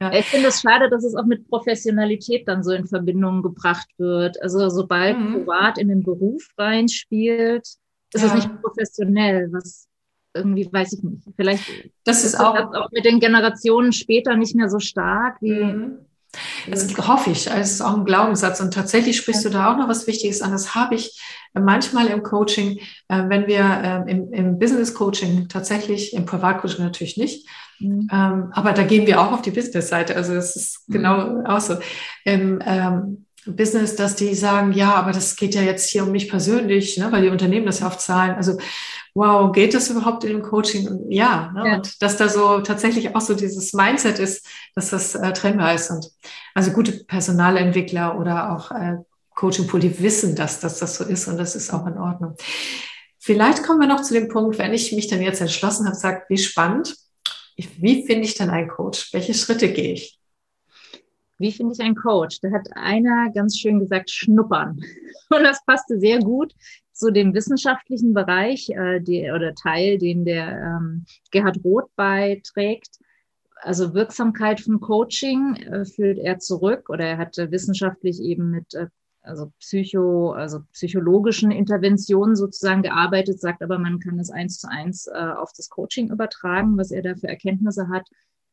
Ja. 0.00 0.12
Ich 0.12 0.26
finde 0.26 0.48
es 0.48 0.60
schade, 0.60 0.88
dass 0.90 1.04
es 1.04 1.14
auch 1.16 1.24
mit 1.24 1.48
Professionalität 1.48 2.46
dann 2.46 2.62
so 2.62 2.72
in 2.72 2.86
Verbindung 2.86 3.42
gebracht 3.42 3.88
wird. 3.96 4.40
Also 4.42 4.68
sobald 4.68 5.18
mhm. 5.18 5.32
privat 5.32 5.78
in 5.78 5.88
den 5.88 6.02
Beruf 6.02 6.48
reinspielt, 6.56 7.66
ist 8.12 8.24
es 8.24 8.34
nicht 8.34 8.48
professionell, 8.62 9.48
was 9.52 9.88
irgendwie, 10.34 10.68
weiß 10.70 10.92
ich 10.94 11.02
nicht. 11.02 11.22
Vielleicht 11.36 11.64
das 12.04 12.18
ist, 12.18 12.34
ist 12.34 12.40
auch, 12.40 12.54
das 12.54 12.74
auch 12.74 12.90
mit 12.90 13.04
den 13.04 13.20
Generationen 13.20 13.92
später 13.92 14.36
nicht 14.36 14.54
mehr 14.54 14.68
so 14.68 14.78
stark 14.78 15.40
wie. 15.40 15.64
Mhm. 15.64 15.98
Das 16.70 16.94
hoffe 17.08 17.30
ich. 17.30 17.46
Es 17.50 17.72
ist 17.72 17.80
auch 17.80 17.96
ein 17.96 18.04
Glaubenssatz. 18.04 18.60
Und 18.60 18.74
tatsächlich 18.74 19.16
sprichst 19.16 19.44
du 19.46 19.48
da 19.48 19.72
auch 19.72 19.78
noch 19.78 19.88
was 19.88 20.06
Wichtiges 20.06 20.42
an. 20.42 20.52
Das 20.52 20.74
habe 20.74 20.94
ich 20.94 21.18
manchmal 21.54 22.08
im 22.08 22.22
Coaching, 22.22 22.78
äh, 23.08 23.24
wenn 23.28 23.46
wir 23.46 24.04
äh, 24.06 24.10
im, 24.10 24.32
im 24.32 24.58
Business 24.58 24.94
Coaching 24.94 25.48
tatsächlich, 25.48 26.12
im 26.12 26.26
Privatcoaching 26.26 26.84
natürlich 26.84 27.16
nicht, 27.16 27.48
mhm. 27.80 28.08
Ähm, 28.12 28.50
aber 28.52 28.72
da 28.72 28.82
gehen 28.82 29.06
wir 29.06 29.20
auch 29.20 29.32
auf 29.32 29.42
die 29.42 29.50
Business-Seite. 29.50 30.16
Also 30.16 30.34
es 30.34 30.54
ist 30.54 30.88
mhm. 30.88 30.92
genau 30.92 31.44
auch 31.44 31.60
so. 31.60 31.76
Im 32.24 32.60
ähm, 32.64 33.24
Business, 33.46 33.96
dass 33.96 34.16
die 34.16 34.34
sagen, 34.34 34.72
ja, 34.72 34.94
aber 34.94 35.12
das 35.12 35.36
geht 35.36 35.54
ja 35.54 35.62
jetzt 35.62 35.88
hier 35.88 36.02
um 36.02 36.12
mich 36.12 36.28
persönlich, 36.28 36.98
ne, 36.98 37.10
weil 37.10 37.22
die 37.22 37.28
Unternehmen 37.28 37.66
das 37.66 37.80
ja 37.80 37.86
oft 37.86 38.00
zahlen. 38.00 38.34
Also 38.34 38.58
wow, 39.14 39.52
geht 39.52 39.74
das 39.74 39.90
überhaupt 39.90 40.24
in 40.24 40.30
dem 40.30 40.42
Coaching? 40.42 41.10
Ja, 41.10 41.52
ne? 41.52 41.66
ja. 41.66 41.76
und 41.76 42.02
dass 42.02 42.16
da 42.16 42.28
so 42.28 42.60
tatsächlich 42.60 43.14
auch 43.14 43.20
so 43.20 43.34
dieses 43.34 43.72
Mindset 43.72 44.18
ist, 44.18 44.46
dass 44.74 44.90
das 44.90 45.14
äh, 45.14 45.32
trennbar 45.32 45.74
ist. 45.74 45.90
Und 45.90 46.10
also 46.54 46.70
gute 46.72 46.92
Personalentwickler 47.04 48.18
oder 48.18 48.54
auch 48.54 48.70
äh, 48.70 48.96
Coaching-Pool, 49.34 49.80
die 49.80 50.00
wissen, 50.00 50.34
dass, 50.34 50.60
dass 50.60 50.78
das 50.78 50.96
so 50.96 51.04
ist 51.04 51.28
und 51.28 51.38
das 51.38 51.54
ist 51.54 51.72
auch 51.72 51.86
in 51.86 51.98
Ordnung. 51.98 52.34
Vielleicht 53.18 53.62
kommen 53.62 53.80
wir 53.80 53.86
noch 53.86 54.02
zu 54.02 54.14
dem 54.14 54.28
Punkt, 54.28 54.58
wenn 54.58 54.72
ich 54.72 54.92
mich 54.92 55.06
dann 55.06 55.22
jetzt 55.22 55.40
entschlossen 55.40 55.86
habe, 55.86 55.96
sagt, 55.96 56.30
wie 56.30 56.38
spannend, 56.38 56.96
ich, 57.56 57.82
wie 57.82 58.06
finde 58.06 58.24
ich 58.24 58.34
denn 58.34 58.50
einen 58.50 58.68
Coach? 58.68 59.12
Welche 59.12 59.34
Schritte 59.34 59.72
gehe 59.72 59.94
ich? 59.94 60.18
Wie 61.38 61.52
finde 61.52 61.74
ich 61.74 61.80
einen 61.80 61.94
Coach? 61.94 62.40
Da 62.40 62.50
hat 62.50 62.68
einer 62.74 63.30
ganz 63.32 63.58
schön 63.58 63.78
gesagt, 63.78 64.10
schnuppern. 64.10 64.80
Und 65.30 65.42
das 65.42 65.64
passte 65.64 65.98
sehr 65.98 66.20
gut 66.20 66.52
zu 66.98 67.12
dem 67.12 67.32
wissenschaftlichen 67.32 68.12
Bereich 68.12 68.70
äh, 68.70 69.00
die, 69.00 69.30
oder 69.30 69.54
Teil, 69.54 69.98
den 69.98 70.24
der 70.24 70.78
ähm, 70.80 71.04
Gerhard 71.30 71.62
Roth 71.64 71.94
beiträgt. 71.94 72.98
Also 73.60 73.94
Wirksamkeit 73.94 74.60
von 74.60 74.80
Coaching 74.80 75.54
äh, 75.56 75.84
führt 75.84 76.18
er 76.18 76.38
zurück 76.38 76.90
oder 76.90 77.04
er 77.04 77.18
hat 77.18 77.38
äh, 77.38 77.50
wissenschaftlich 77.50 78.20
eben 78.20 78.50
mit 78.50 78.74
äh, 78.74 78.86
also 79.22 79.52
Psycho, 79.60 80.32
also 80.32 80.60
psychologischen 80.72 81.50
Interventionen 81.50 82.34
sozusagen 82.34 82.82
gearbeitet, 82.82 83.40
sagt 83.40 83.62
aber, 83.62 83.78
man 83.78 84.00
kann 84.00 84.18
es 84.18 84.30
eins 84.30 84.58
zu 84.58 84.68
eins 84.68 85.06
äh, 85.06 85.12
auf 85.12 85.52
das 85.56 85.68
Coaching 85.68 86.10
übertragen, 86.10 86.76
was 86.78 86.90
er 86.90 87.02
da 87.02 87.14
für 87.14 87.28
Erkenntnisse 87.28 87.88
hat. 87.88 88.08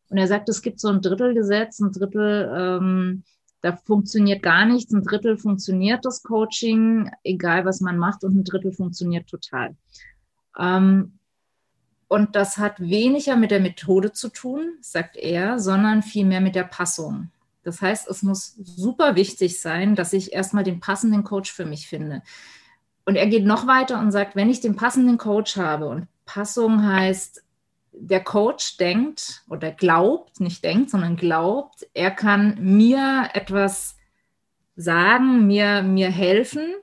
Und 0.10 0.18
er 0.18 0.28
sagt, 0.28 0.50
es 0.50 0.62
gibt 0.62 0.80
so 0.80 0.90
ein 0.90 1.02
Drittelgesetz, 1.02 1.80
ein 1.80 1.92
Drittel 1.92 2.52
ähm, 2.54 3.24
da 3.66 3.76
funktioniert 3.76 4.44
gar 4.44 4.68
nichts, 4.68 4.94
ein 4.94 5.02
Drittel 5.02 5.40
funktioniert 5.40 6.06
das 6.06 6.22
Coaching, 6.22 7.10
egal 7.24 7.66
was 7.66 7.82
man 7.82 7.98
macht, 7.98 8.24
und 8.24 8.36
ein 8.36 8.44
Drittel 8.44 8.72
funktioniert 8.72 9.28
total. 9.28 9.76
Ähm, 10.56 11.18
und 12.08 12.36
das 12.36 12.60
hat 12.60 12.80
weniger 12.80 13.36
mit 13.36 13.50
der 13.50 13.60
Methode 13.60 14.12
zu 14.12 14.30
tun, 14.30 14.78
sagt 14.82 15.18
er, 15.18 15.58
sondern 15.58 16.04
vielmehr 16.04 16.42
mit 16.42 16.54
der 16.54 16.66
Passung. 16.66 17.32
Das 17.64 17.82
heißt, 17.82 18.08
es 18.08 18.22
muss 18.22 18.54
super 18.56 19.16
wichtig 19.16 19.60
sein, 19.60 19.96
dass 19.96 20.14
ich 20.14 20.32
erstmal 20.32 20.64
den 20.64 20.80
passenden 20.80 21.24
Coach 21.24 21.52
für 21.52 21.66
mich 21.66 21.88
finde. 21.88 22.22
Und 23.04 23.16
er 23.16 23.26
geht 23.26 23.46
noch 23.46 23.66
weiter 23.66 24.00
und 24.00 24.12
sagt, 24.12 24.36
wenn 24.36 24.52
ich 24.52 24.62
den 24.62 24.76
passenden 24.76 25.18
Coach 25.18 25.58
habe, 25.58 25.88
und 25.88 26.08
Passung 26.28 26.86
heißt, 26.86 27.44
der 27.98 28.24
Coach 28.24 28.78
denkt 28.78 29.44
oder 29.50 29.72
glaubt, 29.72 30.40
nicht 30.40 30.64
denkt, 30.64 30.90
sondern 30.90 31.16
glaubt, 31.16 31.88
er 31.94 32.12
kann 32.12 32.58
mir 32.60 33.30
etwas 33.34 33.96
sagen, 34.76 35.48
mir, 35.48 35.82
mir 35.84 36.10
helfen, 36.10 36.76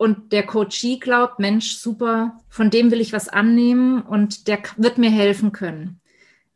und 0.00 0.32
der 0.32 0.46
Coachee 0.46 0.96
glaubt, 0.96 1.40
Mensch, 1.40 1.76
super, 1.76 2.40
von 2.48 2.70
dem 2.70 2.90
will 2.90 3.02
ich 3.02 3.12
was 3.12 3.28
annehmen 3.28 4.00
und 4.00 4.48
der 4.48 4.60
wird 4.78 4.96
mir 4.96 5.10
helfen 5.10 5.52
können, 5.52 6.00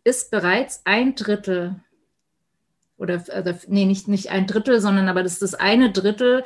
ist 0.03 0.31
bereits 0.31 0.81
ein 0.87 1.15
Drittel 1.15 1.77
oder, 2.97 3.23
oder 3.39 3.59
nee, 3.69 3.85
nicht, 3.85 4.09
nicht 4.09 4.31
ein 4.31 4.47
Drittel, 4.47 4.81
sondern 4.81 5.11
aber 5.11 5.23
das 5.23 5.35
ist 5.35 5.43
das 5.43 5.55
eine 5.55 5.93
Drittel, 5.93 6.43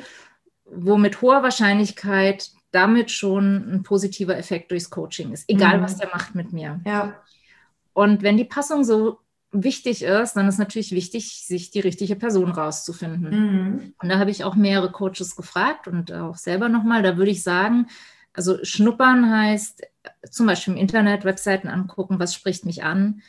wo 0.65 0.97
mit 0.97 1.21
hoher 1.21 1.41
Wahrscheinlichkeit 1.41 2.51
damit 2.71 3.11
schon 3.11 3.73
ein 3.73 3.83
positiver 3.83 4.37
Effekt 4.37 4.71
durchs 4.71 4.89
Coaching 4.89 5.31
ist, 5.31 5.49
egal 5.49 5.79
mhm. 5.79 5.83
was 5.83 5.97
der 5.97 6.09
macht 6.09 6.35
mit 6.35 6.53
mir. 6.53 6.79
Ja. 6.85 7.21
Und 7.93 8.21
wenn 8.21 8.37
die 8.37 8.45
Passung 8.45 8.83
so 8.83 9.19
wichtig 9.51 10.03
ist, 10.03 10.33
dann 10.33 10.47
ist 10.47 10.59
natürlich 10.59 10.91
wichtig, 10.91 11.43
sich 11.45 11.71
die 11.71 11.79
richtige 11.79 12.15
Person 12.15 12.51
rauszufinden. 12.51 13.29
Mhm. 13.29 13.93
Und 14.01 14.09
da 14.09 14.19
habe 14.19 14.31
ich 14.31 14.43
auch 14.43 14.55
mehrere 14.55 14.91
Coaches 14.91 15.35
gefragt 15.35 15.87
und 15.87 16.11
auch 16.11 16.35
selber 16.35 16.69
nochmal. 16.69 17.01
Da 17.01 17.17
würde 17.17 17.31
ich 17.31 17.43
sagen, 17.43 17.87
also 18.33 18.63
schnuppern 18.63 19.29
heißt 19.31 19.83
zum 20.29 20.45
Beispiel 20.45 20.75
im 20.75 20.79
Internet 20.79 21.25
Webseiten 21.25 21.67
angucken, 21.67 22.19
was 22.19 22.35
spricht 22.35 22.65
mich 22.65 22.83
an. 22.83 23.21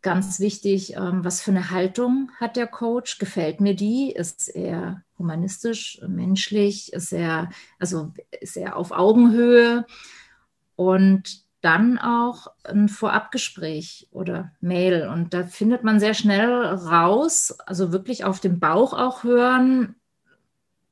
Ganz 0.00 0.38
wichtig, 0.38 0.94
ähm, 0.94 1.24
was 1.24 1.42
für 1.42 1.50
eine 1.50 1.70
Haltung 1.70 2.30
hat 2.38 2.56
der 2.56 2.68
Coach? 2.68 3.18
Gefällt 3.18 3.60
mir 3.60 3.74
die? 3.74 4.12
Ist 4.12 4.48
er 4.48 5.02
humanistisch, 5.18 6.00
menschlich? 6.06 6.92
Ist 6.92 7.12
er, 7.12 7.50
also 7.80 8.12
ist 8.40 8.56
er 8.56 8.76
auf 8.76 8.92
Augenhöhe? 8.92 9.86
Und 10.76 11.42
dann 11.60 11.98
auch 11.98 12.46
ein 12.64 12.88
Vorabgespräch 12.88 14.08
oder 14.12 14.52
Mail. 14.60 15.08
Und 15.08 15.34
da 15.34 15.44
findet 15.44 15.82
man 15.82 15.98
sehr 15.98 16.14
schnell 16.14 16.48
raus, 16.48 17.56
also 17.66 17.92
wirklich 17.92 18.24
auf 18.24 18.38
den 18.38 18.60
Bauch 18.60 18.92
auch 18.92 19.24
hören, 19.24 19.96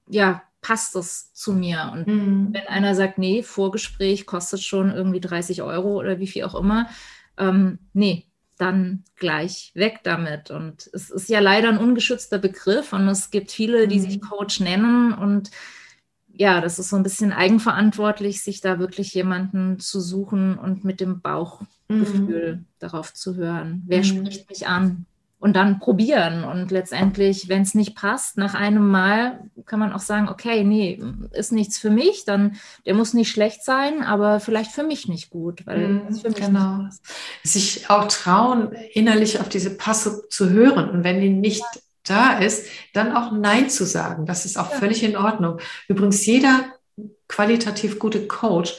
ja, 0.08 0.42
passt 0.60 0.96
das 0.96 1.32
zu 1.32 1.52
mir? 1.52 1.90
Und 1.92 2.06
mhm. 2.08 2.48
wenn 2.52 2.66
einer 2.66 2.94
sagt, 2.96 3.18
nee, 3.18 3.42
Vorgespräch 3.42 4.26
kostet 4.26 4.62
schon 4.62 4.90
irgendwie 4.90 5.20
30 5.20 5.62
Euro 5.62 5.98
oder 5.98 6.18
wie 6.18 6.26
viel 6.26 6.44
auch 6.44 6.56
immer, 6.56 6.88
ähm, 7.38 7.78
nee, 7.92 8.25
dann 8.58 9.04
gleich 9.16 9.72
weg 9.74 10.00
damit. 10.02 10.50
Und 10.50 10.88
es 10.92 11.10
ist 11.10 11.28
ja 11.28 11.40
leider 11.40 11.68
ein 11.68 11.78
ungeschützter 11.78 12.38
Begriff 12.38 12.92
und 12.92 13.08
es 13.08 13.30
gibt 13.30 13.50
viele, 13.50 13.88
die 13.88 13.98
mhm. 13.98 14.02
sich 14.02 14.20
Coach 14.20 14.60
nennen 14.60 15.12
und 15.12 15.50
ja, 16.38 16.60
das 16.60 16.78
ist 16.78 16.90
so 16.90 16.96
ein 16.96 17.02
bisschen 17.02 17.32
eigenverantwortlich, 17.32 18.42
sich 18.42 18.60
da 18.60 18.78
wirklich 18.78 19.14
jemanden 19.14 19.80
zu 19.80 20.00
suchen 20.00 20.58
und 20.58 20.84
mit 20.84 21.00
dem 21.00 21.22
Bauchgefühl 21.22 22.56
mhm. 22.56 22.64
darauf 22.78 23.14
zu 23.14 23.36
hören. 23.36 23.82
Wer 23.86 24.00
mhm. 24.00 24.04
spricht 24.04 24.50
mich 24.50 24.66
an? 24.66 25.06
Und 25.38 25.54
dann 25.54 25.80
probieren. 25.80 26.44
Und 26.44 26.70
letztendlich, 26.70 27.48
wenn 27.48 27.60
es 27.62 27.74
nicht 27.74 27.94
passt, 27.94 28.38
nach 28.38 28.54
einem 28.54 28.88
Mal 28.88 29.50
kann 29.66 29.78
man 29.78 29.92
auch 29.92 30.00
sagen, 30.00 30.30
okay, 30.30 30.64
nee, 30.64 31.00
ist 31.32 31.52
nichts 31.52 31.78
für 31.78 31.90
mich, 31.90 32.24
dann 32.24 32.56
der 32.86 32.94
muss 32.94 33.12
nicht 33.12 33.30
schlecht 33.30 33.62
sein, 33.62 34.02
aber 34.02 34.40
vielleicht 34.40 34.72
für 34.72 34.82
mich 34.82 35.08
nicht 35.08 35.28
gut, 35.28 35.66
weil 35.66 35.88
mhm, 35.88 36.14
für 36.14 36.30
mich 36.30 36.38
genau. 36.38 36.88
Sich 37.44 37.90
auch 37.90 38.08
trauen, 38.08 38.72
innerlich 38.94 39.38
auf 39.38 39.50
diese 39.50 39.76
Passe 39.76 40.26
zu 40.30 40.48
hören. 40.48 40.88
Und 40.88 41.04
wenn 41.04 41.20
die 41.20 41.28
nicht 41.28 41.64
da 42.08 42.38
ist, 42.38 42.66
dann 42.94 43.14
auch 43.14 43.32
Nein 43.32 43.68
zu 43.68 43.84
sagen. 43.84 44.26
Das 44.26 44.46
ist 44.46 44.56
auch 44.56 44.70
ja. 44.70 44.78
völlig 44.78 45.02
in 45.02 45.16
Ordnung. 45.16 45.58
Übrigens, 45.88 46.24
jeder 46.24 46.64
qualitativ 47.28 47.98
gute 47.98 48.26
Coach 48.26 48.74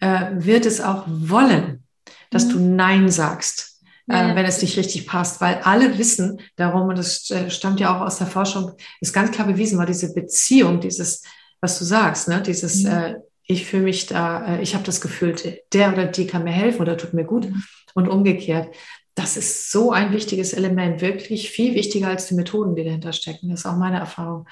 äh, 0.00 0.30
wird 0.34 0.66
es 0.66 0.80
auch 0.80 1.04
wollen, 1.06 1.84
dass 2.30 2.46
mhm. 2.46 2.50
du 2.50 2.58
Nein 2.58 3.08
sagst, 3.08 3.71
ja. 4.06 4.32
äh, 4.32 4.36
wenn 4.36 4.44
es 4.44 4.62
nicht 4.62 4.76
richtig 4.76 5.06
passt, 5.06 5.40
weil 5.40 5.60
alle 5.62 5.98
wissen 5.98 6.40
darum, 6.56 6.88
und 6.88 6.98
das 6.98 7.30
äh, 7.30 7.50
stammt 7.50 7.80
ja 7.80 7.96
auch 7.96 8.00
aus 8.00 8.18
der 8.18 8.26
Forschung, 8.26 8.72
ist 9.00 9.12
ganz 9.12 9.30
klar 9.30 9.46
bewiesen, 9.46 9.78
war 9.78 9.86
diese 9.86 10.12
Beziehung, 10.12 10.80
dieses, 10.80 11.22
was 11.60 11.78
du 11.78 11.84
sagst, 11.84 12.28
ne, 12.28 12.42
dieses, 12.42 12.82
mhm. 12.82 12.90
äh, 12.90 13.14
ich 13.44 13.66
fühle 13.66 13.84
mich 13.84 14.06
da, 14.06 14.56
äh, 14.56 14.62
ich 14.62 14.74
habe 14.74 14.84
das 14.84 15.00
Gefühl, 15.00 15.34
der 15.72 15.92
oder 15.92 16.06
die 16.06 16.26
kann 16.26 16.44
mir 16.44 16.52
helfen 16.52 16.82
oder 16.82 16.96
tut 16.96 17.14
mir 17.14 17.24
gut 17.24 17.48
mhm. 17.48 17.62
und 17.94 18.08
umgekehrt 18.08 18.68
das 19.14 19.36
ist 19.36 19.70
so 19.70 19.92
ein 19.92 20.12
wichtiges 20.12 20.54
Element, 20.54 21.02
wirklich 21.02 21.50
viel 21.50 21.74
wichtiger 21.74 22.08
als 22.08 22.28
die 22.28 22.34
Methoden, 22.34 22.74
die 22.74 22.82
dahinter 22.82 23.12
stecken. 23.12 23.50
Das 23.50 23.60
ist 23.60 23.66
auch 23.66 23.76
meine 23.76 23.98
Erfahrung. 23.98 24.46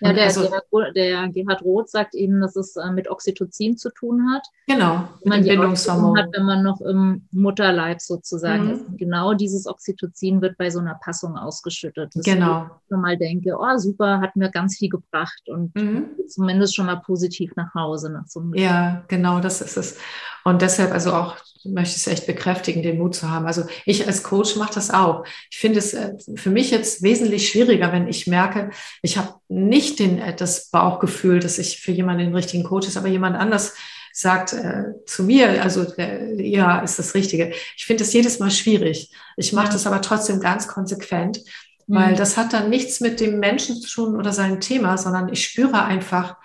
Ja, 0.00 0.12
der, 0.12 0.26
also, 0.26 0.42
Gerhard, 0.42 0.96
der 0.96 1.28
Gerhard 1.30 1.62
Roth 1.62 1.90
sagt 1.90 2.14
eben, 2.14 2.40
dass 2.40 2.54
es 2.54 2.76
äh, 2.76 2.90
mit 2.92 3.10
Oxytocin 3.10 3.76
zu 3.76 3.90
tun 3.90 4.30
hat. 4.32 4.46
Genau, 4.68 5.08
wenn 5.22 5.30
man 5.30 5.44
Bindungshormon 5.44 6.16
hat, 6.16 6.28
wenn 6.32 6.44
man 6.44 6.62
noch 6.62 6.80
im 6.80 7.26
Mutterleib 7.32 8.00
sozusagen 8.00 8.66
mhm. 8.66 8.70
ist. 8.70 8.84
Genau 8.98 9.34
dieses 9.34 9.66
Oxytocin 9.66 10.40
wird 10.40 10.58
bei 10.58 10.70
so 10.70 10.78
einer 10.78 10.94
Passung 10.94 11.36
ausgeschüttet. 11.36 12.12
Genau. 12.24 12.66
Ich 12.66 12.88
schon 12.90 13.00
mal 13.00 13.16
denke, 13.16 13.56
oh 13.58 13.78
super, 13.78 14.20
hat 14.20 14.36
mir 14.36 14.50
ganz 14.50 14.76
viel 14.76 14.90
gebracht 14.90 15.42
und 15.48 15.74
mhm. 15.74 16.10
zumindest 16.28 16.76
schon 16.76 16.86
mal 16.86 17.00
positiv 17.00 17.52
nach 17.56 17.74
Hause 17.74 18.12
nach 18.12 18.28
so. 18.28 18.44
Ja, 18.54 19.02
genau, 19.08 19.40
das 19.40 19.60
ist 19.60 19.76
es. 19.76 19.98
Und 20.44 20.62
deshalb 20.62 20.92
also 20.92 21.12
auch 21.12 21.36
möchte 21.64 21.96
es 21.96 22.06
echt 22.06 22.26
bekräftigen, 22.26 22.82
den 22.82 22.98
Mut 22.98 23.14
zu 23.14 23.30
haben. 23.30 23.46
Also 23.46 23.64
ich 23.84 24.06
als 24.06 24.22
Coach 24.22 24.56
mache 24.56 24.74
das 24.74 24.90
auch. 24.90 25.24
Ich 25.50 25.58
finde 25.58 25.78
es 25.78 25.94
äh, 25.94 26.12
für 26.34 26.50
mich 26.50 26.70
jetzt 26.70 27.02
wesentlich 27.02 27.48
schwieriger, 27.48 27.92
wenn 27.92 28.08
ich 28.08 28.26
merke, 28.26 28.70
ich 29.02 29.16
habe 29.18 29.34
nicht 29.48 29.98
den, 29.98 30.18
äh, 30.18 30.34
das 30.34 30.70
Bauchgefühl, 30.70 31.40
dass 31.40 31.58
ich 31.58 31.80
für 31.80 31.92
jemanden 31.92 32.24
den 32.24 32.34
richtigen 32.34 32.64
Coach 32.64 32.88
ist, 32.88 32.96
aber 32.96 33.08
jemand 33.08 33.36
anders 33.36 33.74
sagt 34.12 34.52
äh, 34.52 34.84
zu 35.06 35.24
mir, 35.24 35.62
also 35.62 35.84
äh, 35.98 36.40
ja, 36.40 36.78
ist 36.78 37.00
das 37.00 37.14
Richtige. 37.14 37.52
Ich 37.76 37.84
finde 37.84 38.04
es 38.04 38.12
jedes 38.12 38.38
Mal 38.38 38.50
schwierig. 38.50 39.10
Ich 39.36 39.52
mache 39.52 39.66
ja. 39.66 39.72
das 39.72 39.88
aber 39.88 40.00
trotzdem 40.02 40.38
ganz 40.38 40.68
konsequent, 40.68 41.40
weil 41.88 42.12
mhm. 42.12 42.16
das 42.16 42.36
hat 42.36 42.52
dann 42.52 42.70
nichts 42.70 43.00
mit 43.00 43.18
dem 43.18 43.40
Menschen 43.40 43.80
zu 43.80 43.90
tun 43.90 44.16
oder 44.16 44.32
seinem 44.32 44.60
Thema, 44.60 44.96
sondern 44.98 45.32
ich 45.32 45.44
spüre 45.44 45.82
einfach, 45.82 46.36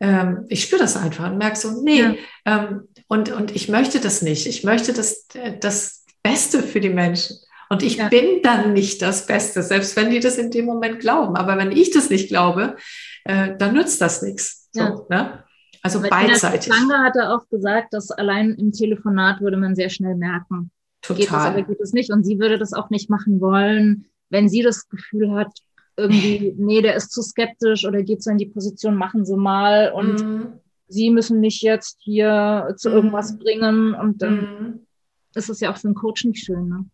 ähm, 0.00 0.44
ich 0.48 0.62
spüre 0.62 0.80
das 0.80 0.96
einfach 0.96 1.30
und 1.30 1.38
merke 1.38 1.56
so, 1.56 1.82
nee, 1.82 2.00
ja. 2.00 2.14
ähm, 2.44 2.88
und, 3.08 3.32
und 3.32 3.54
ich 3.54 3.68
möchte 3.68 4.00
das 4.00 4.22
nicht. 4.22 4.46
Ich 4.46 4.64
möchte 4.64 4.92
das, 4.92 5.26
das 5.60 6.04
Beste 6.22 6.62
für 6.62 6.80
die 6.80 6.90
Menschen. 6.90 7.36
Und 7.70 7.82
ich 7.82 7.96
ja. 7.96 8.08
bin 8.08 8.42
dann 8.42 8.72
nicht 8.72 9.02
das 9.02 9.26
Beste, 9.26 9.62
selbst 9.62 9.96
wenn 9.96 10.10
die 10.10 10.20
das 10.20 10.38
in 10.38 10.50
dem 10.50 10.64
Moment 10.64 11.00
glauben. 11.00 11.36
Aber 11.36 11.58
wenn 11.58 11.72
ich 11.72 11.90
das 11.90 12.10
nicht 12.10 12.28
glaube, 12.28 12.76
äh, 13.24 13.56
dann 13.56 13.74
nützt 13.74 14.00
das 14.00 14.22
nichts. 14.22 14.68
So, 14.72 14.80
ja. 14.80 15.06
ne? 15.08 15.44
Also 15.82 16.02
Weil 16.02 16.10
beidseitig. 16.10 16.68
Lange 16.68 16.98
hat 17.04 17.16
er 17.16 17.34
auch 17.34 17.48
gesagt, 17.48 17.92
dass 17.92 18.10
allein 18.10 18.54
im 18.54 18.72
Telefonat 18.72 19.40
würde 19.40 19.56
man 19.56 19.74
sehr 19.74 19.90
schnell 19.90 20.16
merken. 20.16 20.70
Total. 21.02 21.18
Geht 21.18 21.28
es 21.28 21.32
oder 21.32 21.62
geht 21.62 21.80
es 21.80 21.92
nicht? 21.92 22.12
Und 22.12 22.24
sie 22.24 22.38
würde 22.38 22.58
das 22.58 22.72
auch 22.72 22.90
nicht 22.90 23.08
machen 23.10 23.40
wollen, 23.40 24.06
wenn 24.30 24.48
sie 24.48 24.62
das 24.62 24.88
Gefühl 24.88 25.32
hat, 25.32 25.52
irgendwie, 25.98 26.54
nee, 26.56 26.80
der 26.80 26.94
ist 26.94 27.12
zu 27.12 27.22
skeptisch 27.22 27.84
oder 27.84 28.02
geht 28.02 28.22
so 28.22 28.30
in 28.30 28.38
die 28.38 28.46
Position, 28.46 28.94
machen 28.94 29.24
Sie 29.24 29.36
mal 29.36 29.92
und 29.92 30.22
mm. 30.22 30.60
Sie 30.86 31.10
müssen 31.10 31.40
mich 31.40 31.60
jetzt 31.60 31.98
hier 32.00 32.74
zu 32.76 32.88
irgendwas 32.88 33.34
mm. 33.34 33.38
bringen 33.38 33.94
und 33.94 34.22
dann 34.22 34.36
mm. 34.36 34.86
ist 35.34 35.50
es 35.50 35.60
ja 35.60 35.72
auch 35.72 35.76
für 35.76 35.88
einen 35.88 35.94
Coach 35.94 36.24
nicht 36.24 36.44
schön. 36.44 36.68
Ne? 36.68 36.84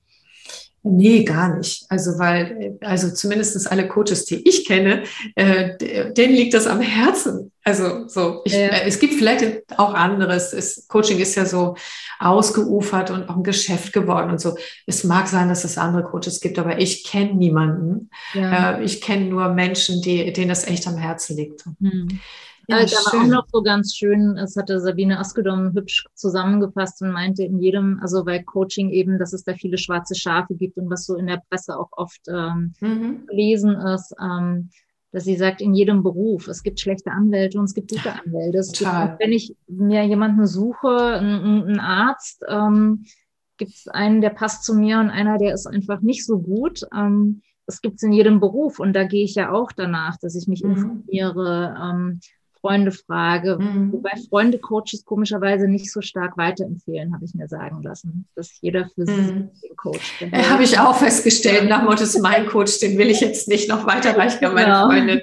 Nee, 0.86 1.24
gar 1.24 1.56
nicht. 1.56 1.86
Also, 1.88 2.18
weil, 2.18 2.76
also 2.82 3.10
zumindestens 3.10 3.66
alle 3.66 3.88
Coaches, 3.88 4.26
die 4.26 4.46
ich 4.46 4.66
kenne, 4.66 5.04
äh, 5.34 5.78
denen 6.12 6.34
liegt 6.34 6.52
das 6.52 6.66
am 6.66 6.82
Herzen. 6.82 7.50
Also, 7.64 8.06
so, 8.06 8.42
ich, 8.44 8.52
ja. 8.52 8.66
äh, 8.66 8.86
es 8.86 8.98
gibt 8.98 9.14
vielleicht 9.14 9.62
auch 9.78 9.94
anderes. 9.94 10.52
Es, 10.52 10.86
Coaching 10.86 11.18
ist 11.20 11.36
ja 11.36 11.46
so 11.46 11.74
ausgeufert 12.18 13.10
und 13.10 13.30
auch 13.30 13.36
ein 13.36 13.42
Geschäft 13.42 13.94
geworden 13.94 14.30
und 14.30 14.42
so. 14.42 14.58
Es 14.86 15.04
mag 15.04 15.26
sein, 15.26 15.48
dass 15.48 15.64
es 15.64 15.78
andere 15.78 16.02
Coaches 16.02 16.42
gibt, 16.42 16.58
aber 16.58 16.78
ich 16.78 17.04
kenne 17.04 17.32
niemanden. 17.32 18.10
Ja. 18.34 18.72
Äh, 18.72 18.84
ich 18.84 19.00
kenne 19.00 19.24
nur 19.24 19.48
Menschen, 19.54 20.02
die, 20.02 20.34
denen 20.34 20.50
das 20.50 20.66
echt 20.66 20.86
am 20.86 20.98
Herzen 20.98 21.38
liegt. 21.38 21.64
Hm. 21.80 22.20
Ja, 22.68 22.84
da 22.84 22.92
war 22.92 23.22
auch 23.22 23.26
noch 23.26 23.46
so 23.52 23.62
ganz 23.62 23.94
schön, 23.94 24.36
es 24.36 24.56
hatte 24.56 24.80
Sabine 24.80 25.18
Askedom 25.18 25.72
hübsch 25.74 26.06
zusammengefasst 26.14 27.02
und 27.02 27.12
meinte 27.12 27.42
in 27.42 27.58
jedem, 27.58 27.98
also 28.00 28.24
bei 28.24 28.42
Coaching 28.42 28.90
eben, 28.90 29.18
dass 29.18 29.32
es 29.32 29.44
da 29.44 29.54
viele 29.54 29.78
schwarze 29.78 30.14
Schafe 30.14 30.54
gibt 30.54 30.76
und 30.76 30.90
was 30.90 31.04
so 31.06 31.16
in 31.16 31.26
der 31.26 31.42
Presse 31.48 31.78
auch 31.78 31.90
oft 31.92 32.22
ähm, 32.28 32.74
mhm. 32.80 33.26
gelesen 33.26 33.76
ist, 33.76 34.14
ähm, 34.20 34.70
dass 35.12 35.24
sie 35.24 35.36
sagt, 35.36 35.60
in 35.60 35.74
jedem 35.74 36.02
Beruf, 36.02 36.48
es 36.48 36.62
gibt 36.62 36.80
schlechte 36.80 37.10
Anwälte 37.10 37.58
und 37.58 37.66
es 37.66 37.74
gibt 37.74 37.90
gute 37.90 38.12
Anwälte. 38.12 38.58
Gibt, 39.08 39.20
wenn 39.20 39.32
ich 39.32 39.54
mir 39.68 40.04
jemanden 40.04 40.46
suche, 40.46 40.88
einen 40.88 41.78
Arzt, 41.78 42.44
ähm, 42.48 43.04
gibt 43.56 43.74
es 43.74 43.88
einen, 43.88 44.20
der 44.20 44.30
passt 44.30 44.64
zu 44.64 44.74
mir 44.74 44.98
und 44.98 45.10
einer, 45.10 45.38
der 45.38 45.54
ist 45.54 45.66
einfach 45.66 46.00
nicht 46.00 46.26
so 46.26 46.40
gut. 46.40 46.82
Ähm, 46.92 47.42
es 47.66 47.80
gibt 47.80 47.96
es 47.96 48.02
in 48.02 48.12
jedem 48.12 48.40
Beruf 48.40 48.78
und 48.78 48.92
da 48.92 49.04
gehe 49.04 49.24
ich 49.24 49.34
ja 49.34 49.52
auch 49.52 49.72
danach, 49.72 50.16
dass 50.18 50.34
ich 50.34 50.48
mich 50.48 50.62
mhm. 50.62 50.70
informiere, 50.70 51.76
ähm, 51.80 52.20
Freunde 52.64 52.92
frage, 52.92 53.58
mhm. 53.60 53.92
wobei 53.92 54.12
Freunde 54.30 54.58
Coaches 54.58 55.04
komischerweise 55.04 55.68
nicht 55.68 55.92
so 55.92 56.00
stark 56.00 56.38
weiterempfehlen, 56.38 57.12
habe 57.12 57.22
ich 57.26 57.34
mir 57.34 57.46
sagen 57.46 57.82
lassen, 57.82 58.26
dass 58.34 58.58
jeder 58.62 58.88
für 58.94 59.04
sich 59.04 59.16
mhm. 59.16 59.50
den 59.62 59.76
Coach 59.76 60.12
findet. 60.12 60.40
Äh, 60.40 60.44
habe 60.44 60.62
ich 60.62 60.78
auch 60.78 60.96
festgestellt, 60.96 61.68
nach 61.68 61.82
Motto, 61.82 62.04
mein 62.22 62.46
Coach, 62.46 62.78
den 62.78 62.96
will 62.96 63.10
ich 63.10 63.20
jetzt 63.20 63.48
nicht 63.48 63.68
noch 63.68 63.86
weiterreichen 63.86 64.42
an 64.46 64.54
meine 64.54 64.66
genau. 64.66 64.86
Freundin. 64.86 65.20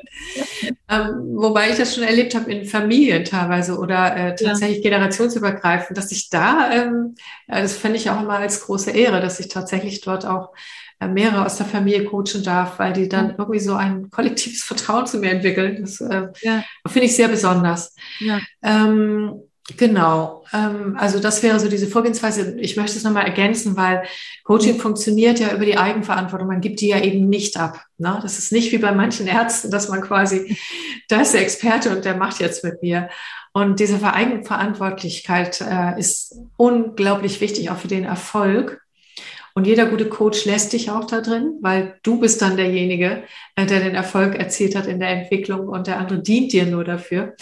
ähm, 0.87 1.35
wobei 1.35 1.71
ich 1.71 1.77
das 1.77 1.95
schon 1.95 2.03
erlebt 2.03 2.35
habe 2.35 2.51
in 2.51 2.65
Familien 2.65 3.25
teilweise 3.25 3.79
oder 3.79 4.15
äh, 4.15 4.35
tatsächlich 4.35 4.83
ja. 4.83 4.91
generationsübergreifend, 4.91 5.97
dass 5.97 6.11
ich 6.11 6.29
da, 6.29 6.69
ähm, 6.71 7.15
das 7.47 7.75
fände 7.75 7.97
ich 7.97 8.11
auch 8.11 8.21
immer 8.21 8.37
als 8.37 8.61
große 8.61 8.91
Ehre, 8.91 9.19
dass 9.19 9.39
ich 9.39 9.47
tatsächlich 9.47 10.01
dort 10.01 10.27
auch 10.27 10.49
mehrere 11.07 11.45
aus 11.45 11.57
der 11.57 11.65
Familie 11.65 12.05
coachen 12.05 12.43
darf, 12.43 12.79
weil 12.79 12.93
die 12.93 13.09
dann 13.09 13.35
irgendwie 13.37 13.59
so 13.59 13.75
ein 13.75 14.09
kollektives 14.09 14.63
Vertrauen 14.63 15.07
zu 15.07 15.19
mir 15.19 15.31
entwickeln. 15.31 15.81
Das 15.81 16.01
äh, 16.01 16.27
ja. 16.41 16.63
finde 16.87 17.05
ich 17.05 17.15
sehr 17.15 17.27
besonders. 17.27 17.95
Ja. 18.19 18.39
Ähm, 18.63 19.41
Genau, 19.77 20.43
ähm, 20.53 20.95
also 20.97 21.19
das 21.19 21.43
wäre 21.43 21.59
so 21.59 21.69
diese 21.69 21.87
Vorgehensweise. 21.87 22.59
Ich 22.59 22.77
möchte 22.77 22.97
es 22.97 23.03
nochmal 23.03 23.25
ergänzen, 23.25 23.77
weil 23.77 24.03
Coaching 24.43 24.79
funktioniert 24.79 25.39
ja 25.39 25.53
über 25.53 25.65
die 25.65 25.77
Eigenverantwortung. 25.77 26.47
Man 26.47 26.61
gibt 26.61 26.81
die 26.81 26.87
ja 26.87 26.99
eben 26.99 27.29
nicht 27.29 27.57
ab. 27.57 27.83
Ne? 27.97 28.19
Das 28.21 28.39
ist 28.39 28.51
nicht 28.51 28.71
wie 28.71 28.79
bei 28.79 28.91
manchen 28.91 29.27
Ärzten, 29.27 29.71
dass 29.71 29.87
man 29.87 30.01
quasi, 30.01 30.57
da 31.09 31.21
ist 31.21 31.33
der 31.33 31.41
Experte 31.41 31.95
und 31.95 32.05
der 32.05 32.17
macht 32.17 32.39
jetzt 32.39 32.63
mit 32.63 32.81
mir. 32.81 33.09
Und 33.53 33.79
diese 33.79 34.01
Eigenverantwortlichkeit 34.01 35.61
äh, 35.61 35.99
ist 35.99 36.35
unglaublich 36.57 37.39
wichtig, 37.41 37.69
auch 37.69 37.77
für 37.77 37.87
den 37.87 38.05
Erfolg. 38.05 38.81
Und 39.53 39.67
jeder 39.67 39.85
gute 39.85 40.07
Coach 40.07 40.45
lässt 40.45 40.73
dich 40.73 40.89
auch 40.89 41.05
da 41.05 41.21
drin, 41.21 41.57
weil 41.61 41.99
du 42.03 42.19
bist 42.19 42.41
dann 42.41 42.57
derjenige, 42.57 43.23
äh, 43.55 43.65
der 43.65 43.81
den 43.81 43.95
Erfolg 43.95 44.35
erzielt 44.35 44.75
hat 44.75 44.87
in 44.87 44.99
der 44.99 45.09
Entwicklung 45.09 45.67
und 45.67 45.87
der 45.87 45.99
andere 45.99 46.21
dient 46.21 46.53
dir 46.53 46.65
nur 46.65 46.83
dafür. 46.83 47.35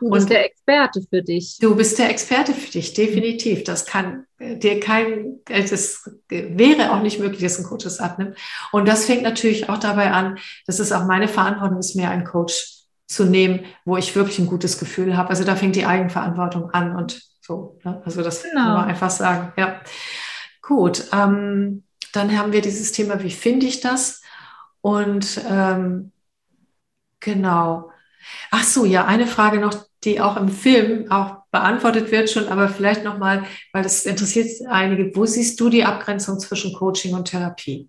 Du 0.00 0.10
bist 0.10 0.24
und 0.24 0.30
der 0.30 0.44
Experte 0.44 1.02
für 1.08 1.22
dich. 1.22 1.58
Du 1.60 1.74
bist 1.74 1.98
der 1.98 2.10
Experte 2.10 2.52
für 2.52 2.70
dich, 2.70 2.94
definitiv. 2.94 3.64
Das 3.64 3.86
kann 3.86 4.26
äh, 4.38 4.56
dir 4.56 4.80
kein, 4.80 5.40
es 5.48 6.10
wäre 6.28 6.92
auch 6.92 7.02
nicht 7.02 7.18
möglich, 7.18 7.42
dass 7.42 7.58
ein 7.58 7.64
Coach 7.64 7.86
es 7.86 8.00
abnimmt. 8.00 8.36
Und 8.72 8.86
das 8.86 9.06
fängt 9.06 9.22
natürlich 9.22 9.68
auch 9.68 9.78
dabei 9.78 10.10
an, 10.12 10.38
dass 10.66 10.78
es 10.78 10.92
auch 10.92 11.06
meine 11.06 11.28
Verantwortung 11.28 11.78
ist, 11.78 11.96
mir 11.96 12.10
einen 12.10 12.24
Coach 12.24 12.76
zu 13.06 13.24
nehmen, 13.24 13.64
wo 13.84 13.96
ich 13.96 14.16
wirklich 14.16 14.38
ein 14.38 14.46
gutes 14.46 14.78
Gefühl 14.78 15.16
habe. 15.16 15.30
Also 15.30 15.44
da 15.44 15.56
fängt 15.56 15.76
die 15.76 15.86
Eigenverantwortung 15.86 16.70
an 16.70 16.96
und 16.96 17.22
so. 17.40 17.78
Ne? 17.84 18.02
Also 18.04 18.22
das 18.22 18.42
genau. 18.42 18.62
kann 18.62 18.74
man 18.74 18.84
einfach 18.88 19.10
sagen. 19.10 19.52
Ja. 19.56 19.80
Gut, 20.66 21.04
ähm, 21.12 21.84
dann 22.12 22.36
haben 22.36 22.52
wir 22.52 22.60
dieses 22.60 22.90
Thema, 22.90 23.22
wie 23.22 23.30
finde 23.30 23.66
ich 23.66 23.80
das? 23.80 24.20
Und 24.80 25.40
ähm, 25.48 26.10
genau. 27.20 27.92
Ach 28.50 28.64
so, 28.64 28.84
ja, 28.84 29.04
eine 29.04 29.28
Frage 29.28 29.60
noch, 29.60 29.86
die 30.02 30.20
auch 30.20 30.36
im 30.36 30.48
Film 30.48 31.08
auch 31.08 31.44
beantwortet 31.52 32.10
wird 32.10 32.30
schon, 32.30 32.48
aber 32.48 32.68
vielleicht 32.68 33.04
nochmal, 33.04 33.44
weil 33.72 33.84
das 33.84 34.06
interessiert 34.06 34.48
einige. 34.68 35.14
Wo 35.14 35.24
siehst 35.24 35.60
du 35.60 35.68
die 35.68 35.84
Abgrenzung 35.84 36.40
zwischen 36.40 36.72
Coaching 36.72 37.14
und 37.14 37.26
Therapie? 37.26 37.88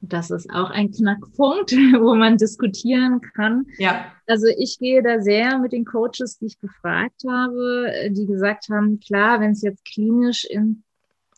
Das 0.00 0.30
ist 0.30 0.48
auch 0.48 0.70
ein 0.70 0.90
Knackpunkt, 0.92 1.72
wo 2.00 2.14
man 2.14 2.38
diskutieren 2.38 3.20
kann. 3.34 3.66
Ja. 3.76 4.12
Also 4.26 4.46
ich 4.46 4.78
gehe 4.78 5.02
da 5.02 5.20
sehr 5.20 5.58
mit 5.58 5.72
den 5.72 5.84
Coaches, 5.84 6.38
die 6.38 6.46
ich 6.46 6.58
befragt 6.58 7.24
habe, 7.28 7.92
die 8.12 8.24
gesagt 8.24 8.70
haben, 8.70 8.98
klar, 8.98 9.40
wenn 9.40 9.50
es 9.50 9.60
jetzt 9.60 9.84
klinisch 9.84 10.46
in 10.46 10.84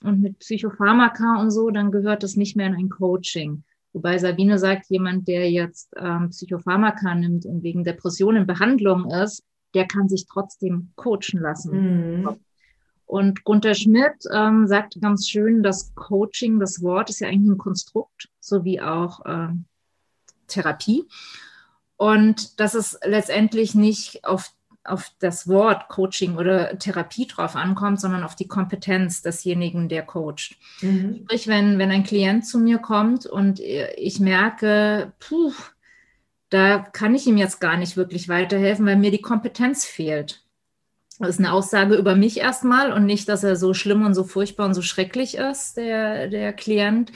und 0.04 0.20
mit 0.20 0.38
Psychopharmaka 0.38 1.40
und 1.40 1.50
so, 1.50 1.70
dann 1.70 1.90
gehört 1.90 2.22
das 2.22 2.36
nicht 2.36 2.56
mehr 2.56 2.66
in 2.66 2.74
ein 2.74 2.88
Coaching. 2.88 3.64
Wobei 3.92 4.18
Sabine 4.18 4.58
sagt, 4.58 4.86
jemand, 4.88 5.26
der 5.26 5.50
jetzt 5.50 5.92
ähm, 5.96 6.30
Psychopharmaka 6.30 7.14
nimmt 7.14 7.44
und 7.44 7.62
wegen 7.62 7.84
Depression 7.84 8.36
in 8.36 8.46
Behandlung 8.46 9.10
ist, 9.10 9.42
der 9.74 9.86
kann 9.86 10.08
sich 10.08 10.26
trotzdem 10.26 10.92
coachen 10.96 11.40
lassen. 11.40 12.20
Mhm. 12.20 12.36
Und 13.06 13.42
Gunther 13.42 13.74
Schmidt 13.74 14.24
ähm, 14.32 14.68
sagt 14.68 15.00
ganz 15.00 15.28
schön, 15.28 15.64
dass 15.64 15.92
Coaching, 15.96 16.60
das 16.60 16.80
Wort 16.80 17.10
ist 17.10 17.20
ja 17.20 17.28
eigentlich 17.28 17.50
ein 17.50 17.58
Konstrukt, 17.58 18.28
sowie 18.38 18.80
auch 18.80 19.24
äh, 19.26 19.48
Therapie. 20.46 21.04
Und 21.96 22.60
dass 22.60 22.74
es 22.74 22.98
letztendlich 23.04 23.74
nicht 23.74 24.24
auf 24.24 24.52
auf 24.84 25.12
das 25.18 25.46
Wort 25.46 25.88
Coaching 25.88 26.36
oder 26.36 26.78
Therapie 26.78 27.26
drauf 27.26 27.54
ankommt, 27.54 28.00
sondern 28.00 28.24
auf 28.24 28.34
die 28.34 28.48
Kompetenz 28.48 29.22
desjenigen, 29.22 29.88
der 29.88 30.02
coacht. 30.02 30.56
Mhm. 30.80 31.20
Sprich, 31.24 31.48
wenn, 31.48 31.78
wenn 31.78 31.90
ein 31.90 32.04
Klient 32.04 32.46
zu 32.46 32.58
mir 32.58 32.78
kommt 32.78 33.26
und 33.26 33.60
ich 33.60 34.20
merke, 34.20 35.12
puh, 35.20 35.52
da 36.48 36.78
kann 36.78 37.14
ich 37.14 37.26
ihm 37.26 37.36
jetzt 37.36 37.60
gar 37.60 37.76
nicht 37.76 37.96
wirklich 37.96 38.28
weiterhelfen, 38.28 38.86
weil 38.86 38.96
mir 38.96 39.10
die 39.10 39.22
Kompetenz 39.22 39.84
fehlt. 39.84 40.42
Das 41.18 41.28
ist 41.28 41.38
eine 41.38 41.52
Aussage 41.52 41.96
über 41.96 42.16
mich 42.16 42.38
erstmal 42.38 42.92
und 42.92 43.04
nicht, 43.04 43.28
dass 43.28 43.44
er 43.44 43.54
so 43.54 43.74
schlimm 43.74 44.06
und 44.06 44.14
so 44.14 44.24
furchtbar 44.24 44.66
und 44.66 44.74
so 44.74 44.82
schrecklich 44.82 45.36
ist, 45.36 45.76
der, 45.76 46.28
der 46.28 46.54
Klient. 46.54 47.12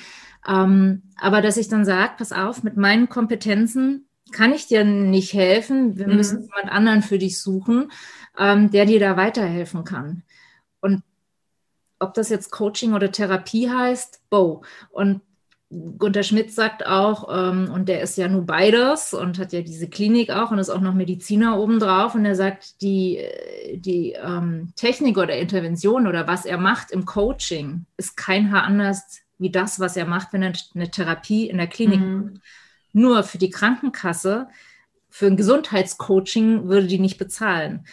Ähm, 0.47 1.03
aber 1.17 1.41
dass 1.41 1.57
ich 1.57 1.69
dann 1.69 1.87
sage, 1.87 2.13
pass 2.19 2.31
auf, 2.31 2.63
mit 2.63 2.77
meinen 2.77 3.09
Kompetenzen 3.09 4.07
kann 4.35 4.53
ich 4.53 4.67
dir 4.67 4.85
nicht 4.85 5.33
helfen. 5.33 5.97
Wir 5.97 6.09
mhm. 6.09 6.17
müssen 6.17 6.43
jemand 6.43 6.71
anderen 6.71 7.03
für 7.03 7.19
dich 7.19 7.41
suchen, 7.41 7.91
ähm, 8.39 8.71
der 8.71 8.85
dir 8.85 9.01
da 9.01 9.17
weiterhelfen 9.17 9.85
kann. 9.85 10.23
Und 10.81 11.03
ob 12.01 12.15
das 12.15 12.29
jetzt 12.29 12.51
Coaching 12.51 12.93
oder 12.95 13.11
Therapie 13.13 13.71
heißt, 13.71 14.21
bo. 14.29 14.63
Und 14.91 15.23
Gunter 15.71 16.23
Schmidt 16.23 16.53
sagt 16.53 16.87
auch, 16.87 17.29
ähm, 17.33 17.71
und 17.73 17.89
der 17.89 18.03
ist 18.03 18.17
ja 18.17 18.29
nur 18.29 18.45
beides 18.45 19.15
und 19.15 19.39
hat 19.39 19.53
ja 19.53 19.63
diese 19.63 19.89
Klinik 19.89 20.31
auch 20.31 20.51
und 20.51 20.59
ist 20.59 20.71
auch 20.71 20.81
noch 20.81 20.95
Mediziner 20.95 21.59
obendrauf. 21.59 22.15
Und 22.15 22.25
er 22.25 22.35
sagt, 22.35 22.83
die, 22.83 23.25
die 23.75 24.13
ähm, 24.13 24.73
Technik 24.77 25.17
oder 25.17 25.37
Intervention 25.37 26.07
oder 26.07 26.27
was 26.27 26.45
er 26.45 26.59
macht 26.59 26.91
im 26.91 27.07
Coaching 27.07 27.87
ist 27.97 28.17
kein 28.17 28.53
Haar 28.53 28.65
anders 28.65 29.21
wie 29.39 29.51
das, 29.51 29.81
was 29.81 29.97
er 29.97 30.07
macht, 30.07 30.33
wenn 30.33 30.43
er 30.43 30.53
eine 30.75 30.91
Therapie 30.91 31.49
in 31.49 31.59
der 31.59 31.67
Klinik 31.67 32.01
mhm. 32.01 32.17
macht. 32.17 32.41
Nur 32.95 33.25
für 33.25 33.39
die 33.39 33.51
Krankenkasse, 33.51 34.49
für 35.11 35.27
ein 35.27 35.37
Gesundheitscoaching 35.37 36.69
würde 36.69 36.87
die 36.87 36.99
nicht 36.99 37.19
bezahlen. 37.19 37.87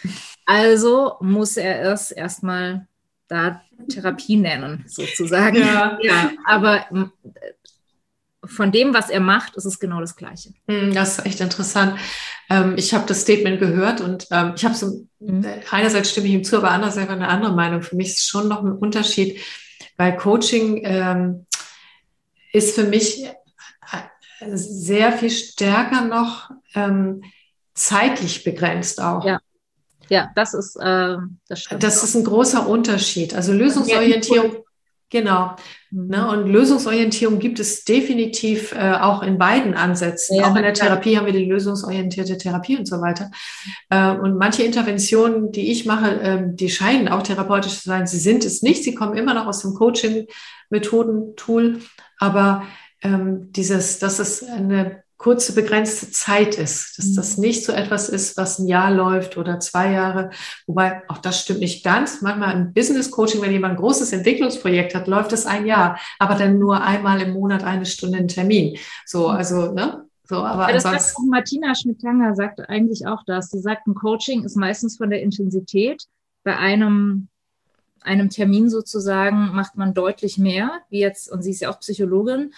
Also 0.46 1.16
muss 1.20 1.56
er 1.56 1.92
es 1.92 2.10
erstmal 2.10 2.86
da 3.28 3.62
Therapie 3.88 4.36
nennen, 4.36 4.84
sozusagen. 4.86 5.56
Ja, 5.56 5.98
ja 6.02 6.32
aber 6.46 6.86
äh, 6.90 7.04
von 8.44 8.72
dem, 8.72 8.94
was 8.94 9.10
er 9.10 9.20
macht, 9.20 9.56
ist 9.56 9.64
es 9.64 9.78
genau 9.78 10.00
das 10.00 10.16
Gleiche. 10.16 10.52
Hm, 10.68 10.94
das 10.94 11.18
ist 11.18 11.26
echt 11.26 11.40
interessant. 11.40 11.98
Ähm, 12.50 12.74
ich 12.76 12.92
habe 12.92 13.06
das 13.06 13.22
Statement 13.22 13.60
gehört 13.60 14.00
und 14.00 14.26
ähm, 14.30 14.54
ich 14.56 14.64
habe 14.64 14.74
so, 14.74 15.06
mhm. 15.20 15.44
Äh, 15.44 15.60
einerseits 15.70 16.10
stimme 16.10 16.26
ich 16.26 16.32
ihm 16.34 16.44
zu, 16.44 16.56
aber 16.56 16.70
andererseits 16.70 17.10
eine 17.10 17.28
andere 17.28 17.54
Meinung. 17.54 17.82
Für 17.82 17.96
mich 17.96 18.08
ist 18.08 18.28
schon 18.28 18.48
noch 18.48 18.62
ein 18.62 18.72
Unterschied, 18.72 19.40
weil 19.96 20.16
Coaching 20.16 20.80
ähm, 20.84 21.46
ist 22.52 22.74
für 22.74 22.84
mich 22.84 23.24
sehr 24.54 25.12
viel 25.12 25.30
stärker 25.30 26.04
noch 26.04 26.50
ähm, 26.74 27.22
zeitlich 27.74 28.44
begrenzt 28.44 29.00
auch. 29.00 29.24
Ja. 29.24 29.40
Ja, 30.08 30.30
das 30.34 30.52
ist, 30.52 30.76
äh, 30.76 31.16
das. 31.48 31.68
Das 31.78 32.04
ist 32.04 32.14
ein 32.14 32.24
großer 32.24 32.68
Unterschied. 32.68 33.34
Also 33.34 33.54
Lösungsorientierung, 33.54 34.56
genau. 35.08 35.56
Mhm. 35.90 36.08
Ne, 36.08 36.28
und 36.28 36.48
Lösungsorientierung 36.48 37.38
gibt 37.38 37.58
es 37.60 37.84
definitiv 37.84 38.72
äh, 38.72 38.92
auch 38.92 39.22
in 39.22 39.38
beiden 39.38 39.72
Ansätzen. 39.74 40.36
Ja, 40.36 40.50
auch 40.50 40.56
in 40.56 40.62
der 40.62 40.74
Therapie 40.74 41.16
haben 41.16 41.24
wir 41.24 41.32
die 41.32 41.46
lösungsorientierte 41.46 42.36
Therapie 42.36 42.76
und 42.76 42.86
so 42.86 43.00
weiter. 43.00 43.30
Äh, 43.88 44.10
und 44.10 44.36
manche 44.36 44.64
Interventionen, 44.64 45.50
die 45.50 45.70
ich 45.70 45.86
mache, 45.86 46.20
äh, 46.20 46.42
die 46.46 46.68
scheinen 46.68 47.08
auch 47.08 47.22
therapeutisch 47.22 47.80
zu 47.80 47.88
sein. 47.88 48.06
Sie 48.06 48.18
sind 48.18 48.44
es 48.44 48.60
nicht. 48.60 48.84
Sie 48.84 48.94
kommen 48.94 49.16
immer 49.16 49.32
noch 49.32 49.46
aus 49.46 49.60
dem 49.60 49.72
Coaching-Methoden-Tool. 49.72 51.78
Aber 52.18 52.64
ähm, 53.02 53.52
dieses, 53.52 53.98
dass 53.98 54.18
es 54.18 54.44
eine 54.44 55.02
kurze, 55.22 55.54
begrenzte 55.54 56.10
Zeit 56.10 56.56
ist, 56.58 56.98
dass 56.98 57.14
das 57.14 57.36
mhm. 57.36 57.42
nicht 57.42 57.64
so 57.64 57.72
etwas 57.72 58.08
ist, 58.08 58.36
was 58.36 58.58
ein 58.58 58.66
Jahr 58.66 58.90
läuft 58.90 59.36
oder 59.36 59.60
zwei 59.60 59.92
Jahre. 59.92 60.30
Wobei 60.66 61.02
auch 61.08 61.18
das 61.18 61.40
stimmt 61.40 61.60
nicht 61.60 61.84
ganz. 61.84 62.22
Manchmal 62.22 62.56
im 62.56 62.72
Business 62.72 63.10
Coaching, 63.10 63.40
wenn 63.40 63.52
jemand 63.52 63.74
ein 63.74 63.80
großes 63.80 64.12
Entwicklungsprojekt 64.12 64.96
hat, 64.96 65.06
läuft 65.06 65.32
es 65.32 65.46
ein 65.46 65.64
Jahr, 65.64 65.98
aber 66.18 66.34
dann 66.34 66.58
nur 66.58 66.82
einmal 66.82 67.22
im 67.22 67.34
Monat 67.34 67.62
eine 67.62 67.86
Stunde 67.86 68.18
einen 68.18 68.28
Termin. 68.28 68.76
So, 69.06 69.28
mhm. 69.28 69.36
also, 69.36 69.72
ne? 69.72 70.04
So, 70.24 70.38
aber 70.38 70.68
ja, 70.68 70.74
das 70.74 70.82
sagt 70.82 71.16
auch 71.16 71.28
Martina 71.28 71.74
Schmidt-Tanger 71.74 72.34
sagt 72.34 72.68
eigentlich 72.68 73.06
auch 73.06 73.22
das. 73.24 73.50
Sie 73.50 73.60
sagt, 73.60 73.86
ein 73.86 73.94
Coaching 73.94 74.44
ist 74.44 74.56
meistens 74.56 74.96
von 74.96 75.10
der 75.10 75.22
Intensität. 75.22 76.04
Bei 76.42 76.56
einem 76.56 77.28
einem 78.04 78.30
Termin 78.30 78.68
sozusagen 78.68 79.52
macht 79.52 79.76
man 79.76 79.94
deutlich 79.94 80.36
mehr, 80.36 80.80
wie 80.90 80.98
jetzt, 80.98 81.30
und 81.30 81.42
sie 81.42 81.50
ist 81.50 81.60
ja 81.60 81.70
auch 81.70 81.78
Psychologin, 81.78 82.52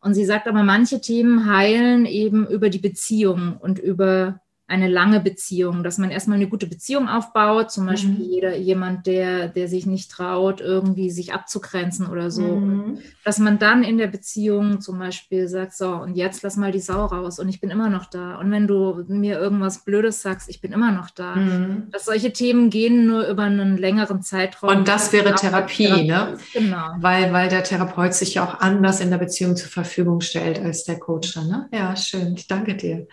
und 0.00 0.14
sie 0.14 0.24
sagt 0.24 0.48
aber, 0.48 0.62
manche 0.62 1.00
Themen 1.00 1.46
heilen 1.46 2.06
eben 2.06 2.46
über 2.46 2.70
die 2.70 2.78
Beziehung 2.78 3.56
und 3.58 3.78
über 3.78 4.40
eine 4.70 4.86
lange 4.86 5.18
Beziehung, 5.18 5.82
dass 5.82 5.98
man 5.98 6.12
erstmal 6.12 6.36
eine 6.36 6.46
gute 6.46 6.68
Beziehung 6.68 7.08
aufbaut, 7.08 7.72
zum 7.72 7.86
Beispiel 7.86 8.12
mhm. 8.12 8.30
jeder, 8.30 8.56
jemand, 8.56 9.04
der, 9.06 9.48
der 9.48 9.66
sich 9.66 9.84
nicht 9.84 10.12
traut, 10.12 10.60
irgendwie 10.60 11.10
sich 11.10 11.32
abzugrenzen 11.32 12.06
oder 12.06 12.30
so. 12.30 12.42
Mhm. 12.42 12.98
Dass 13.24 13.40
man 13.40 13.58
dann 13.58 13.82
in 13.82 13.98
der 13.98 14.06
Beziehung 14.06 14.80
zum 14.80 15.00
Beispiel 15.00 15.48
sagt, 15.48 15.74
so, 15.74 15.88
und 15.88 16.14
jetzt 16.14 16.42
lass 16.44 16.56
mal 16.56 16.70
die 16.70 16.78
Sau 16.78 17.06
raus 17.06 17.40
und 17.40 17.48
ich 17.48 17.60
bin 17.60 17.70
immer 17.70 17.90
noch 17.90 18.06
da. 18.06 18.36
Und 18.36 18.52
wenn 18.52 18.68
du 18.68 19.04
mir 19.08 19.40
irgendwas 19.40 19.84
Blödes 19.84 20.22
sagst, 20.22 20.48
ich 20.48 20.60
bin 20.60 20.70
immer 20.72 20.92
noch 20.92 21.10
da. 21.10 21.34
Mhm. 21.34 21.88
Dass 21.90 22.04
solche 22.04 22.32
Themen 22.32 22.70
gehen 22.70 23.08
nur 23.08 23.26
über 23.26 23.42
einen 23.42 23.76
längeren 23.76 24.22
Zeitraum. 24.22 24.70
Und 24.70 24.86
das 24.86 25.12
wäre 25.12 25.34
Therapie, 25.34 25.86
Therapie, 25.86 26.06
ne? 26.06 26.38
Genau. 26.52 26.94
Weil, 27.00 27.32
weil 27.32 27.48
der 27.48 27.64
Therapeut 27.64 28.14
sich 28.14 28.34
ja 28.34 28.44
auch 28.44 28.60
anders 28.60 29.00
in 29.00 29.10
der 29.10 29.18
Beziehung 29.18 29.56
zur 29.56 29.68
Verfügung 29.68 30.20
stellt 30.20 30.60
als 30.60 30.84
der 30.84 31.00
Coach 31.00 31.34
dann, 31.34 31.48
ne? 31.48 31.68
Ja, 31.72 31.96
schön. 31.96 32.36
Ich 32.36 32.46
danke 32.46 32.76
dir. 32.76 33.08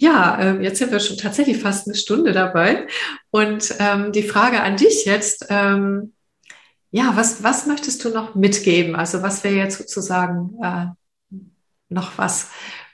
Ja, 0.00 0.38
äh, 0.40 0.62
jetzt 0.62 0.78
sind 0.78 0.92
wir 0.92 0.98
schon 0.98 1.18
tatsächlich 1.18 1.58
fast 1.58 1.86
eine 1.86 1.94
Stunde 1.94 2.32
dabei. 2.32 2.86
Und 3.30 3.74
ähm, 3.80 4.12
die 4.12 4.22
Frage 4.22 4.62
an 4.62 4.78
dich 4.78 5.04
jetzt, 5.04 5.44
ähm, 5.50 6.14
ja, 6.90 7.12
was, 7.16 7.42
was 7.42 7.66
möchtest 7.66 8.02
du 8.02 8.08
noch 8.08 8.34
mitgeben? 8.34 8.96
Also 8.96 9.20
was 9.20 9.44
wäre 9.44 9.56
jetzt 9.56 9.76
sozusagen 9.76 10.58
äh, 10.62 10.86
noch 11.90 12.16
was, 12.16 12.48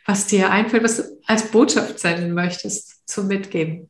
was 0.05 0.27
dir 0.27 0.51
einfällt, 0.51 0.83
was 0.83 0.97
du 0.97 1.05
als 1.27 1.49
Botschaft 1.53 2.01
senden 2.01 2.35
möchtest 2.35 3.09
zum 3.09 3.29
Mitgeben? 3.29 3.89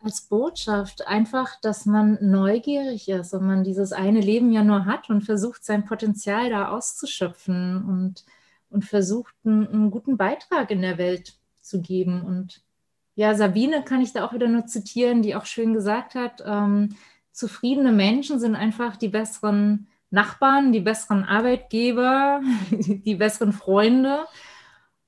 Als 0.00 0.20
Botschaft 0.20 1.08
einfach, 1.08 1.60
dass 1.60 1.86
man 1.86 2.18
neugierig 2.20 3.08
ist 3.08 3.34
und 3.34 3.48
man 3.48 3.64
dieses 3.64 3.92
eine 3.92 4.20
Leben 4.20 4.52
ja 4.52 4.62
nur 4.62 4.84
hat 4.84 5.10
und 5.10 5.22
versucht, 5.22 5.64
sein 5.64 5.86
Potenzial 5.86 6.50
da 6.50 6.68
auszuschöpfen 6.68 7.84
und, 7.84 8.24
und 8.70 8.84
versucht, 8.84 9.34
einen, 9.44 9.66
einen 9.66 9.90
guten 9.90 10.16
Beitrag 10.16 10.70
in 10.70 10.82
der 10.82 10.98
Welt 10.98 11.36
zu 11.64 11.80
geben. 11.80 12.22
Und 12.22 12.62
ja, 13.14 13.34
Sabine 13.34 13.82
kann 13.82 14.00
ich 14.00 14.12
da 14.12 14.24
auch 14.26 14.32
wieder 14.32 14.48
nur 14.48 14.66
zitieren, 14.66 15.22
die 15.22 15.34
auch 15.34 15.46
schön 15.46 15.72
gesagt 15.72 16.14
hat, 16.14 16.42
ähm, 16.46 16.96
zufriedene 17.32 17.92
Menschen 17.92 18.38
sind 18.38 18.54
einfach 18.54 18.96
die 18.96 19.08
besseren 19.08 19.88
Nachbarn, 20.10 20.72
die 20.72 20.80
besseren 20.80 21.24
Arbeitgeber, 21.24 22.40
die 22.70 23.14
besseren 23.16 23.52
Freunde. 23.52 24.26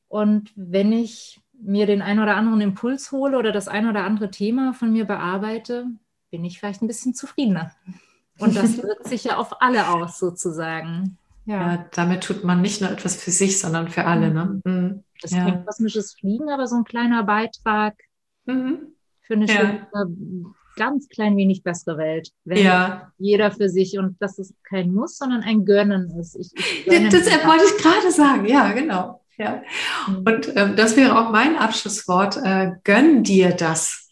Und 0.09 0.52
wenn 0.57 0.92
ich 0.92 1.40
mir 1.52 1.86
den 1.86 2.02
einen 2.02 2.20
oder 2.20 2.36
anderen 2.36 2.61
Impuls 2.61 3.12
hole 3.12 3.38
oder 3.38 3.52
das 3.52 3.68
ein 3.68 3.88
oder 3.88 4.04
andere 4.04 4.30
Thema 4.30 4.72
von 4.74 4.92
mir 4.92 5.04
bearbeite, 5.04 5.86
bin 6.30 6.44
ich 6.44 6.59
vielleicht 6.59 6.82
ein 6.82 6.86
bisschen 6.86 7.14
zufriedener. 7.14 7.72
Und 8.38 8.57
das 8.57 8.82
wirkt 8.82 9.09
sich 9.09 9.24
ja 9.24 9.36
auf 9.36 9.62
alle 9.62 9.88
aus, 9.88 10.18
sozusagen. 10.18 11.16
Ja. 11.47 11.72
ja. 11.72 11.88
damit 11.92 12.24
tut 12.24 12.44
man 12.44 12.61
nicht 12.61 12.80
nur 12.80 12.90
etwas 12.90 13.16
für 13.16 13.30
sich, 13.30 13.59
sondern 13.59 13.88
für 13.88 14.05
alle. 14.05 14.30
Ne? 14.32 14.61
Mhm. 14.64 14.72
mhm. 14.72 15.05
Das 15.22 15.32
ist 15.32 15.38
ja. 15.38 15.44
kein 15.44 15.64
kosmisches 15.64 16.12
Fliegen, 16.12 16.51
aber 16.51 16.66
so 16.66 16.76
ein 16.76 16.84
kleiner 16.84 17.24
Beitrag 17.24 17.94
mhm. 18.44 18.92
für 19.22 19.34
eine 19.34 19.47
ja. 19.47 19.55
schöne, 19.55 19.86
ganz 20.76 21.09
klein 21.09 21.36
wenig 21.38 21.62
bessere 21.62 21.97
Welt. 21.97 22.30
Wenn 22.44 22.62
ja. 22.62 23.12
jeder 23.16 23.51
für 23.51 23.70
sich 23.70 23.99
und 23.99 24.20
dass 24.20 24.38
es 24.38 24.55
kein 24.62 24.92
Muss, 24.92 25.16
sondern 25.16 25.42
ein 25.42 25.64
Gönnen 25.64 26.11
ist. 26.20 26.36
Ich, 26.36 26.53
ich 26.55 27.09
das, 27.09 27.24
das 27.24 27.47
wollte 27.47 27.64
ich 27.64 27.82
gerade 27.82 28.11
sagen, 28.11 28.47
ja, 28.47 28.72
genau. 28.72 29.22
Ja. 29.38 29.62
Mhm. 30.07 30.16
Und 30.18 30.53
ähm, 30.57 30.76
das 30.76 30.97
wäre 30.97 31.18
auch 31.18 31.30
mein 31.30 31.57
Abschlusswort. 31.57 32.38
Äh, 32.42 32.72
gönn 32.84 33.22
dir 33.22 33.53
das. 33.53 34.05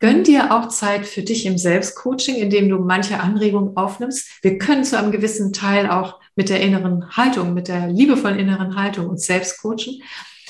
Gönn 0.00 0.24
dir 0.24 0.52
auch 0.52 0.68
Zeit 0.68 1.06
für 1.06 1.22
dich 1.22 1.44
im 1.44 1.58
Selbstcoaching, 1.58 2.36
indem 2.36 2.70
du 2.70 2.78
manche 2.78 3.20
Anregungen 3.20 3.76
aufnimmst. 3.76 4.42
Wir 4.42 4.56
können 4.56 4.82
zu 4.82 4.98
einem 4.98 5.12
gewissen 5.12 5.52
Teil 5.52 5.90
auch 5.90 6.18
mit 6.36 6.48
der 6.48 6.60
inneren 6.60 7.10
Haltung, 7.16 7.52
mit 7.52 7.68
der 7.68 7.88
liebevollen 7.88 8.38
inneren 8.38 8.76
Haltung 8.76 9.08
uns 9.10 9.26
selbst 9.26 9.60
coachen. 9.60 10.02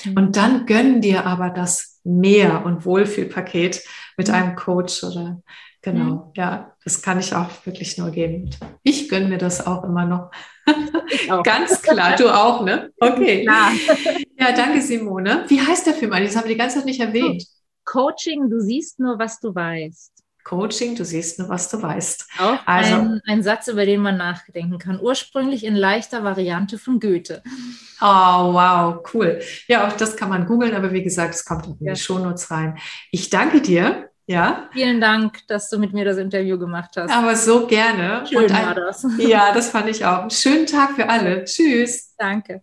Mhm. 0.05 0.13
Und 0.15 0.37
dann 0.37 0.65
gönn 0.65 1.01
dir 1.01 1.25
aber 1.25 1.49
das 1.49 1.99
Mehr- 2.05 2.65
und 2.65 2.85
Wohlfühlpaket 2.85 3.83
mit 4.15 4.29
mhm. 4.29 4.33
einem 4.33 4.55
Coach 4.55 5.03
oder 5.03 5.41
genau, 5.81 6.03
mhm. 6.03 6.21
ja, 6.35 6.71
das 6.85 7.01
kann 7.01 7.19
ich 7.19 7.35
auch 7.35 7.49
wirklich 7.65 7.97
nur 7.97 8.09
geben. 8.11 8.49
Ich 8.83 9.09
gönne 9.09 9.27
mir 9.27 9.37
das 9.37 9.67
auch 9.67 9.83
immer 9.83 10.05
noch. 10.05 10.31
Ganz 11.43 11.81
klar, 11.81 12.15
du 12.15 12.33
auch, 12.33 12.63
ne? 12.63 12.91
Okay. 12.99 13.43
Klar. 13.43 13.71
Ja, 14.39 14.53
danke, 14.53 14.81
Simone. 14.81 15.43
Wie 15.49 15.59
heißt 15.59 15.85
der 15.85 15.93
Film 15.93 16.13
eigentlich? 16.13 16.29
Das 16.29 16.37
haben 16.37 16.47
wir 16.47 16.55
die 16.55 16.59
ganze 16.59 16.77
Zeit 16.77 16.85
nicht 16.85 17.01
erwähnt. 17.01 17.43
Coaching, 17.85 18.49
du 18.49 18.59
siehst 18.59 18.99
nur, 18.99 19.19
was 19.19 19.39
du 19.39 19.53
weißt. 19.53 20.11
Coaching, 20.43 20.95
du 20.95 21.05
siehst 21.05 21.39
nur, 21.39 21.49
was 21.49 21.69
du 21.69 21.81
weißt. 21.81 22.27
Auch 22.39 22.59
also, 22.65 22.95
ein, 22.95 23.21
ein, 23.27 23.43
Satz, 23.43 23.67
über 23.67 23.85
den 23.85 24.01
man 24.01 24.17
nachdenken 24.17 24.79
kann. 24.79 24.99
Ursprünglich 24.99 25.63
in 25.63 25.75
leichter 25.75 26.23
Variante 26.23 26.77
von 26.77 26.99
Goethe. 26.99 27.43
Oh, 28.01 28.05
wow, 28.53 29.03
cool. 29.13 29.39
Ja, 29.67 29.87
auch 29.87 29.93
das 29.93 30.15
kann 30.15 30.29
man 30.29 30.47
googeln, 30.47 30.73
aber 30.73 30.91
wie 30.93 31.03
gesagt, 31.03 31.35
es 31.35 31.45
kommt 31.45 31.65
auch 31.65 31.79
in 31.79 31.87
ja. 31.87 31.93
die 31.93 31.99
Shownotes 31.99 32.49
rein. 32.49 32.77
Ich 33.11 33.29
danke 33.29 33.61
dir. 33.61 34.09
Ja. 34.25 34.69
Vielen 34.71 35.01
Dank, 35.01 35.45
dass 35.47 35.69
du 35.69 35.77
mit 35.77 35.93
mir 35.93 36.05
das 36.05 36.17
Interview 36.17 36.57
gemacht 36.57 36.91
hast. 36.95 37.11
Aber 37.11 37.35
so 37.35 37.67
gerne. 37.67 38.23
Schön 38.27 38.51
ein, 38.51 38.65
war 38.65 38.75
das. 38.75 39.05
Ja, 39.17 39.53
das 39.53 39.69
fand 39.69 39.89
ich 39.89 40.05
auch. 40.05 40.21
Einen 40.21 40.29
schönen 40.29 40.65
Tag 40.65 40.91
für 40.91 41.09
alle. 41.09 41.43
Tschüss. 41.43 42.15
Danke. 42.17 42.61